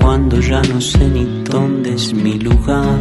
Cuando 0.00 0.40
ya 0.40 0.60
no 0.62 0.80
sé 0.80 1.08
ni 1.08 1.42
dónde 1.44 1.94
es 1.94 2.12
mi 2.12 2.38
lugar. 2.38 2.98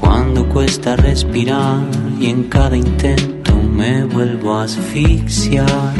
Cuando 0.00 0.48
cuesta 0.48 0.96
respirar 0.96 1.80
y 2.20 2.26
en 2.26 2.44
cada 2.44 2.76
intento 2.76 3.54
me 3.54 4.04
vuelvo 4.04 4.54
a 4.54 4.64
asfixiar. 4.64 5.94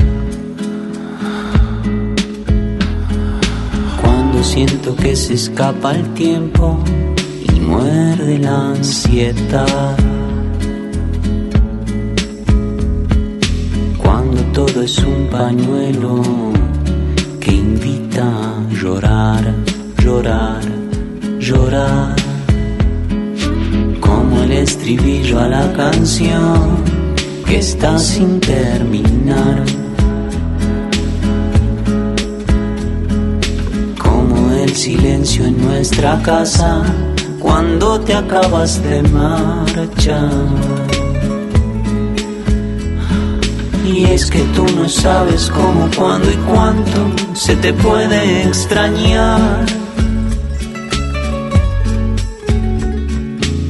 Cuando 4.00 4.42
siento 4.42 4.96
que 4.96 5.14
se 5.14 5.34
escapa 5.34 5.92
el 5.92 6.14
tiempo 6.14 6.78
y 7.54 7.60
muerde 7.60 8.38
la 8.38 8.70
ansiedad. 8.70 10.11
Todo 14.52 14.82
es 14.82 14.98
un 14.98 15.28
pañuelo 15.28 16.20
que 17.40 17.52
invita 17.52 18.22
a 18.22 18.74
llorar, 18.74 19.54
llorar, 20.02 20.60
llorar. 21.38 22.16
Como 24.00 24.42
el 24.42 24.52
estribillo 24.52 25.40
a 25.40 25.48
la 25.48 25.72
canción 25.72 26.76
que 27.46 27.58
está 27.58 27.98
sin 27.98 28.40
terminar. 28.40 29.64
Como 33.98 34.52
el 34.52 34.74
silencio 34.74 35.46
en 35.46 35.62
nuestra 35.62 36.20
casa 36.22 36.82
cuando 37.40 38.00
te 38.00 38.14
acabas 38.14 38.82
de 38.82 39.02
marchar. 39.02 40.91
Y 43.84 44.04
es 44.04 44.30
que 44.30 44.40
tú 44.54 44.64
no 44.76 44.88
sabes 44.88 45.50
cómo, 45.50 45.88
cuándo 45.96 46.30
y 46.30 46.36
cuánto 46.36 47.34
se 47.34 47.56
te 47.56 47.72
puede 47.72 48.42
extrañar. 48.42 49.66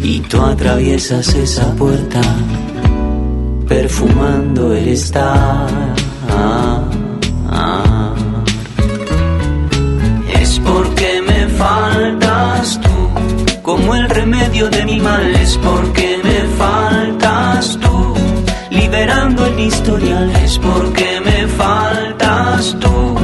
Y 0.03 0.21
tú 0.21 0.43
atraviesas 0.43 1.35
esa 1.35 1.75
puerta 1.75 2.21
perfumando 3.69 4.75
el 4.75 4.89
estar. 4.89 5.67
Es 10.41 10.59
porque 10.61 11.23
me 11.27 11.47
faltas 11.49 12.79
tú, 12.83 13.63
como 13.63 13.95
el 13.95 14.09
remedio 14.11 14.69
de 14.69 14.85
mi 14.85 15.01
mal, 15.01 15.35
es 15.37 15.57
porque 15.59 16.12
es 19.99 20.59
porque 20.59 21.21
me 21.25 21.47
faltas 21.49 22.77
tú, 22.81 23.15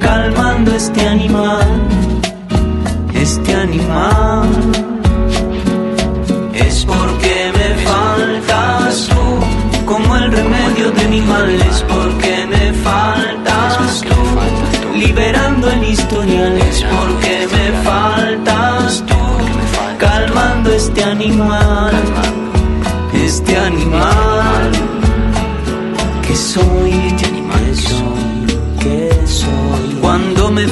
calmando 0.00 0.74
este 0.74 1.06
animal, 1.06 1.68
este 3.14 3.54
animal. 3.54 4.48
Es 6.54 6.84
porque 6.84 7.52
me 7.58 7.70
faltas 7.88 9.08
tú, 9.08 9.84
como 9.86 10.16
el 10.16 10.32
remedio 10.32 10.90
de 10.90 11.08
mi 11.08 11.20
mal, 11.20 11.50
es 11.50 11.84
porque 11.88 12.46
me 12.46 12.72
faltas 12.72 14.02
tú, 14.02 14.98
liberando 14.98 15.70
el 15.70 15.84
historial, 15.84 16.58
es 16.58 16.84
porque 16.84 17.48
me 17.52 17.66
faltas 17.88 19.04
tú, 19.06 19.98
calmando 19.98 20.70
este 20.72 21.04
animal, 21.04 21.67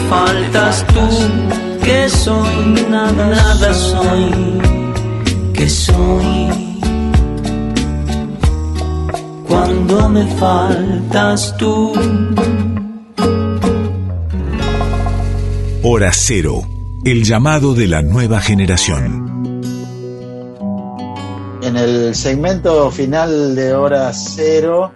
faltas 0.09 0.87
tú, 0.89 1.09
que 1.85 2.09
soy, 2.09 2.87
nada, 2.91 3.27
nada 3.29 3.75
soy, 3.75 4.61
que 5.53 5.69
soy. 5.69 6.49
Cuando 9.49 10.09
me 10.09 10.27
faltas 10.37 11.57
tú. 11.57 11.93
Hora 15.83 16.11
Cero, 16.13 16.63
el 17.05 17.25
llamado 17.25 17.75
de 17.75 17.87
la 17.87 18.03
nueva 18.03 18.41
generación. 18.41 19.63
En 21.63 21.77
el 21.77 22.15
segmento 22.15 22.91
final 22.91 23.55
de 23.55 23.75
Hora 23.75 24.13
Cero, 24.13 24.93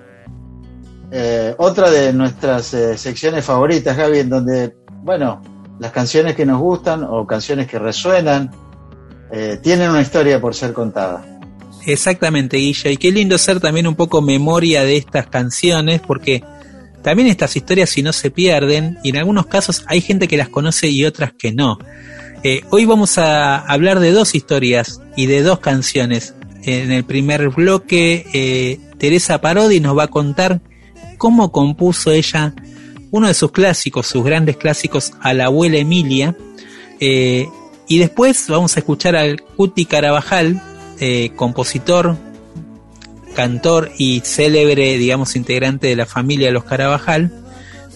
eh, 1.12 1.54
otra 1.58 1.90
de 1.90 2.12
nuestras 2.12 2.72
eh, 2.74 2.96
secciones 2.96 3.44
favoritas, 3.44 3.96
Gaby, 3.96 4.18
en 4.20 4.28
donde, 4.28 4.76
bueno, 5.03 5.42
las 5.78 5.92
canciones 5.92 6.34
que 6.34 6.46
nos 6.46 6.61
gustan 6.61 7.05
o 7.05 7.26
canciones 7.26 7.66
que 7.66 7.78
resuenan 7.78 8.51
eh, 9.32 9.59
tienen 9.62 9.90
una 9.90 10.03
historia 10.03 10.40
por 10.40 10.55
ser 10.55 10.72
contada. 10.72 11.24
Exactamente, 11.86 12.59
Guilla. 12.59 12.90
Y 12.90 12.96
qué 12.96 13.11
lindo 13.11 13.38
ser 13.38 13.61
también 13.61 13.86
un 13.86 13.94
poco 13.94 14.20
memoria 14.20 14.82
de 14.84 14.96
estas 14.96 15.26
canciones, 15.28 16.01
porque 16.01 16.44
también 17.03 17.28
estas 17.28 17.57
historias 17.57 17.90
si 17.90 18.03
no 18.03 18.12
se 18.12 18.30
pierden, 18.30 18.98
y 19.03 19.11
en 19.11 19.16
algunos 19.16 19.46
casos 19.46 19.84
hay 19.86 20.01
gente 20.01 20.28
que 20.28 20.36
las 20.36 20.48
conoce 20.48 20.88
y 20.88 21.05
otras 21.05 21.32
que 21.32 21.53
no. 21.53 21.78
Eh, 22.42 22.62
hoy 22.70 22.84
vamos 22.84 23.18
a 23.18 23.59
hablar 23.59 24.01
de 24.01 24.12
dos 24.12 24.34
historias 24.34 25.01
y 25.16 25.26
de 25.26 25.42
dos 25.42 25.61
canciones. 25.61 26.34
En 26.62 26.92
el 26.92 27.05
primer 27.05 27.48
bloque, 27.48 28.26
eh, 28.34 28.80
Teresa 28.98 29.40
Parodi 29.40 29.80
nos 29.80 29.96
va 29.96 30.05
a 30.05 30.09
contar 30.09 30.61
cómo 31.16 31.53
compuso 31.53 32.11
ella 32.11 32.55
uno 33.11 33.28
de 33.28 33.34
sus 33.34 33.52
clásicos, 33.52 34.06
sus 34.06 34.24
grandes 34.24 34.56
clásicos, 34.56 35.12
a 35.20 35.34
la 35.34 35.46
abuela 35.46 35.78
Emilia. 35.78 36.36
Eh, 37.00 37.48
y 37.88 37.98
después 37.98 38.46
vamos 38.48 38.76
a 38.76 38.80
escuchar 38.80 39.16
al 39.16 39.42
Cuti 39.42 39.84
Carabajal 39.84 40.62
eh, 41.00 41.30
compositor, 41.34 42.16
cantor 43.34 43.90
y 43.96 44.20
célebre, 44.20 44.98
digamos, 44.98 45.34
integrante 45.34 45.86
de 45.86 45.96
la 45.96 46.04
familia 46.04 46.48
de 46.48 46.52
los 46.52 46.64
Carabajal, 46.64 47.32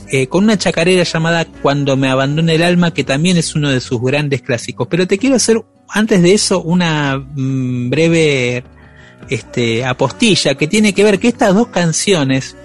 eh, 0.08 0.26
con 0.26 0.44
una 0.44 0.56
chacarera 0.56 1.02
llamada 1.02 1.44
Cuando 1.44 1.96
me 1.96 2.08
abandone 2.08 2.54
el 2.54 2.62
alma, 2.62 2.94
que 2.94 3.04
también 3.04 3.36
es 3.36 3.54
uno 3.54 3.70
de 3.70 3.80
sus 3.80 4.00
grandes 4.00 4.40
clásicos. 4.42 4.88
Pero 4.88 5.06
te 5.06 5.18
quiero 5.18 5.36
hacer, 5.36 5.62
antes 5.88 6.22
de 6.22 6.32
eso, 6.32 6.62
una 6.62 7.18
mm, 7.18 7.90
breve 7.90 8.64
este, 9.28 9.84
apostilla 9.84 10.54
que 10.54 10.66
tiene 10.66 10.94
que 10.94 11.04
ver 11.04 11.18
que 11.18 11.28
estas 11.28 11.54
dos 11.54 11.68
canciones 11.68 12.56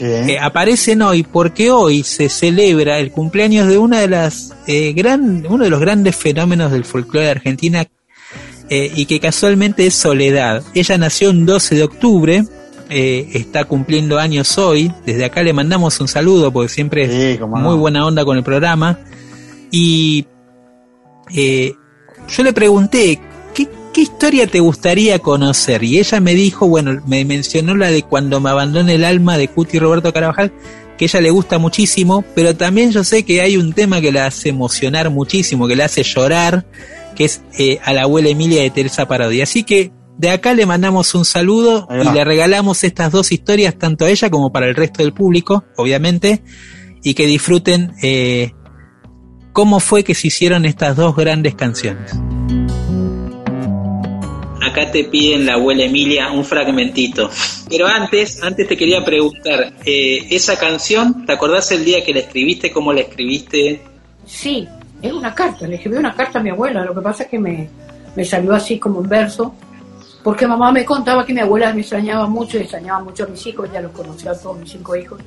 eh, 0.00 0.38
aparecen 0.40 1.02
hoy 1.02 1.22
porque 1.22 1.70
hoy 1.70 2.02
se 2.02 2.28
celebra 2.28 2.98
el 2.98 3.10
cumpleaños 3.10 3.68
de 3.68 3.78
una 3.78 4.00
de 4.00 4.08
las 4.08 4.54
eh, 4.66 4.92
gran, 4.92 5.46
uno 5.48 5.64
de 5.64 5.70
los 5.70 5.80
grandes 5.80 6.16
fenómenos 6.16 6.72
del 6.72 6.84
folclore 6.84 7.26
de 7.26 7.30
Argentina 7.30 7.86
eh, 8.68 8.92
y 8.94 9.06
que 9.06 9.20
casualmente 9.20 9.86
es 9.86 9.94
Soledad. 9.94 10.62
Ella 10.74 10.98
nació 10.98 11.30
un 11.30 11.46
12 11.46 11.74
de 11.76 11.82
octubre, 11.82 12.44
eh, 12.90 13.30
está 13.32 13.64
cumpliendo 13.64 14.18
años 14.18 14.58
hoy. 14.58 14.92
Desde 15.04 15.24
acá 15.24 15.42
le 15.42 15.52
mandamos 15.52 15.98
un 16.00 16.08
saludo 16.08 16.52
porque 16.52 16.68
siempre 16.68 17.34
es 17.34 17.40
muy 17.40 17.76
buena 17.76 18.06
onda 18.06 18.24
con 18.24 18.36
el 18.36 18.42
programa. 18.42 18.98
Y 19.70 20.26
yo 21.30 22.42
le 22.42 22.52
pregunté, 22.52 23.20
¿qué, 23.96 24.02
¿qué 24.02 24.02
historia 24.02 24.46
te 24.46 24.60
gustaría 24.60 25.18
conocer? 25.18 25.82
Y 25.82 25.98
ella 25.98 26.20
me 26.20 26.34
dijo, 26.34 26.68
bueno, 26.68 27.02
me 27.06 27.24
mencionó 27.24 27.74
la 27.74 27.90
de 27.90 28.02
Cuando 28.02 28.40
me 28.40 28.50
abandone 28.50 28.94
el 28.94 29.04
alma 29.04 29.38
de 29.38 29.48
Cuti 29.48 29.78
Roberto 29.78 30.12
Carabajal, 30.12 30.52
que 30.98 31.06
ella 31.06 31.20
le 31.20 31.30
gusta 31.30 31.58
muchísimo, 31.58 32.24
pero 32.34 32.54
también 32.56 32.90
yo 32.90 33.04
sé 33.04 33.24
que 33.24 33.40
hay 33.40 33.56
un 33.56 33.72
tema 33.72 34.00
que 34.00 34.12
la 34.12 34.26
hace 34.26 34.50
emocionar 34.50 35.10
muchísimo, 35.10 35.66
que 35.66 35.76
la 35.76 35.86
hace 35.86 36.02
llorar, 36.02 36.66
que 37.14 37.24
es 37.24 37.42
eh, 37.58 37.78
a 37.84 37.92
la 37.92 38.02
abuela 38.02 38.28
Emilia 38.28 38.62
de 38.62 38.70
Teresa 38.70 39.08
Parodi. 39.08 39.40
Así 39.40 39.64
que 39.64 39.92
de 40.18 40.30
acá 40.30 40.54
le 40.54 40.66
mandamos 40.66 41.14
un 41.14 41.24
saludo 41.24 41.88
y 41.90 42.12
le 42.12 42.24
regalamos 42.24 42.84
estas 42.84 43.12
dos 43.12 43.32
historias, 43.32 43.78
tanto 43.78 44.04
a 44.04 44.10
ella 44.10 44.30
como 44.30 44.52
para 44.52 44.66
el 44.66 44.74
resto 44.74 45.02
del 45.02 45.12
público, 45.12 45.64
obviamente, 45.76 46.42
y 47.02 47.14
que 47.14 47.26
disfruten 47.26 47.92
eh, 48.02 48.52
cómo 49.52 49.80
fue 49.80 50.04
que 50.04 50.14
se 50.14 50.28
hicieron 50.28 50.64
estas 50.64 50.96
dos 50.96 51.14
grandes 51.14 51.54
canciones. 51.54 52.12
Acá 54.66 54.90
te 54.90 55.04
piden 55.04 55.46
la 55.46 55.54
abuela 55.54 55.84
Emilia 55.84 56.30
un 56.32 56.44
fragmentito. 56.44 57.30
Pero 57.68 57.86
antes, 57.86 58.42
antes 58.42 58.66
te 58.66 58.76
quería 58.76 59.04
preguntar, 59.04 59.74
eh, 59.84 60.26
esa 60.30 60.58
canción, 60.58 61.24
¿te 61.24 61.32
acordás 61.32 61.70
el 61.70 61.84
día 61.84 62.04
que 62.04 62.12
la 62.12 62.20
escribiste, 62.20 62.72
cómo 62.72 62.92
la 62.92 63.02
escribiste? 63.02 63.80
Sí, 64.26 64.66
es 65.00 65.12
una 65.12 65.32
carta, 65.34 65.68
le 65.68 65.76
escribí 65.76 65.96
una 65.96 66.14
carta 66.14 66.40
a 66.40 66.42
mi 66.42 66.50
abuela, 66.50 66.84
lo 66.84 66.94
que 66.94 67.00
pasa 67.00 67.22
es 67.22 67.28
que 67.28 67.38
me, 67.38 67.68
me 68.16 68.24
salió 68.24 68.54
así 68.54 68.78
como 68.78 69.00
en 69.02 69.08
verso, 69.08 69.54
porque 70.24 70.48
mamá 70.48 70.72
me 70.72 70.84
contaba 70.84 71.24
que 71.24 71.32
mi 71.32 71.40
abuela 71.40 71.72
me 71.72 71.82
extrañaba 71.82 72.26
mucho 72.26 72.58
y 72.58 72.62
extrañaba 72.62 73.04
mucho 73.04 73.22
a 73.22 73.28
mis 73.28 73.46
hijos, 73.46 73.70
ya 73.72 73.80
los 73.80 73.92
conocía 73.92 74.32
a 74.32 74.38
todos 74.38 74.58
mis 74.58 74.72
cinco 74.72 74.96
hijos, 74.96 75.20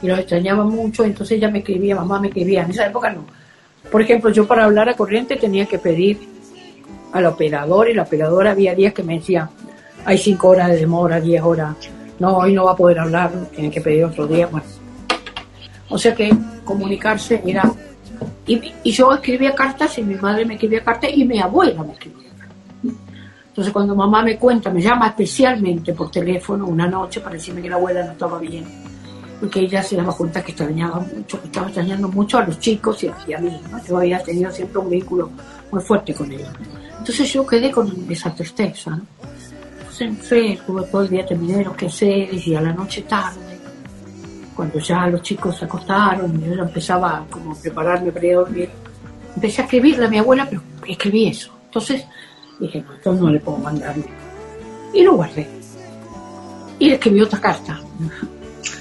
y 0.00 0.06
los 0.06 0.18
extrañaba 0.18 0.62
mucho, 0.62 1.02
entonces 1.02 1.38
ella 1.38 1.50
me 1.50 1.58
escribía, 1.58 1.96
mamá 1.96 2.20
me 2.20 2.28
escribía, 2.28 2.62
en 2.62 2.70
esa 2.70 2.86
época 2.86 3.10
no. 3.10 3.24
Por 3.90 4.00
ejemplo, 4.00 4.30
yo 4.30 4.46
para 4.46 4.64
hablar 4.64 4.88
a 4.88 4.94
corriente 4.94 5.34
tenía 5.36 5.66
que 5.66 5.78
pedir 5.78 6.29
al 7.12 7.26
operador 7.26 7.88
y 7.88 7.94
la 7.94 8.02
operadora 8.02 8.52
había 8.52 8.74
días 8.74 8.92
que 8.92 9.02
me 9.02 9.14
decía, 9.14 9.50
hay 10.04 10.18
cinco 10.18 10.48
horas 10.48 10.68
de 10.68 10.78
demora, 10.78 11.20
diez 11.20 11.42
horas, 11.42 11.76
no, 12.20 12.36
hoy 12.36 12.52
no 12.52 12.64
va 12.64 12.72
a 12.72 12.76
poder 12.76 12.98
hablar, 12.98 13.30
tiene 13.54 13.70
que 13.70 13.80
pedir 13.80 14.04
otro 14.04 14.26
día, 14.26 14.46
bueno. 14.46 14.66
O 15.88 15.98
sea 15.98 16.14
que 16.14 16.30
comunicarse 16.64 17.42
era... 17.44 17.70
Y, 18.46 18.92
yo 18.92 19.12
escribía 19.12 19.54
cartas 19.54 19.96
y 19.98 20.02
mi 20.02 20.16
madre 20.16 20.44
me 20.44 20.54
escribía 20.54 20.82
cartas 20.82 21.10
y 21.14 21.24
mi 21.24 21.40
abuela 21.40 21.82
me 21.82 21.92
escribía 21.92 22.28
cartas. 22.30 22.56
Entonces 23.48 23.72
cuando 23.72 23.94
mamá 23.94 24.22
me 24.22 24.36
cuenta, 24.36 24.70
me 24.70 24.82
llama 24.82 25.08
especialmente 25.08 25.94
por 25.94 26.10
teléfono 26.10 26.66
una 26.66 26.86
noche 26.86 27.20
para 27.20 27.34
decirme 27.34 27.62
que 27.62 27.70
la 27.70 27.76
abuela 27.76 28.04
no 28.04 28.12
estaba 28.12 28.38
bien. 28.38 28.64
Y 29.42 29.48
que 29.48 29.60
ella 29.60 29.82
se 29.82 29.96
daba 29.96 30.14
cuenta 30.14 30.42
que 30.42 30.52
extrañaba 30.52 31.00
mucho, 31.00 31.40
que 31.40 31.46
estaba 31.46 31.68
extrañando 31.68 32.08
mucho 32.08 32.38
a 32.38 32.44
los 32.44 32.58
chicos 32.58 33.02
y 33.02 33.32
a, 33.32 33.38
mí. 33.38 33.58
Yo 33.88 33.96
había 33.96 34.22
tenido 34.22 34.50
siempre 34.50 34.78
un 34.78 34.90
vínculo 34.90 35.30
muy 35.70 35.80
fuerte 35.80 36.12
con 36.12 36.30
ella. 36.30 36.52
Entonces 37.00 37.32
yo 37.32 37.46
quedé 37.46 37.70
con 37.70 38.06
esa 38.10 38.34
tristeza. 38.34 38.90
¿no? 38.90 39.02
Entonces 40.00 40.58
estuve 40.58 40.82
todo 40.86 41.02
el 41.02 41.08
día 41.08 41.26
terminé 41.26 41.64
los 41.64 41.76
quehaceres 41.76 42.46
y 42.46 42.54
a 42.54 42.60
la 42.60 42.72
noche 42.72 43.02
tarde, 43.02 43.58
cuando 44.56 44.78
ya 44.78 45.06
los 45.08 45.20
chicos 45.22 45.58
se 45.58 45.66
acostaron 45.66 46.40
yo 46.42 46.54
ya 46.54 46.62
empezaba 46.62 47.26
como 47.28 47.52
a 47.52 47.54
prepararme 47.54 48.10
para 48.10 48.26
ir 48.26 48.32
a 48.32 48.38
dormir, 48.38 48.70
empecé 49.34 49.60
a 49.60 49.64
escribirle 49.64 50.06
a 50.06 50.08
mi 50.08 50.18
abuela, 50.18 50.46
pero 50.48 50.62
escribí 50.86 51.28
eso. 51.28 51.52
Entonces 51.66 52.04
dije, 52.58 52.82
no, 52.82 52.94
esto 52.94 53.12
no 53.12 53.28
le 53.28 53.40
puedo 53.40 53.58
mandar. 53.58 53.94
Y 54.94 55.02
lo 55.02 55.16
guardé. 55.16 55.46
Y 56.78 56.88
le 56.88 56.94
escribí 56.94 57.20
otra 57.20 57.40
carta. 57.40 57.80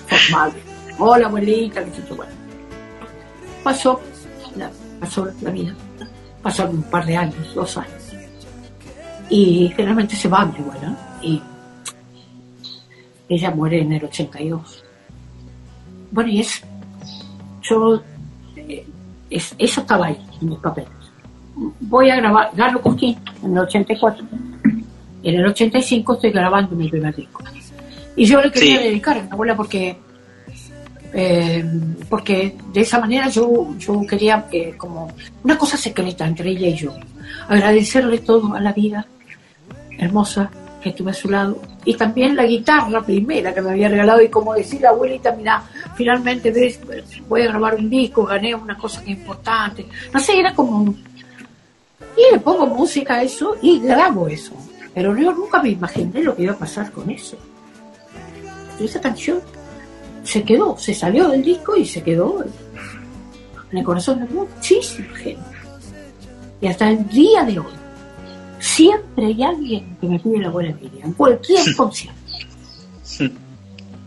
Formal. 0.07 0.53
Hola 0.97 1.27
abuelita, 1.27 1.83
que 1.83 1.91
yo, 1.91 2.15
bueno. 2.15 2.33
Pasó 3.63 3.99
pasó 4.99 5.27
la 5.41 5.51
vida. 5.51 5.73
Pasaron 6.41 6.77
un 6.77 6.83
par 6.83 7.05
de 7.05 7.17
años, 7.17 7.53
dos 7.53 7.77
años. 7.77 7.98
Y 9.29 9.69
generalmente 9.75 10.15
se 10.15 10.27
va 10.27 10.45
mi 10.45 10.57
abuela. 10.57 10.95
Y 11.21 11.41
ella 13.27 13.51
muere 13.51 13.81
en 13.81 13.93
el 13.93 14.03
82. 14.05 14.83
Bueno, 16.11 16.29
y 16.31 16.39
es. 16.41 16.63
Yo. 17.61 18.01
eh, 18.55 18.85
es- 19.29 19.53
eso 19.57 19.81
estaba 19.81 20.07
ahí, 20.07 20.17
en 20.41 20.49
mis 20.49 20.59
papeles. 20.59 20.89
Voy 21.81 22.09
a 22.09 22.15
grabar, 22.15 22.49
Galo 22.55 22.81
Cosquín, 22.81 23.17
en 23.43 23.51
el 23.53 23.59
84. 23.59 24.25
En 25.21 25.35
el 25.35 25.45
85 25.45 26.13
estoy 26.13 26.31
grabando 26.31 26.75
mi 26.75 26.89
primer 26.89 27.15
disco. 27.15 27.43
Y 28.15 28.25
yo 28.25 28.41
le 28.41 28.51
quería 28.51 28.77
Sí. 28.77 28.83
dedicar 28.85 29.17
a 29.17 29.23
mi 29.23 29.29
abuela 29.31 29.55
porque. 29.55 29.97
eh, 31.11 31.65
porque 32.07 32.55
de 32.71 32.81
esa 32.81 32.99
manera 32.99 33.29
yo, 33.29 33.75
yo 33.79 34.01
quería 34.07 34.45
eh, 34.51 34.75
como 34.77 35.11
una 35.43 35.57
cosa 35.57 35.75
secreta 35.75 36.27
entre 36.27 36.51
ella 36.51 36.67
y 36.67 36.75
yo. 36.75 36.93
Agradecerle 37.47 38.19
todo 38.19 38.53
a 38.53 38.59
la 38.61 38.73
vida 38.73 39.07
hermosa 39.99 40.49
que 40.81 40.89
estuve 40.89 41.11
a 41.11 41.13
su 41.13 41.29
lado. 41.29 41.61
Y 41.85 41.95
también 41.95 42.35
la 42.35 42.45
guitarra 42.45 43.01
primera 43.01 43.53
que 43.53 43.61
me 43.61 43.71
había 43.71 43.89
regalado 43.89 44.21
y 44.21 44.29
como 44.29 44.53
decir 44.53 44.81
la 44.81 44.89
abuelita, 44.89 45.33
mira, 45.33 45.63
finalmente 45.95 46.51
ves, 46.51 46.79
voy 47.27 47.41
a 47.41 47.47
grabar 47.47 47.75
un 47.75 47.89
disco, 47.89 48.25
gané 48.25 48.55
una 48.55 48.77
cosa 48.77 49.03
que 49.03 49.11
es 49.11 49.17
importante. 49.17 49.85
No 50.13 50.19
sé, 50.19 50.39
era 50.39 50.53
como... 50.53 50.93
Y 52.17 52.33
le 52.33 52.39
pongo 52.39 52.65
música 52.65 53.15
a 53.15 53.23
eso 53.23 53.55
y 53.61 53.79
grabo 53.79 54.27
eso. 54.27 54.53
Pero 54.93 55.15
yo 55.15 55.31
nunca 55.31 55.61
me 55.61 55.69
imaginé 55.69 56.23
lo 56.23 56.35
que 56.35 56.43
iba 56.43 56.53
a 56.53 56.57
pasar 56.57 56.91
con 56.91 57.09
eso. 57.09 57.37
Esa 58.79 58.99
canción 58.99 59.39
se 60.23 60.43
quedó, 60.43 60.77
se 60.77 60.93
salió 60.93 61.27
del 61.29 61.43
disco 61.43 61.75
y 61.75 61.85
se 61.85 62.01
quedó 62.01 62.43
en 63.71 63.77
el 63.77 63.83
corazón 63.83 64.19
de 64.19 64.33
muchísima 64.33 65.15
gente. 65.15 65.41
Y 66.61 66.67
hasta 66.67 66.89
el 66.89 67.07
día 67.07 67.43
de 67.43 67.59
hoy, 67.59 67.78
siempre 68.79 69.25
hay 69.25 69.43
alguien 69.43 69.97
que 69.99 70.07
me 70.07 70.17
pide 70.19 70.39
la 70.39 70.49
buena 70.49 70.69
Emilia, 70.69 71.03
en 71.03 71.11
cualquier 71.11 71.75
concierto. 71.75 72.17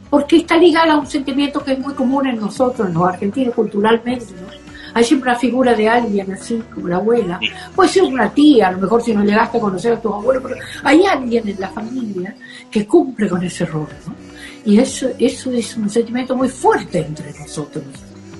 Porque 0.08 0.36
está 0.38 0.56
ligada 0.56 0.94
a 0.94 0.98
un 0.98 1.06
sentimiento 1.06 1.62
que 1.62 1.72
es 1.72 1.78
muy 1.78 1.92
común 1.92 2.26
en 2.26 2.38
nosotros, 2.38 2.88
en 2.88 2.94
los 2.94 3.06
argentinos, 3.06 3.54
culturalmente. 3.54 4.32
¿no? 4.32 4.48
Hay 4.94 5.04
siempre 5.04 5.30
una 5.30 5.38
figura 5.38 5.74
de 5.74 5.88
alguien 5.90 6.32
así, 6.32 6.62
como 6.72 6.88
la 6.88 6.96
abuela. 6.96 7.38
Puede 7.74 7.90
ser 7.90 8.04
una 8.04 8.32
tía, 8.32 8.68
a 8.68 8.72
lo 8.72 8.78
mejor 8.78 9.02
si 9.02 9.12
no 9.14 9.22
llegaste 9.22 9.58
a 9.58 9.60
conocer 9.60 9.92
a 9.92 10.00
tus 10.00 10.12
abuelos, 10.12 10.42
pero 10.42 10.56
hay 10.84 11.04
alguien 11.04 11.46
en 11.48 11.60
la 11.60 11.68
familia 11.68 12.34
que 12.70 12.86
cumple 12.86 13.28
con 13.28 13.42
ese 13.42 13.66
rol. 13.66 13.88
¿no? 14.06 14.14
Y 14.64 14.78
eso, 14.78 15.08
eso 15.18 15.50
es 15.50 15.76
un 15.76 15.90
sentimiento 15.90 16.34
muy 16.34 16.48
fuerte 16.48 17.00
entre 17.00 17.30
nosotros, 17.38 17.84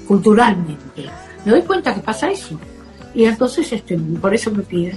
culturalmente. 0.09 1.11
Me 1.45 1.53
doy 1.53 1.63
cuenta 1.63 1.95
que 1.95 2.01
pasa 2.01 2.31
eso. 2.31 2.59
Y 3.15 3.25
entonces 3.25 3.71
este, 3.71 3.99
por 3.99 4.35
eso 4.35 4.51
me 4.51 4.63
piden 4.63 4.97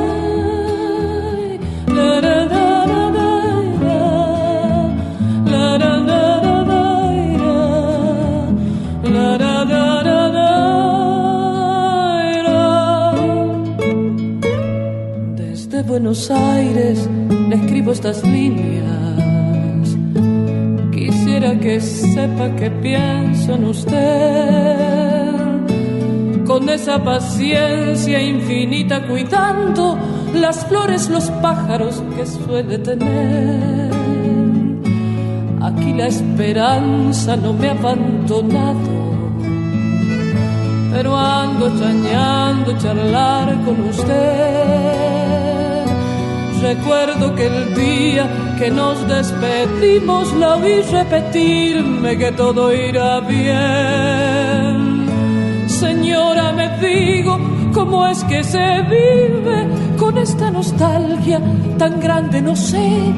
Buenos 16.11 16.29
Aires 16.29 17.09
le 17.47 17.55
escribo 17.55 17.93
estas 17.93 18.21
líneas. 18.21 19.95
Quisiera 20.91 21.57
que 21.57 21.79
sepa 21.79 22.53
que 22.57 22.69
pienso 22.69 23.55
en 23.55 23.63
usted 23.63 25.31
con 26.45 26.67
esa 26.67 27.01
paciencia 27.01 28.21
infinita 28.21 29.07
cuidando 29.07 29.97
las 30.33 30.65
flores, 30.65 31.09
los 31.09 31.31
pájaros 31.41 32.03
que 32.17 32.25
suele 32.25 32.77
tener. 32.79 33.89
Aquí 35.61 35.93
la 35.93 36.07
esperanza 36.07 37.37
no 37.37 37.53
me 37.53 37.69
ha 37.69 37.71
abandonado, 37.71 39.13
pero 40.91 41.15
ando 41.15 41.67
extrañando 41.67 42.77
charlar 42.79 43.63
con 43.63 43.79
usted. 43.87 45.30
Recuerdo 46.61 47.33
que 47.35 47.47
el 47.47 47.73
día 47.73 48.29
que 48.59 48.69
nos 48.69 49.07
despedimos 49.07 50.31
la 50.33 50.57
vi 50.57 50.81
repetirme 50.81 52.15
que 52.19 52.31
todo 52.33 52.71
irá 52.71 53.19
bien. 53.19 54.77
Señora, 55.67 56.51
me 56.51 56.69
digo, 56.77 57.39
¿cómo 57.73 58.07
es 58.07 58.23
que 58.25 58.43
se 58.43 58.83
vive 58.83 59.67
con 59.97 60.15
esta 60.19 60.51
nostalgia 60.51 61.41
tan 61.79 61.99
grande? 61.99 62.39
No 62.43 62.55
sé. 62.55 63.11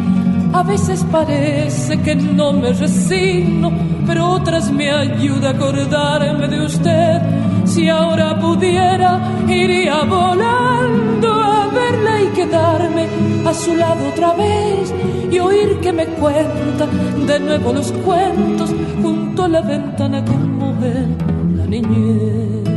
A 0.53 0.63
veces 0.63 1.05
parece 1.11 2.01
que 2.01 2.15
no 2.15 2.53
me 2.53 2.71
resigno, 2.71 3.73
pero 4.07 4.29
otras 4.29 4.71
me 4.71 4.89
ayuda 4.89 5.49
a 5.49 5.51
acordarme 5.51 6.47
de 6.47 6.65
usted. 6.65 7.21
Si 7.65 7.89
ahora 7.89 8.39
pudiera, 8.39 9.19
iría 9.49 10.03
volando 10.03 11.32
quedarme 12.43 13.07
a 13.45 13.53
su 13.53 13.75
lado 13.75 14.09
otra 14.09 14.33
vez 14.33 14.93
y 15.31 15.39
oír 15.39 15.79
que 15.79 15.93
me 15.93 16.05
cuenta 16.05 16.87
de 17.27 17.39
nuevo 17.39 17.73
los 17.73 17.91
cuentos 17.91 18.73
junto 19.01 19.43
a 19.43 19.47
la 19.47 19.61
ventana 19.61 20.23
como 20.25 20.73
en 20.83 21.57
la 21.57 21.65
niñez. 21.65 22.72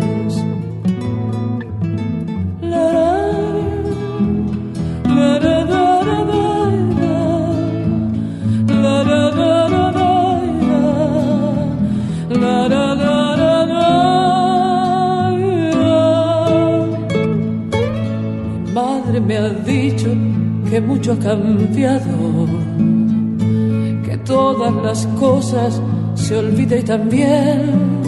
Que 20.77 20.81
mucho 20.83 21.13
ha 21.15 21.19
cambiado, 21.19 22.47
que 24.05 24.19
todas 24.27 24.75
las 24.85 25.07
cosas 25.19 25.81
se 26.15 26.37
olvida 26.37 26.77
y 26.77 26.83
también 26.83 28.03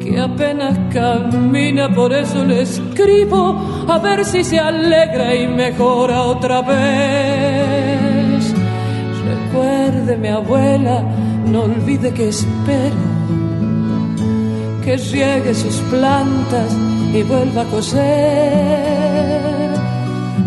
que 0.00 0.18
apenas 0.18 0.78
camina, 0.90 1.94
por 1.94 2.14
eso 2.14 2.42
le 2.46 2.62
escribo 2.62 3.60
a 3.86 3.98
ver 3.98 4.24
si 4.24 4.42
se 4.42 4.58
alegra 4.58 5.34
y 5.34 5.46
mejora 5.48 6.22
otra 6.22 6.62
vez. 6.62 8.54
Recuerde 9.28 10.16
mi 10.16 10.28
abuela, 10.28 11.04
no 11.44 11.64
olvide 11.64 12.10
que 12.14 12.28
espero 12.28 13.04
que 14.82 14.96
riegue 14.96 15.54
sus 15.54 15.76
plantas 15.90 16.74
y 17.12 17.22
vuelva 17.22 17.60
a 17.60 17.64
coser. 17.66 18.97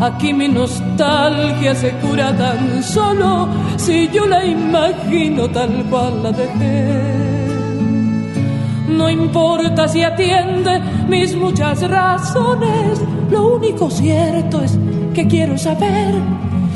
Aquí 0.02 0.34
mi 0.34 0.48
nostalgia 0.48 1.76
se 1.76 1.92
cura 2.02 2.36
tan 2.36 2.82
solo 2.82 3.48
si 3.78 4.10
yo 4.10 4.26
la 4.26 4.44
imagino 4.44 5.48
tal 5.48 5.86
cual 5.92 6.24
la 6.24 6.32
dejé. 6.32 7.22
No 8.90 9.08
importa 9.08 9.88
si 9.88 10.02
atiende 10.02 10.82
mis 11.08 11.36
muchas 11.36 11.88
razones, 11.88 13.00
lo 13.30 13.58
único 13.58 13.92
cierto 13.92 14.64
es 14.64 14.76
que 15.14 15.28
quiero 15.28 15.56
saber 15.56 16.16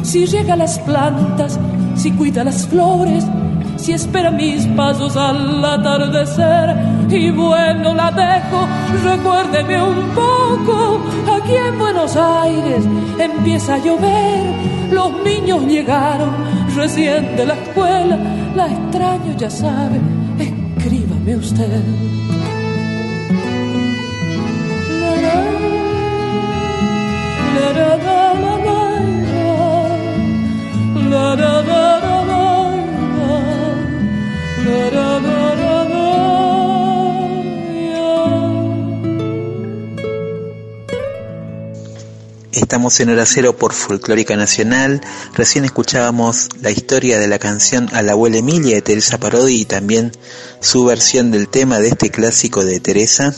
si 0.04 0.28
llega 0.28 0.56
las 0.56 0.78
plantas, 0.78 1.60
si 1.96 2.12
cuida 2.12 2.44
las 2.44 2.68
flores, 2.68 3.26
si 3.78 3.94
espera 3.94 4.30
mis 4.30 4.68
pasos 4.68 5.18
al 5.18 5.66
atardecer. 5.66 6.95
Y 7.10 7.32
bueno, 7.32 7.94
la 7.94 8.12
dejo, 8.12 8.68
recuérdeme 9.04 9.82
un 9.82 10.10
poco, 10.10 11.00
aquí 11.38 11.56
en 11.56 11.78
Buenos 11.78 12.16
Aires 12.16 12.84
empieza 13.20 13.76
a 13.76 13.78
llover, 13.78 14.92
los 14.92 15.12
niños 15.24 15.64
llegaron 15.66 16.32
recién 16.76 17.36
de 17.36 17.46
la 17.46 17.54
escuela, 17.54 18.18
la 18.56 18.68
extraño 18.68 19.38
ya 19.38 19.50
sabe, 19.50 20.00
escríbame 20.40 21.36
usted. 21.36 22.25
Estamos 42.76 43.00
en 43.00 43.08
Hora 43.08 43.26
Cero 43.26 43.56
por 43.56 43.72
Folclórica 43.72 44.36
Nacional. 44.36 45.00
Recién 45.34 45.64
escuchábamos 45.64 46.50
la 46.60 46.72
historia 46.72 47.18
de 47.18 47.30
la 47.30 47.40
canción 47.40 47.88
A 47.94 48.02
la 48.02 48.12
abuela 48.12 48.36
Emilia 48.36 48.76
de 48.76 48.82
Teresa 48.82 49.18
Parodi 49.18 49.62
y 49.62 49.66
también 49.66 50.12
su 50.60 50.84
versión 50.84 51.32
del 51.32 51.48
tema 51.48 51.80
de 51.80 51.88
este 51.88 52.10
clásico 52.10 52.66
de 52.66 52.82
Teresa. 52.82 53.34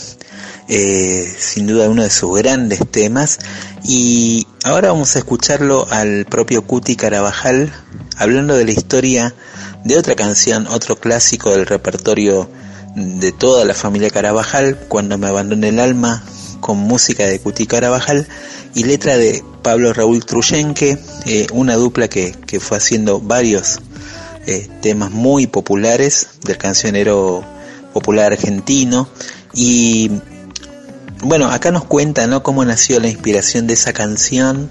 Eh, 0.68 1.32
sin 1.38 1.68
duda 1.68 1.88
uno 1.88 2.02
de 2.02 2.10
sus 2.10 2.36
grandes 2.36 2.80
temas. 2.90 3.38
Y 3.84 4.48
ahora 4.64 4.88
vamos 4.92 5.16
a 5.16 5.20
escucharlo 5.20 5.86
al 5.92 6.26
propio 6.26 6.64
Cuti 6.64 6.96
Carabajal 6.96 7.72
hablando 8.18 8.56
de 8.56 8.66
la 8.66 8.72
historia 8.72 9.36
de 9.84 9.98
otra 9.98 10.16
canción, 10.16 10.66
otro 10.66 10.96
clásico 10.96 11.52
del 11.52 11.68
repertorio 11.68 12.50
de 12.96 13.32
toda 13.34 13.66
la 13.66 13.76
familia 13.76 14.10
Carabajal, 14.10 14.80
Cuando 14.88 15.20
me 15.20 15.28
abandone 15.28 15.70
el 15.70 15.80
alma, 15.80 16.24
con 16.60 16.78
música 16.78 17.26
de 17.26 17.40
Cuti 17.40 17.68
Carabajal 17.68 18.28
y 18.78 18.84
letra 18.84 19.18
de 19.18 19.44
Pablo 19.64 19.92
Raúl 19.92 20.24
Truyenque, 20.24 21.00
eh, 21.26 21.48
una 21.52 21.74
dupla 21.74 22.08
que, 22.08 22.36
que, 22.46 22.60
fue 22.60 22.78
haciendo 22.78 23.20
varios 23.20 23.80
eh, 24.46 24.70
temas 24.84 25.10
muy 25.10 25.48
populares 25.48 26.28
del 26.46 26.60
cancionero 26.60 27.44
popular 27.92 28.34
argentino 28.34 29.10
y 29.52 30.12
bueno, 31.24 31.48
acá 31.48 31.72
nos 31.72 31.86
cuenta 31.86 32.28
¿no? 32.28 32.44
cómo 32.44 32.64
nació 32.66 33.00
la 33.00 33.08
inspiración 33.08 33.66
de 33.66 33.74
esa 33.74 33.94
canción, 33.94 34.70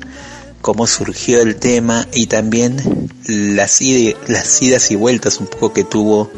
cómo 0.63 0.87
surgió 0.87 1.43
el 1.43 1.57
tema 1.57 2.07
y 2.13 2.29
también 2.29 3.11
las, 3.27 3.81
id 3.81 4.15
las 4.29 4.63
idas 4.63 4.93
y 4.93 4.95
vueltas 4.95 5.41
un 5.41 5.49
poco 5.49 5.73
que 5.73 5.83
tuvo 5.83 6.31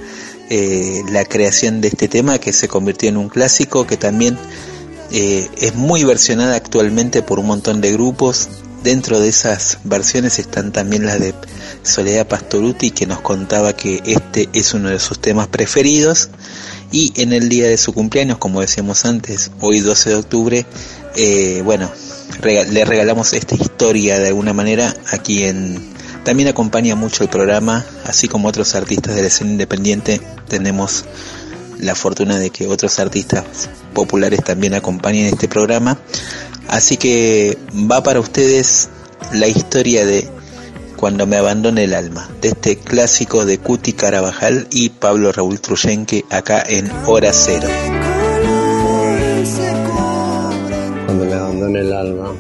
eh, 0.49 1.03
la 1.11 1.27
creación 1.27 1.83
de 1.83 1.89
este 1.89 2.09
tema 2.09 2.39
que 2.39 2.55
se 2.55 2.67
convirtió 2.67 3.11
en 3.11 3.19
un 3.19 3.29
clásico 3.29 3.87
que 3.87 3.99
también 3.99 4.39
eh, 5.11 5.49
es 5.59 5.75
muy 5.75 6.05
versionada 6.05 6.57
actualmente 6.57 7.23
por 7.23 7.39
un 7.39 7.47
montón 7.47 7.81
de 7.81 7.93
grupos. 7.93 8.49
Dentro 8.83 9.19
de 9.19 9.29
esas 9.29 9.79
versiones 9.85 10.39
están 10.39 10.73
también 10.73 11.05
las 11.05 11.19
de 11.19 11.35
Soledad 11.83 12.29
Pastoruti 12.29 12.91
que 12.91 13.07
nos 13.07 13.21
contaba 13.21 13.73
que 13.75 14.03
este 14.07 14.49
es 14.53 14.73
uno 14.73 14.89
de 14.89 15.01
sus 15.01 15.19
temas 15.19 15.49
preferidos 15.49 16.31
y 16.93 17.13
en 17.21 17.33
el 17.33 17.49
día 17.49 17.69
de 17.69 17.77
su 17.77 17.93
cumpleaños, 17.93 18.39
como 18.39 18.61
decíamos 18.61 19.05
antes, 19.05 19.51
hoy 19.61 19.81
12 19.81 20.11
de 20.11 20.17
octubre, 20.17 20.67
eh, 21.17 21.61
bueno, 21.65 21.91
le 22.43 22.85
regalamos 22.85 23.33
esta 23.33 23.55
historia 23.55 24.19
de 24.19 24.29
alguna 24.29 24.53
manera 24.53 24.95
aquí 25.11 25.45
en... 25.45 25.97
También 26.25 26.49
acompaña 26.49 26.95
mucho 26.95 27.23
el 27.23 27.31
programa, 27.31 27.87
así 28.05 28.29
como 28.29 28.49
otros 28.49 28.75
artistas 28.75 29.15
de 29.15 29.23
la 29.23 29.29
escena 29.29 29.51
independiente, 29.51 30.21
tenemos 30.47 31.05
la 31.79 31.95
fortuna 31.95 32.39
de 32.39 32.51
que 32.51 32.67
otros 32.67 32.99
artistas 32.99 33.69
populares 33.95 34.43
también 34.45 34.75
acompañen 34.75 35.27
este 35.27 35.49
programa. 35.49 35.99
Así 36.69 36.97
que 36.97 37.57
va 37.91 38.03
para 38.03 38.21
ustedes 38.21 38.89
la 39.33 39.47
historia 39.49 40.05
de 40.05 40.29
Cuando 40.97 41.27
me 41.27 41.37
abandone 41.37 41.85
el 41.85 41.95
alma, 41.95 42.29
de 42.41 42.49
este 42.49 42.77
clásico 42.77 43.45
de 43.45 43.59
Cuti 43.59 43.93
Carabajal 43.93 44.67
y 44.71 44.89
Pablo 44.89 45.31
Raúl 45.31 45.61
Truyenque 45.61 46.25
acá 46.29 46.61
en 46.67 46.91
Hora 47.07 47.33
Cero. 47.33 47.69
Cuando 51.07 51.25
me 51.25 51.35
abandone 51.35 51.81
el 51.81 51.93
alma. 51.93 52.35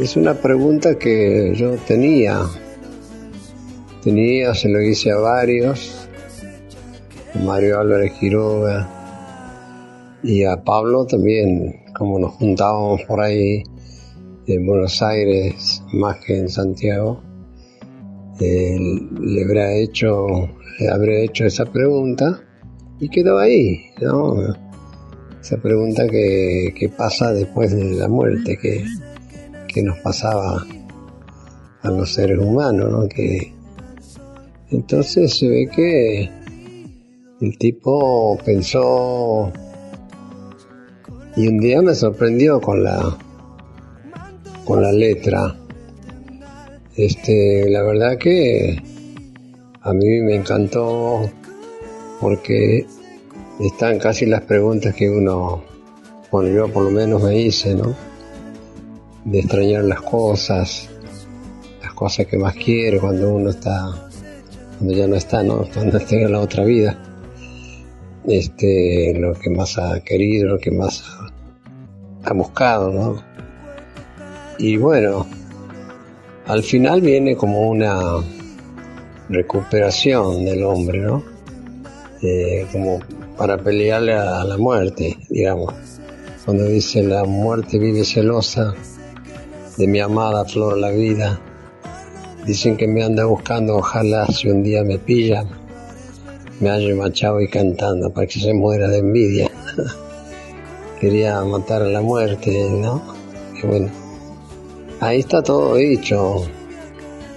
Es 0.00 0.16
una 0.16 0.34
pregunta 0.34 0.98
que 0.98 1.52
yo 1.54 1.72
tenía. 1.86 2.40
Tenía, 4.02 4.54
se 4.54 4.68
lo 4.68 4.82
hice 4.82 5.10
a 5.10 5.16
varios, 5.16 6.03
Mario 7.42 7.80
Álvarez 7.80 8.12
Quiroga 8.18 8.88
y 10.22 10.44
a 10.44 10.62
Pablo 10.62 11.04
también, 11.06 11.82
como 11.96 12.18
nos 12.18 12.32
juntábamos 12.32 13.02
por 13.02 13.20
ahí 13.20 13.62
en 14.46 14.66
Buenos 14.66 15.02
Aires 15.02 15.82
más 15.92 16.18
que 16.24 16.38
en 16.38 16.48
Santiago, 16.48 17.22
le 18.40 19.44
habrá 19.44 19.74
hecho, 19.74 20.26
le 20.78 20.88
habré 20.88 21.24
hecho 21.24 21.44
esa 21.44 21.64
pregunta 21.66 22.40
y 23.00 23.08
quedó 23.08 23.38
ahí, 23.38 23.86
¿no? 24.00 24.34
esa 25.44 25.58
pregunta 25.58 26.08
que, 26.08 26.72
que 26.74 26.88
pasa 26.88 27.32
después 27.32 27.70
de 27.76 27.84
la 27.96 28.08
muerte, 28.08 28.56
que, 28.56 28.82
que 29.68 29.82
nos 29.82 29.98
pasaba 29.98 30.64
a 31.82 31.90
los 31.90 32.14
seres 32.14 32.38
humanos, 32.38 32.90
¿no? 32.90 33.06
Que, 33.08 33.52
entonces 34.70 35.36
se 35.36 35.48
ve 35.48 35.68
que 35.68 36.30
el 37.44 37.58
tipo 37.58 38.38
pensó 38.42 39.52
y 41.36 41.46
un 41.46 41.58
día 41.58 41.82
me 41.82 41.94
sorprendió 41.94 42.58
con 42.58 42.82
la 42.82 43.18
con 44.64 44.80
la 44.80 44.90
letra. 44.90 45.54
Este, 46.96 47.68
la 47.68 47.82
verdad 47.82 48.16
que 48.16 48.82
a 49.82 49.92
mí 49.92 50.20
me 50.22 50.36
encantó 50.36 51.28
porque 52.18 52.86
están 53.60 53.98
casi 53.98 54.24
las 54.24 54.40
preguntas 54.42 54.94
que 54.94 55.10
uno, 55.10 55.62
bueno, 56.30 56.48
yo 56.48 56.72
por 56.72 56.84
lo 56.84 56.90
menos 56.90 57.22
me 57.22 57.38
hice, 57.38 57.74
¿no? 57.74 57.94
De 59.26 59.40
extrañar 59.40 59.84
las 59.84 60.00
cosas, 60.00 60.88
las 61.82 61.92
cosas 61.92 62.26
que 62.26 62.38
más 62.38 62.54
quiere 62.54 62.98
cuando 62.98 63.34
uno 63.34 63.50
está, 63.50 64.08
cuando 64.78 64.94
ya 64.94 65.06
no 65.06 65.16
está, 65.16 65.42
¿no? 65.42 65.66
Cuando 65.74 65.98
está 65.98 66.14
en 66.14 66.32
la 66.32 66.40
otra 66.40 66.64
vida. 66.64 67.10
Este, 68.26 69.12
lo 69.18 69.34
que 69.34 69.50
más 69.50 69.78
ha 69.78 70.00
querido, 70.00 70.48
lo 70.48 70.58
que 70.58 70.70
más 70.70 71.04
ha, 72.24 72.32
buscado, 72.32 72.90
¿no? 72.90 73.22
Y 74.58 74.76
bueno, 74.78 75.26
al 76.46 76.62
final 76.62 77.00
viene 77.02 77.36
como 77.36 77.68
una 77.68 78.00
recuperación 79.28 80.44
del 80.44 80.64
hombre, 80.64 81.00
¿no? 81.00 81.22
Eh, 82.22 82.66
como 82.72 83.00
para 83.36 83.58
pelearle 83.58 84.14
a 84.14 84.44
la 84.44 84.56
muerte, 84.56 85.18
digamos. 85.28 85.74
Cuando 86.44 86.64
dice 86.64 87.02
la 87.02 87.24
muerte 87.24 87.78
vive 87.78 88.04
celosa 88.04 88.74
de 89.76 89.86
mi 89.86 90.00
amada 90.00 90.44
flor 90.44 90.78
la 90.78 90.90
vida. 90.90 91.40
Dicen 92.46 92.76
que 92.76 92.86
me 92.86 93.02
anda 93.02 93.24
buscando, 93.24 93.76
ojalá 93.76 94.26
si 94.26 94.48
un 94.48 94.62
día 94.62 94.84
me 94.84 94.98
pilla, 94.98 95.44
me 96.60 96.70
haya 96.70 96.94
machado 96.94 97.40
y 97.40 97.48
cantando 97.48 98.12
para 98.12 98.26
que 98.26 98.40
se 98.40 98.54
muera 98.54 98.88
de 98.88 98.98
envidia. 98.98 99.50
Quería 101.00 101.42
matar 101.44 101.82
a 101.82 101.88
la 101.88 102.00
muerte, 102.00 102.68
¿no? 102.70 103.02
Y 103.62 103.66
bueno, 103.66 103.90
ahí 105.00 105.20
está 105.20 105.42
todo 105.42 105.76
dicho. 105.76 106.44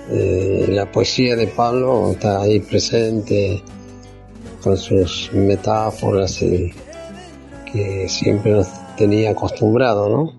Eh, 0.10 0.68
la 0.70 0.90
poesía 0.90 1.36
de 1.36 1.48
Pablo 1.48 2.12
está 2.12 2.42
ahí 2.42 2.60
presente 2.60 3.62
con 4.64 4.78
sus 4.78 5.32
metáforas 5.34 6.42
y 6.42 6.72
que 7.72 8.08
siempre 8.08 8.54
nos 8.54 8.68
tenía 8.96 9.32
acostumbrado, 9.32 10.10
¿no? 10.10 10.32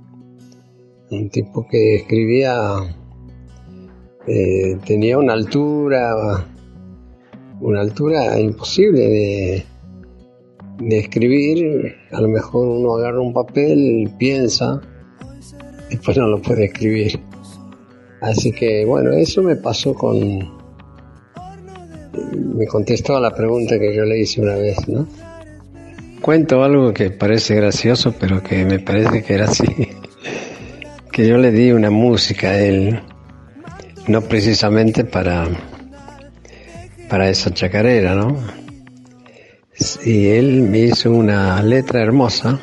Un 1.10 1.28
tipo 1.30 1.66
que 1.66 1.96
escribía, 1.96 2.96
eh, 4.26 4.78
tenía 4.86 5.18
una 5.18 5.34
altura, 5.34 6.46
una 7.60 7.80
altura 7.80 8.38
imposible 8.38 9.00
de, 9.00 9.64
de 10.80 10.98
escribir. 10.98 11.96
A 12.12 12.20
lo 12.20 12.28
mejor 12.28 12.68
uno 12.68 12.96
agarra 12.96 13.20
un 13.20 13.32
papel, 13.32 14.10
piensa, 14.18 14.80
después 15.90 16.16
no 16.16 16.28
lo 16.28 16.40
puede 16.40 16.66
escribir. 16.66 17.20
Así 18.20 18.52
que 18.52 18.84
bueno, 18.84 19.12
eso 19.12 19.42
me 19.42 19.56
pasó 19.56 19.94
con... 19.94 20.56
Me 22.56 22.66
contestó 22.66 23.16
a 23.16 23.20
la 23.20 23.34
pregunta 23.34 23.78
que 23.78 23.94
yo 23.94 24.04
le 24.04 24.18
hice 24.18 24.40
una 24.40 24.56
vez, 24.56 24.76
¿no? 24.88 25.06
Cuento 26.20 26.64
algo 26.64 26.92
que 26.92 27.10
parece 27.10 27.54
gracioso, 27.54 28.12
pero 28.18 28.42
que 28.42 28.64
me 28.64 28.80
parece 28.80 29.22
que 29.22 29.34
era 29.34 29.44
así. 29.44 29.64
que 31.12 31.28
yo 31.28 31.38
le 31.38 31.52
di 31.52 31.70
una 31.70 31.90
música 31.90 32.48
a 32.48 32.58
él, 32.58 33.00
no 34.08 34.22
precisamente 34.22 35.04
para, 35.04 35.46
para 37.08 37.28
esa 37.28 37.52
chacarera, 37.52 38.14
¿no? 38.14 38.36
Y 40.04 40.28
él 40.28 40.62
me 40.62 40.80
hizo 40.80 41.10
una 41.10 41.62
letra 41.62 42.02
hermosa. 42.02 42.58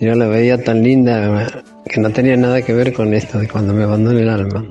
Yo 0.00 0.14
la 0.14 0.26
veía 0.26 0.62
tan 0.62 0.82
linda 0.82 1.64
que 1.84 2.00
no 2.00 2.10
tenía 2.10 2.36
nada 2.36 2.62
que 2.62 2.72
ver 2.72 2.92
con 2.92 3.14
esto 3.14 3.38
de 3.38 3.48
cuando 3.48 3.72
me 3.72 3.84
abandone 3.84 4.20
el 4.20 4.28
alma. 4.28 4.66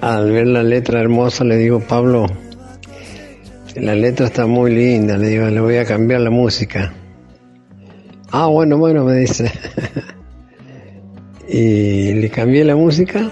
Al 0.00 0.32
ver 0.32 0.46
la 0.46 0.62
letra 0.62 1.00
hermosa 1.00 1.44
le 1.44 1.58
digo, 1.58 1.80
Pablo, 1.80 2.26
la 3.76 3.94
letra 3.94 4.26
está 4.26 4.46
muy 4.46 4.74
linda, 4.74 5.18
le 5.18 5.28
digo, 5.28 5.46
le 5.46 5.60
voy 5.60 5.76
a 5.76 5.84
cambiar 5.84 6.22
la 6.22 6.30
música. 6.30 6.92
Ah, 8.32 8.46
bueno, 8.46 8.78
bueno, 8.78 9.04
me 9.04 9.16
dice. 9.16 9.52
y 11.48 12.14
le 12.14 12.30
cambié 12.30 12.64
la 12.64 12.76
música 12.76 13.30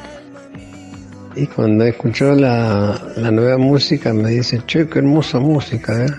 y 1.39 1.47
cuando 1.47 1.85
escuchó 1.85 2.33
la, 2.33 3.01
la 3.17 3.31
nueva 3.31 3.59
música 3.59 4.13
me 4.13 4.31
dice, 4.31 4.61
che, 4.67 4.89
qué 4.89 4.99
hermosa 4.99 5.39
música, 5.39 6.05
¿eh? 6.05 6.11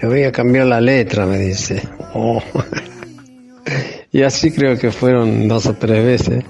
Le 0.00 0.08
voy 0.08 0.24
a 0.24 0.32
cambiar 0.32 0.66
la 0.66 0.80
letra, 0.80 1.26
me 1.26 1.38
dice. 1.38 1.82
Oh. 2.14 2.42
Y 4.12 4.22
así 4.22 4.50
creo 4.50 4.76
que 4.76 4.90
fueron 4.90 5.46
dos 5.46 5.66
o 5.66 5.74
tres 5.74 6.04
veces. 6.04 6.44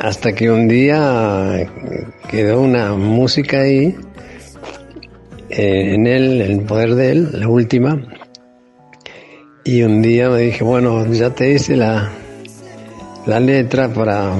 Hasta 0.00 0.32
que 0.32 0.50
un 0.50 0.66
día 0.66 1.70
quedó 2.28 2.60
una 2.60 2.94
música 2.94 3.60
ahí, 3.60 3.94
eh, 5.48 5.94
en 5.94 6.08
él, 6.08 6.40
el 6.40 6.62
poder 6.62 6.96
de 6.96 7.12
él, 7.12 7.28
la 7.34 7.46
última. 7.46 8.02
Y 9.62 9.82
un 9.82 10.02
día 10.02 10.28
me 10.28 10.40
dije, 10.40 10.64
bueno, 10.64 11.06
ya 11.12 11.30
te 11.30 11.52
hice 11.52 11.76
la, 11.76 12.10
la 13.26 13.38
letra 13.38 13.88
para, 13.88 14.32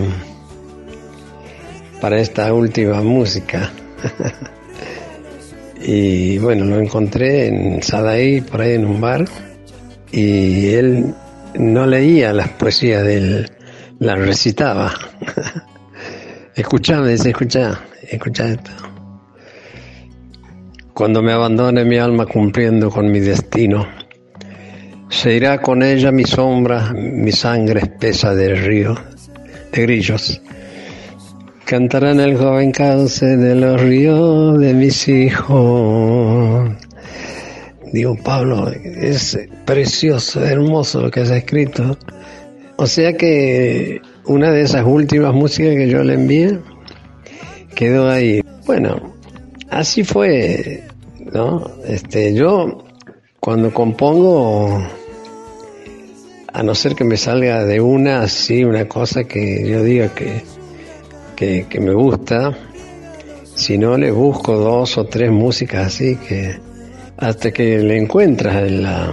para 2.01 2.18
esta 2.18 2.52
última 2.52 3.01
música. 3.02 3.73
y 5.82 6.39
bueno, 6.39 6.64
lo 6.64 6.78
encontré 6.78 7.48
en 7.48 7.82
Sadaí, 7.82 8.40
por 8.40 8.60
ahí 8.60 8.74
en 8.74 8.85
un 8.86 9.01
bar. 9.01 9.24
Y 10.12 10.68
él 10.74 11.14
no 11.59 11.86
leía 11.86 12.32
las 12.32 12.48
poesías 12.51 13.05
de 13.05 13.16
él, 13.16 13.52
las 13.98 14.18
recitaba. 14.18 14.93
escuchame, 16.55 17.10
dice, 17.10 17.31
escucha, 17.31 17.81
escucha 18.09 18.48
esto. 18.48 18.70
Cuando 20.93 21.23
me 21.23 21.32
abandone 21.32 21.85
mi 21.85 21.98
alma 21.98 22.24
cumpliendo 22.24 22.90
con 22.90 23.10
mi 23.10 23.20
destino, 23.20 23.86
se 25.09 25.35
irá 25.35 25.60
con 25.60 25.82
ella 25.82 26.10
mi 26.10 26.24
sombra, 26.24 26.93
mi 26.94 27.32
sangre 27.32 27.81
espesa 27.81 28.35
de 28.35 28.55
río, 28.55 28.94
de 29.73 29.82
grillos. 29.82 30.40
Cantarán 31.66 32.20
el 32.20 32.38
joven 32.38 32.70
cauce 32.70 33.36
de 33.36 33.56
los 33.56 33.80
ríos 33.80 34.56
de 34.60 34.72
mis 34.72 35.09
hijos. 35.09 36.70
Digo, 37.93 38.16
Pablo, 38.22 38.70
es 38.70 39.36
precioso, 39.64 40.44
hermoso 40.44 41.01
lo 41.02 41.10
que 41.10 41.22
has 41.22 41.30
escrito. 41.30 41.98
O 42.76 42.86
sea 42.86 43.16
que 43.16 44.01
una 44.26 44.52
de 44.52 44.62
esas 44.62 44.86
últimas 44.86 45.34
músicas 45.34 45.74
que 45.74 45.88
yo 45.88 46.05
le 46.05 46.14
envié 46.14 46.60
quedó 47.74 48.09
ahí. 48.10 48.43
Bueno, 48.64 49.16
así 49.68 50.05
fue, 50.05 50.84
¿no? 51.32 51.68
Este, 51.88 52.32
yo 52.32 52.84
cuando 53.40 53.74
compongo, 53.74 54.86
a 56.52 56.62
no 56.62 56.76
ser 56.76 56.94
que 56.94 57.02
me 57.02 57.16
salga 57.16 57.64
de 57.64 57.80
una 57.80 58.22
así, 58.22 58.62
una 58.62 58.86
cosa 58.86 59.24
que 59.24 59.68
yo 59.68 59.82
diga 59.82 60.14
que, 60.14 60.43
que, 61.36 61.66
que 61.68 61.80
me 61.80 61.92
gusta, 61.92 62.56
si 63.54 63.78
no 63.78 63.96
le 63.96 64.10
busco 64.10 64.56
dos 64.56 64.98
o 64.98 65.04
tres 65.04 65.30
músicas 65.30 65.86
así 65.86 66.16
que 66.16 66.58
hasta 67.18 67.50
que 67.52 67.78
le 67.78 67.96
encuentras 67.96 68.70
la, 68.70 69.10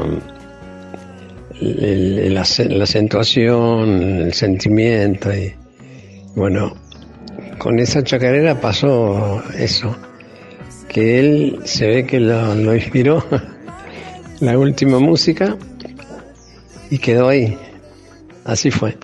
la, 1.61 2.43
la 2.69 2.83
acentuación, 2.83 4.21
el 4.21 4.33
sentimiento 4.33 5.33
y 5.33 5.53
bueno, 6.35 6.75
con 7.57 7.79
esa 7.79 8.03
chacarera 8.03 8.59
pasó 8.59 9.41
eso, 9.57 9.95
que 10.89 11.19
él 11.19 11.59
se 11.63 11.87
ve 11.87 12.05
que 12.05 12.19
lo, 12.19 12.55
lo 12.55 12.75
inspiró 12.75 13.23
la 14.39 14.57
última 14.57 14.99
música 14.99 15.57
y 16.89 16.97
quedó 16.97 17.29
ahí, 17.29 17.57
así 18.45 18.71
fue. 18.71 18.97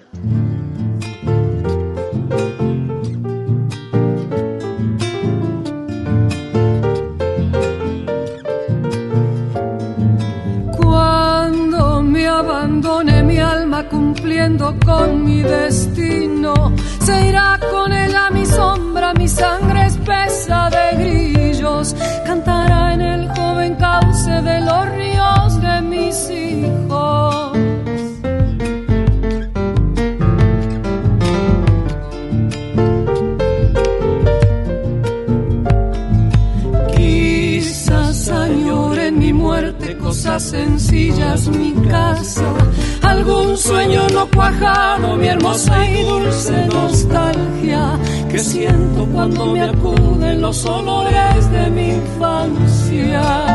Y 45.68 46.04
dulce 46.04 46.68
nostalgia 46.68 48.00
que 48.30 48.40
siento 48.40 49.06
cuando 49.12 49.48
me 49.48 49.62
acuden 49.62 50.42
los 50.42 50.66
olores 50.66 51.52
de 51.52 51.70
mi 51.70 51.90
infancia. 51.96 53.49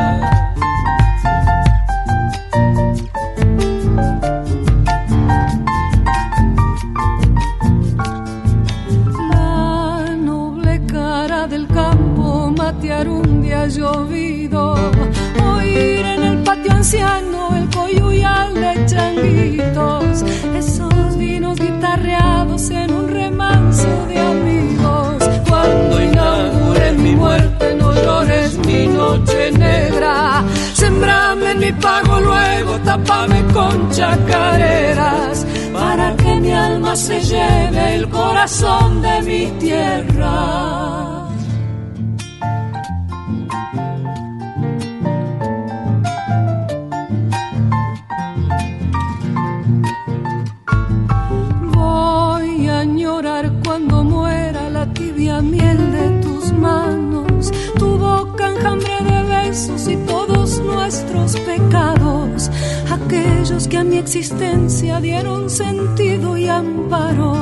Se 36.96 37.20
lleve 37.20 37.96
el 37.96 38.08
corazón 38.08 39.02
de 39.02 39.22
mi 39.22 39.46
tierra. 39.58 41.23
Existencia 64.04 65.00
dieron 65.00 65.48
sentido 65.48 66.36
y 66.36 66.46
amparo. 66.46 67.32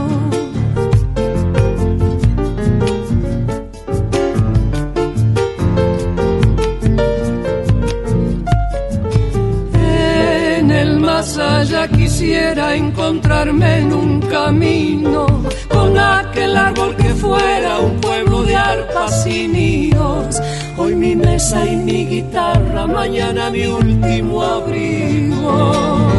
En 9.75 10.71
el 10.71 11.01
más 11.01 11.37
allá 11.37 11.89
quisiera 11.89 12.77
encontrarme 12.77 13.79
en 13.81 13.93
un 13.93 14.21
camino 14.21 15.27
con 15.69 15.99
aquel 15.99 16.57
árbol 16.57 16.95
que 16.95 17.13
fuera 17.25 17.81
un 17.81 18.01
pueblo 18.01 18.45
de 18.45 18.55
arpas 18.55 19.27
y 19.27 19.49
nidos. 19.49 20.41
Hoy 20.79 20.95
mi 20.95 21.17
mesa 21.17 21.67
y 21.67 21.75
mi 21.75 22.07
guitarra, 22.07 22.87
mañana 22.87 23.51
mi 23.51 23.67
último 23.67 24.43
abrigo. 24.43 26.12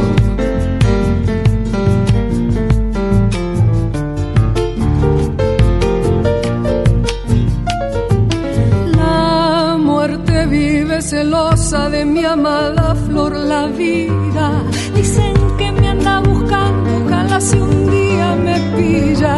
Celosa 11.14 11.90
de 11.90 12.06
mi 12.06 12.23
amada 12.26 12.95
flor 13.06 13.34
la 13.52 13.64
vida. 13.68 14.48
Dicen 14.95 15.35
que 15.60 15.72
me 15.72 15.88
anda 15.95 16.15
buscando, 16.30 16.88
ojalá 17.06 17.40
si 17.40 17.57
un 17.57 17.80
día 17.98 18.27
me 18.45 18.56
pilla. 18.76 19.35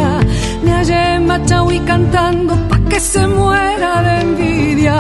Me 0.64 0.72
hallé 0.78 1.20
machao 1.20 1.70
y 1.78 1.80
cantando 1.92 2.54
pa' 2.70 2.82
que 2.90 3.00
se 3.12 3.24
muera 3.28 3.92
de 4.06 4.14
envidia. 4.26 4.96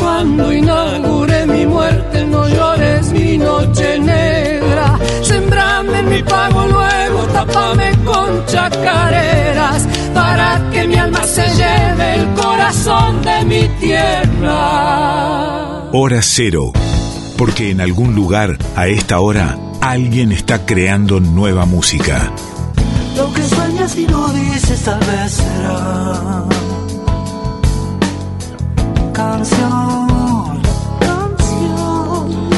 Cuando 0.00 0.42
inaugure 0.52 1.38
mi 1.54 1.64
muerte, 1.74 2.16
no 2.32 2.42
llores 2.56 3.04
mi 3.12 3.30
noche 3.36 3.98
negra. 3.98 4.86
Sembrame 5.30 5.98
en 6.02 6.08
mi 6.14 6.22
pago 6.22 6.60
luego, 6.76 7.20
tapame 7.36 7.88
con 8.08 8.30
chacareras. 8.52 9.80
Para 10.14 10.48
que 10.72 10.80
mi 10.90 10.96
alma 11.04 11.22
se 11.36 11.46
lleve 11.60 12.06
el 12.18 12.26
corazón 12.42 13.10
de 13.28 13.36
mi 13.50 13.62
tierra. 13.82 15.59
Hora 15.92 16.22
cero. 16.22 16.70
Porque 17.36 17.70
en 17.70 17.80
algún 17.80 18.14
lugar, 18.14 18.56
a 18.76 18.86
esta 18.86 19.18
hora, 19.18 19.58
alguien 19.80 20.30
está 20.30 20.64
creando 20.64 21.18
nueva 21.18 21.66
música. 21.66 22.32
Lo 23.16 23.32
que 23.32 23.42
sueñas 23.42 23.96
y 23.98 24.06
no 24.06 24.28
dices 24.28 24.84
tal 24.84 25.00
vez 25.00 25.32
será 25.32 26.44
canción, 29.12 30.62
canción. 31.00 32.50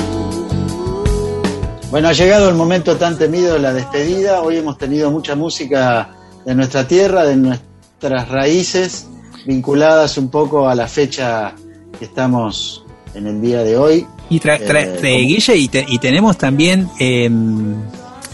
Bueno, 1.91 2.09
ha 2.09 2.13
llegado 2.13 2.51
el 2.51 2.55
momento 2.55 2.99
tan 2.99 3.17
temido 3.17 3.55
de 3.55 3.61
la 3.61 3.73
despedida. 3.73 4.43
Hoy 4.43 4.59
hemos 4.59 4.77
tenido 4.77 5.11
mucha 5.11 5.37
música 5.37 6.11
de 6.45 6.55
nuestra 6.55 6.87
tierra, 6.87 7.25
de 7.25 7.37
nuestras 7.37 8.29
raíces, 8.29 9.07
vinculadas 9.47 10.19
un 10.19 10.29
poco 10.29 10.69
a 10.69 10.75
la 10.75 10.87
fecha 10.87 11.55
que 11.99 12.05
estamos 12.05 12.85
en 13.15 13.27
el 13.27 13.41
día 13.41 13.63
de 13.63 13.77
hoy. 13.77 14.07
Y 14.31 14.41
tra- 14.41 14.59
tra- 14.59 14.99
Eh, 15.03 15.19
Guille, 15.19 15.57
y, 15.57 15.69
te- 15.69 15.85
y 15.89 15.99
tenemos 15.99 16.39
también 16.39 16.89
eh, 16.99 17.31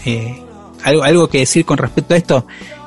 eh, 0.05 0.41
algo, 0.83 1.03
algo 1.03 1.27
que 1.27 1.39
decir 1.39 1.65
con 1.65 1.77
respecto 1.77 2.13
a 2.13 2.17
esto, 2.17 2.45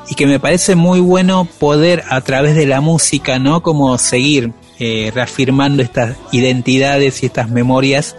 y 0.09 0.15
que 0.15 0.27
me 0.27 0.41
parece 0.41 0.75
muy 0.77 1.01
bueno 1.01 1.47
poder 1.59 2.03
a 2.09 2.21
través 2.23 2.55
de 2.57 2.67
la 2.67 2.81
música, 2.81 3.39
¿no? 3.39 3.63
Como 3.63 3.97
seguir 3.99 4.53
eh, 4.79 5.13
reafirmando 5.15 5.83
estas 5.83 6.17
identidades 6.33 7.23
y 7.23 7.27
estas 7.27 7.49
memorias. 7.51 8.17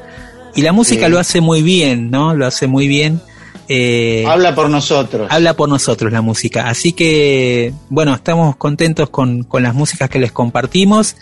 Y 0.55 0.61
la 0.61 0.71
música 0.71 1.09
lo 1.09 1.19
hace 1.19 1.41
muy 1.41 1.61
bien, 1.61 2.09
¿no? 2.11 2.35
Lo 2.35 2.45
hace 2.45 2.67
muy 2.67 2.87
bien. 2.87 3.19
Eh, 3.67 4.25
Habla 4.27 4.55
por 4.55 4.69
nosotros. 4.69 5.27
habla 5.29 5.53
por 5.55 5.69
nosotros 5.69 6.11
la 6.11 6.21
música. 6.21 6.67
Así 6.67 6.93
que, 6.93 7.73
bueno, 7.89 8.13
estamos 8.13 8.55
contentos 8.55 9.09
con, 9.09 9.43
con 9.43 9.63
las 9.63 9.73
músicas 9.73 10.09
que 10.09 10.19
les 10.19 10.31
compartimos. 10.31 11.15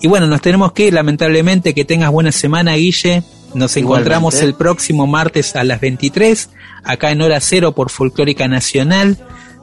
Y 0.00 0.08
bueno, 0.08 0.26
nos 0.26 0.40
tenemos 0.40 0.72
que 0.72 0.86
ir, 0.86 0.94
lamentablemente. 0.94 1.74
Que 1.74 1.84
tengas 1.84 2.10
buena 2.10 2.32
semana, 2.32 2.74
Guille. 2.74 3.22
Nos 3.54 3.76
encontramos 3.76 4.40
el 4.42 4.54
próximo 4.54 5.06
martes 5.06 5.54
a 5.54 5.62
las 5.62 5.80
23, 5.80 6.50
acá 6.82 7.12
en 7.12 7.22
Hora 7.22 7.40
Cero 7.40 7.72
por 7.72 7.88
Folclórica 7.88 8.48
Nacional. 8.48 9.16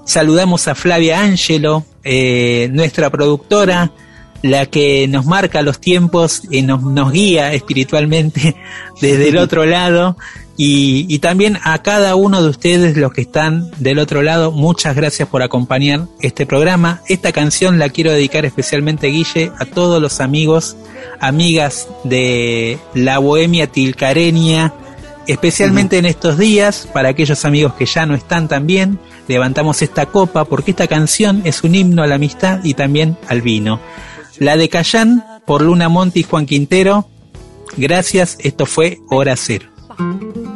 Saludamos 0.05 0.69
a 0.69 0.75
Flavia 0.75 1.21
Ángelo, 1.21 1.85
eh, 2.05 2.69
nuestra 2.71 3.09
productora, 3.09 3.91
la 4.43 4.65
que 4.65 5.07
nos 5.09 5.25
marca 5.25 5.61
los 5.61 5.79
tiempos 5.79 6.43
y 6.49 6.61
nos, 6.61 6.81
nos 6.83 7.11
guía 7.11 7.53
espiritualmente 7.53 8.55
desde 9.01 9.29
el 9.29 9.37
otro 9.37 9.65
lado. 9.65 10.15
Y, 10.57 11.05
y 11.09 11.19
también 11.19 11.57
a 11.63 11.81
cada 11.81 12.15
uno 12.15 12.41
de 12.43 12.49
ustedes, 12.49 12.97
los 12.97 13.13
que 13.13 13.21
están 13.21 13.71
del 13.79 13.99
otro 13.99 14.21
lado, 14.21 14.51
muchas 14.51 14.95
gracias 14.95 15.27
por 15.27 15.41
acompañar 15.41 16.07
este 16.19 16.45
programa. 16.45 17.01
Esta 17.07 17.31
canción 17.31 17.79
la 17.79 17.89
quiero 17.89 18.11
dedicar 18.11 18.45
especialmente, 18.45 19.07
Guille, 19.07 19.51
a 19.57 19.65
todos 19.65 20.01
los 20.01 20.19
amigos, 20.19 20.75
amigas 21.19 21.87
de 22.03 22.77
la 22.93 23.19
bohemia 23.19 23.67
tilcareña, 23.67 24.73
especialmente 25.27 25.97
en 25.97 26.05
estos 26.05 26.37
días, 26.37 26.87
para 26.93 27.09
aquellos 27.09 27.45
amigos 27.45 27.73
que 27.75 27.85
ya 27.85 28.05
no 28.05 28.15
están 28.15 28.47
también, 28.47 28.99
levantamos 29.27 29.81
esta 29.81 30.07
copa 30.07 30.45
porque 30.45 30.71
esta 30.71 30.87
canción 30.87 31.41
es 31.45 31.63
un 31.63 31.75
himno 31.75 32.03
a 32.03 32.07
la 32.07 32.15
amistad 32.15 32.59
y 32.63 32.73
también 32.73 33.17
al 33.27 33.41
vino. 33.41 33.79
La 34.39 34.57
de 34.57 34.69
Cayán 34.69 35.23
por 35.45 35.61
Luna 35.61 35.89
Monte 35.89 36.19
y 36.19 36.23
Juan 36.23 36.45
Quintero. 36.45 37.07
Gracias, 37.77 38.37
esto 38.39 38.65
fue 38.65 38.99
Hora 39.09 39.35
Cero. 39.35 39.67
吧。 39.95 40.50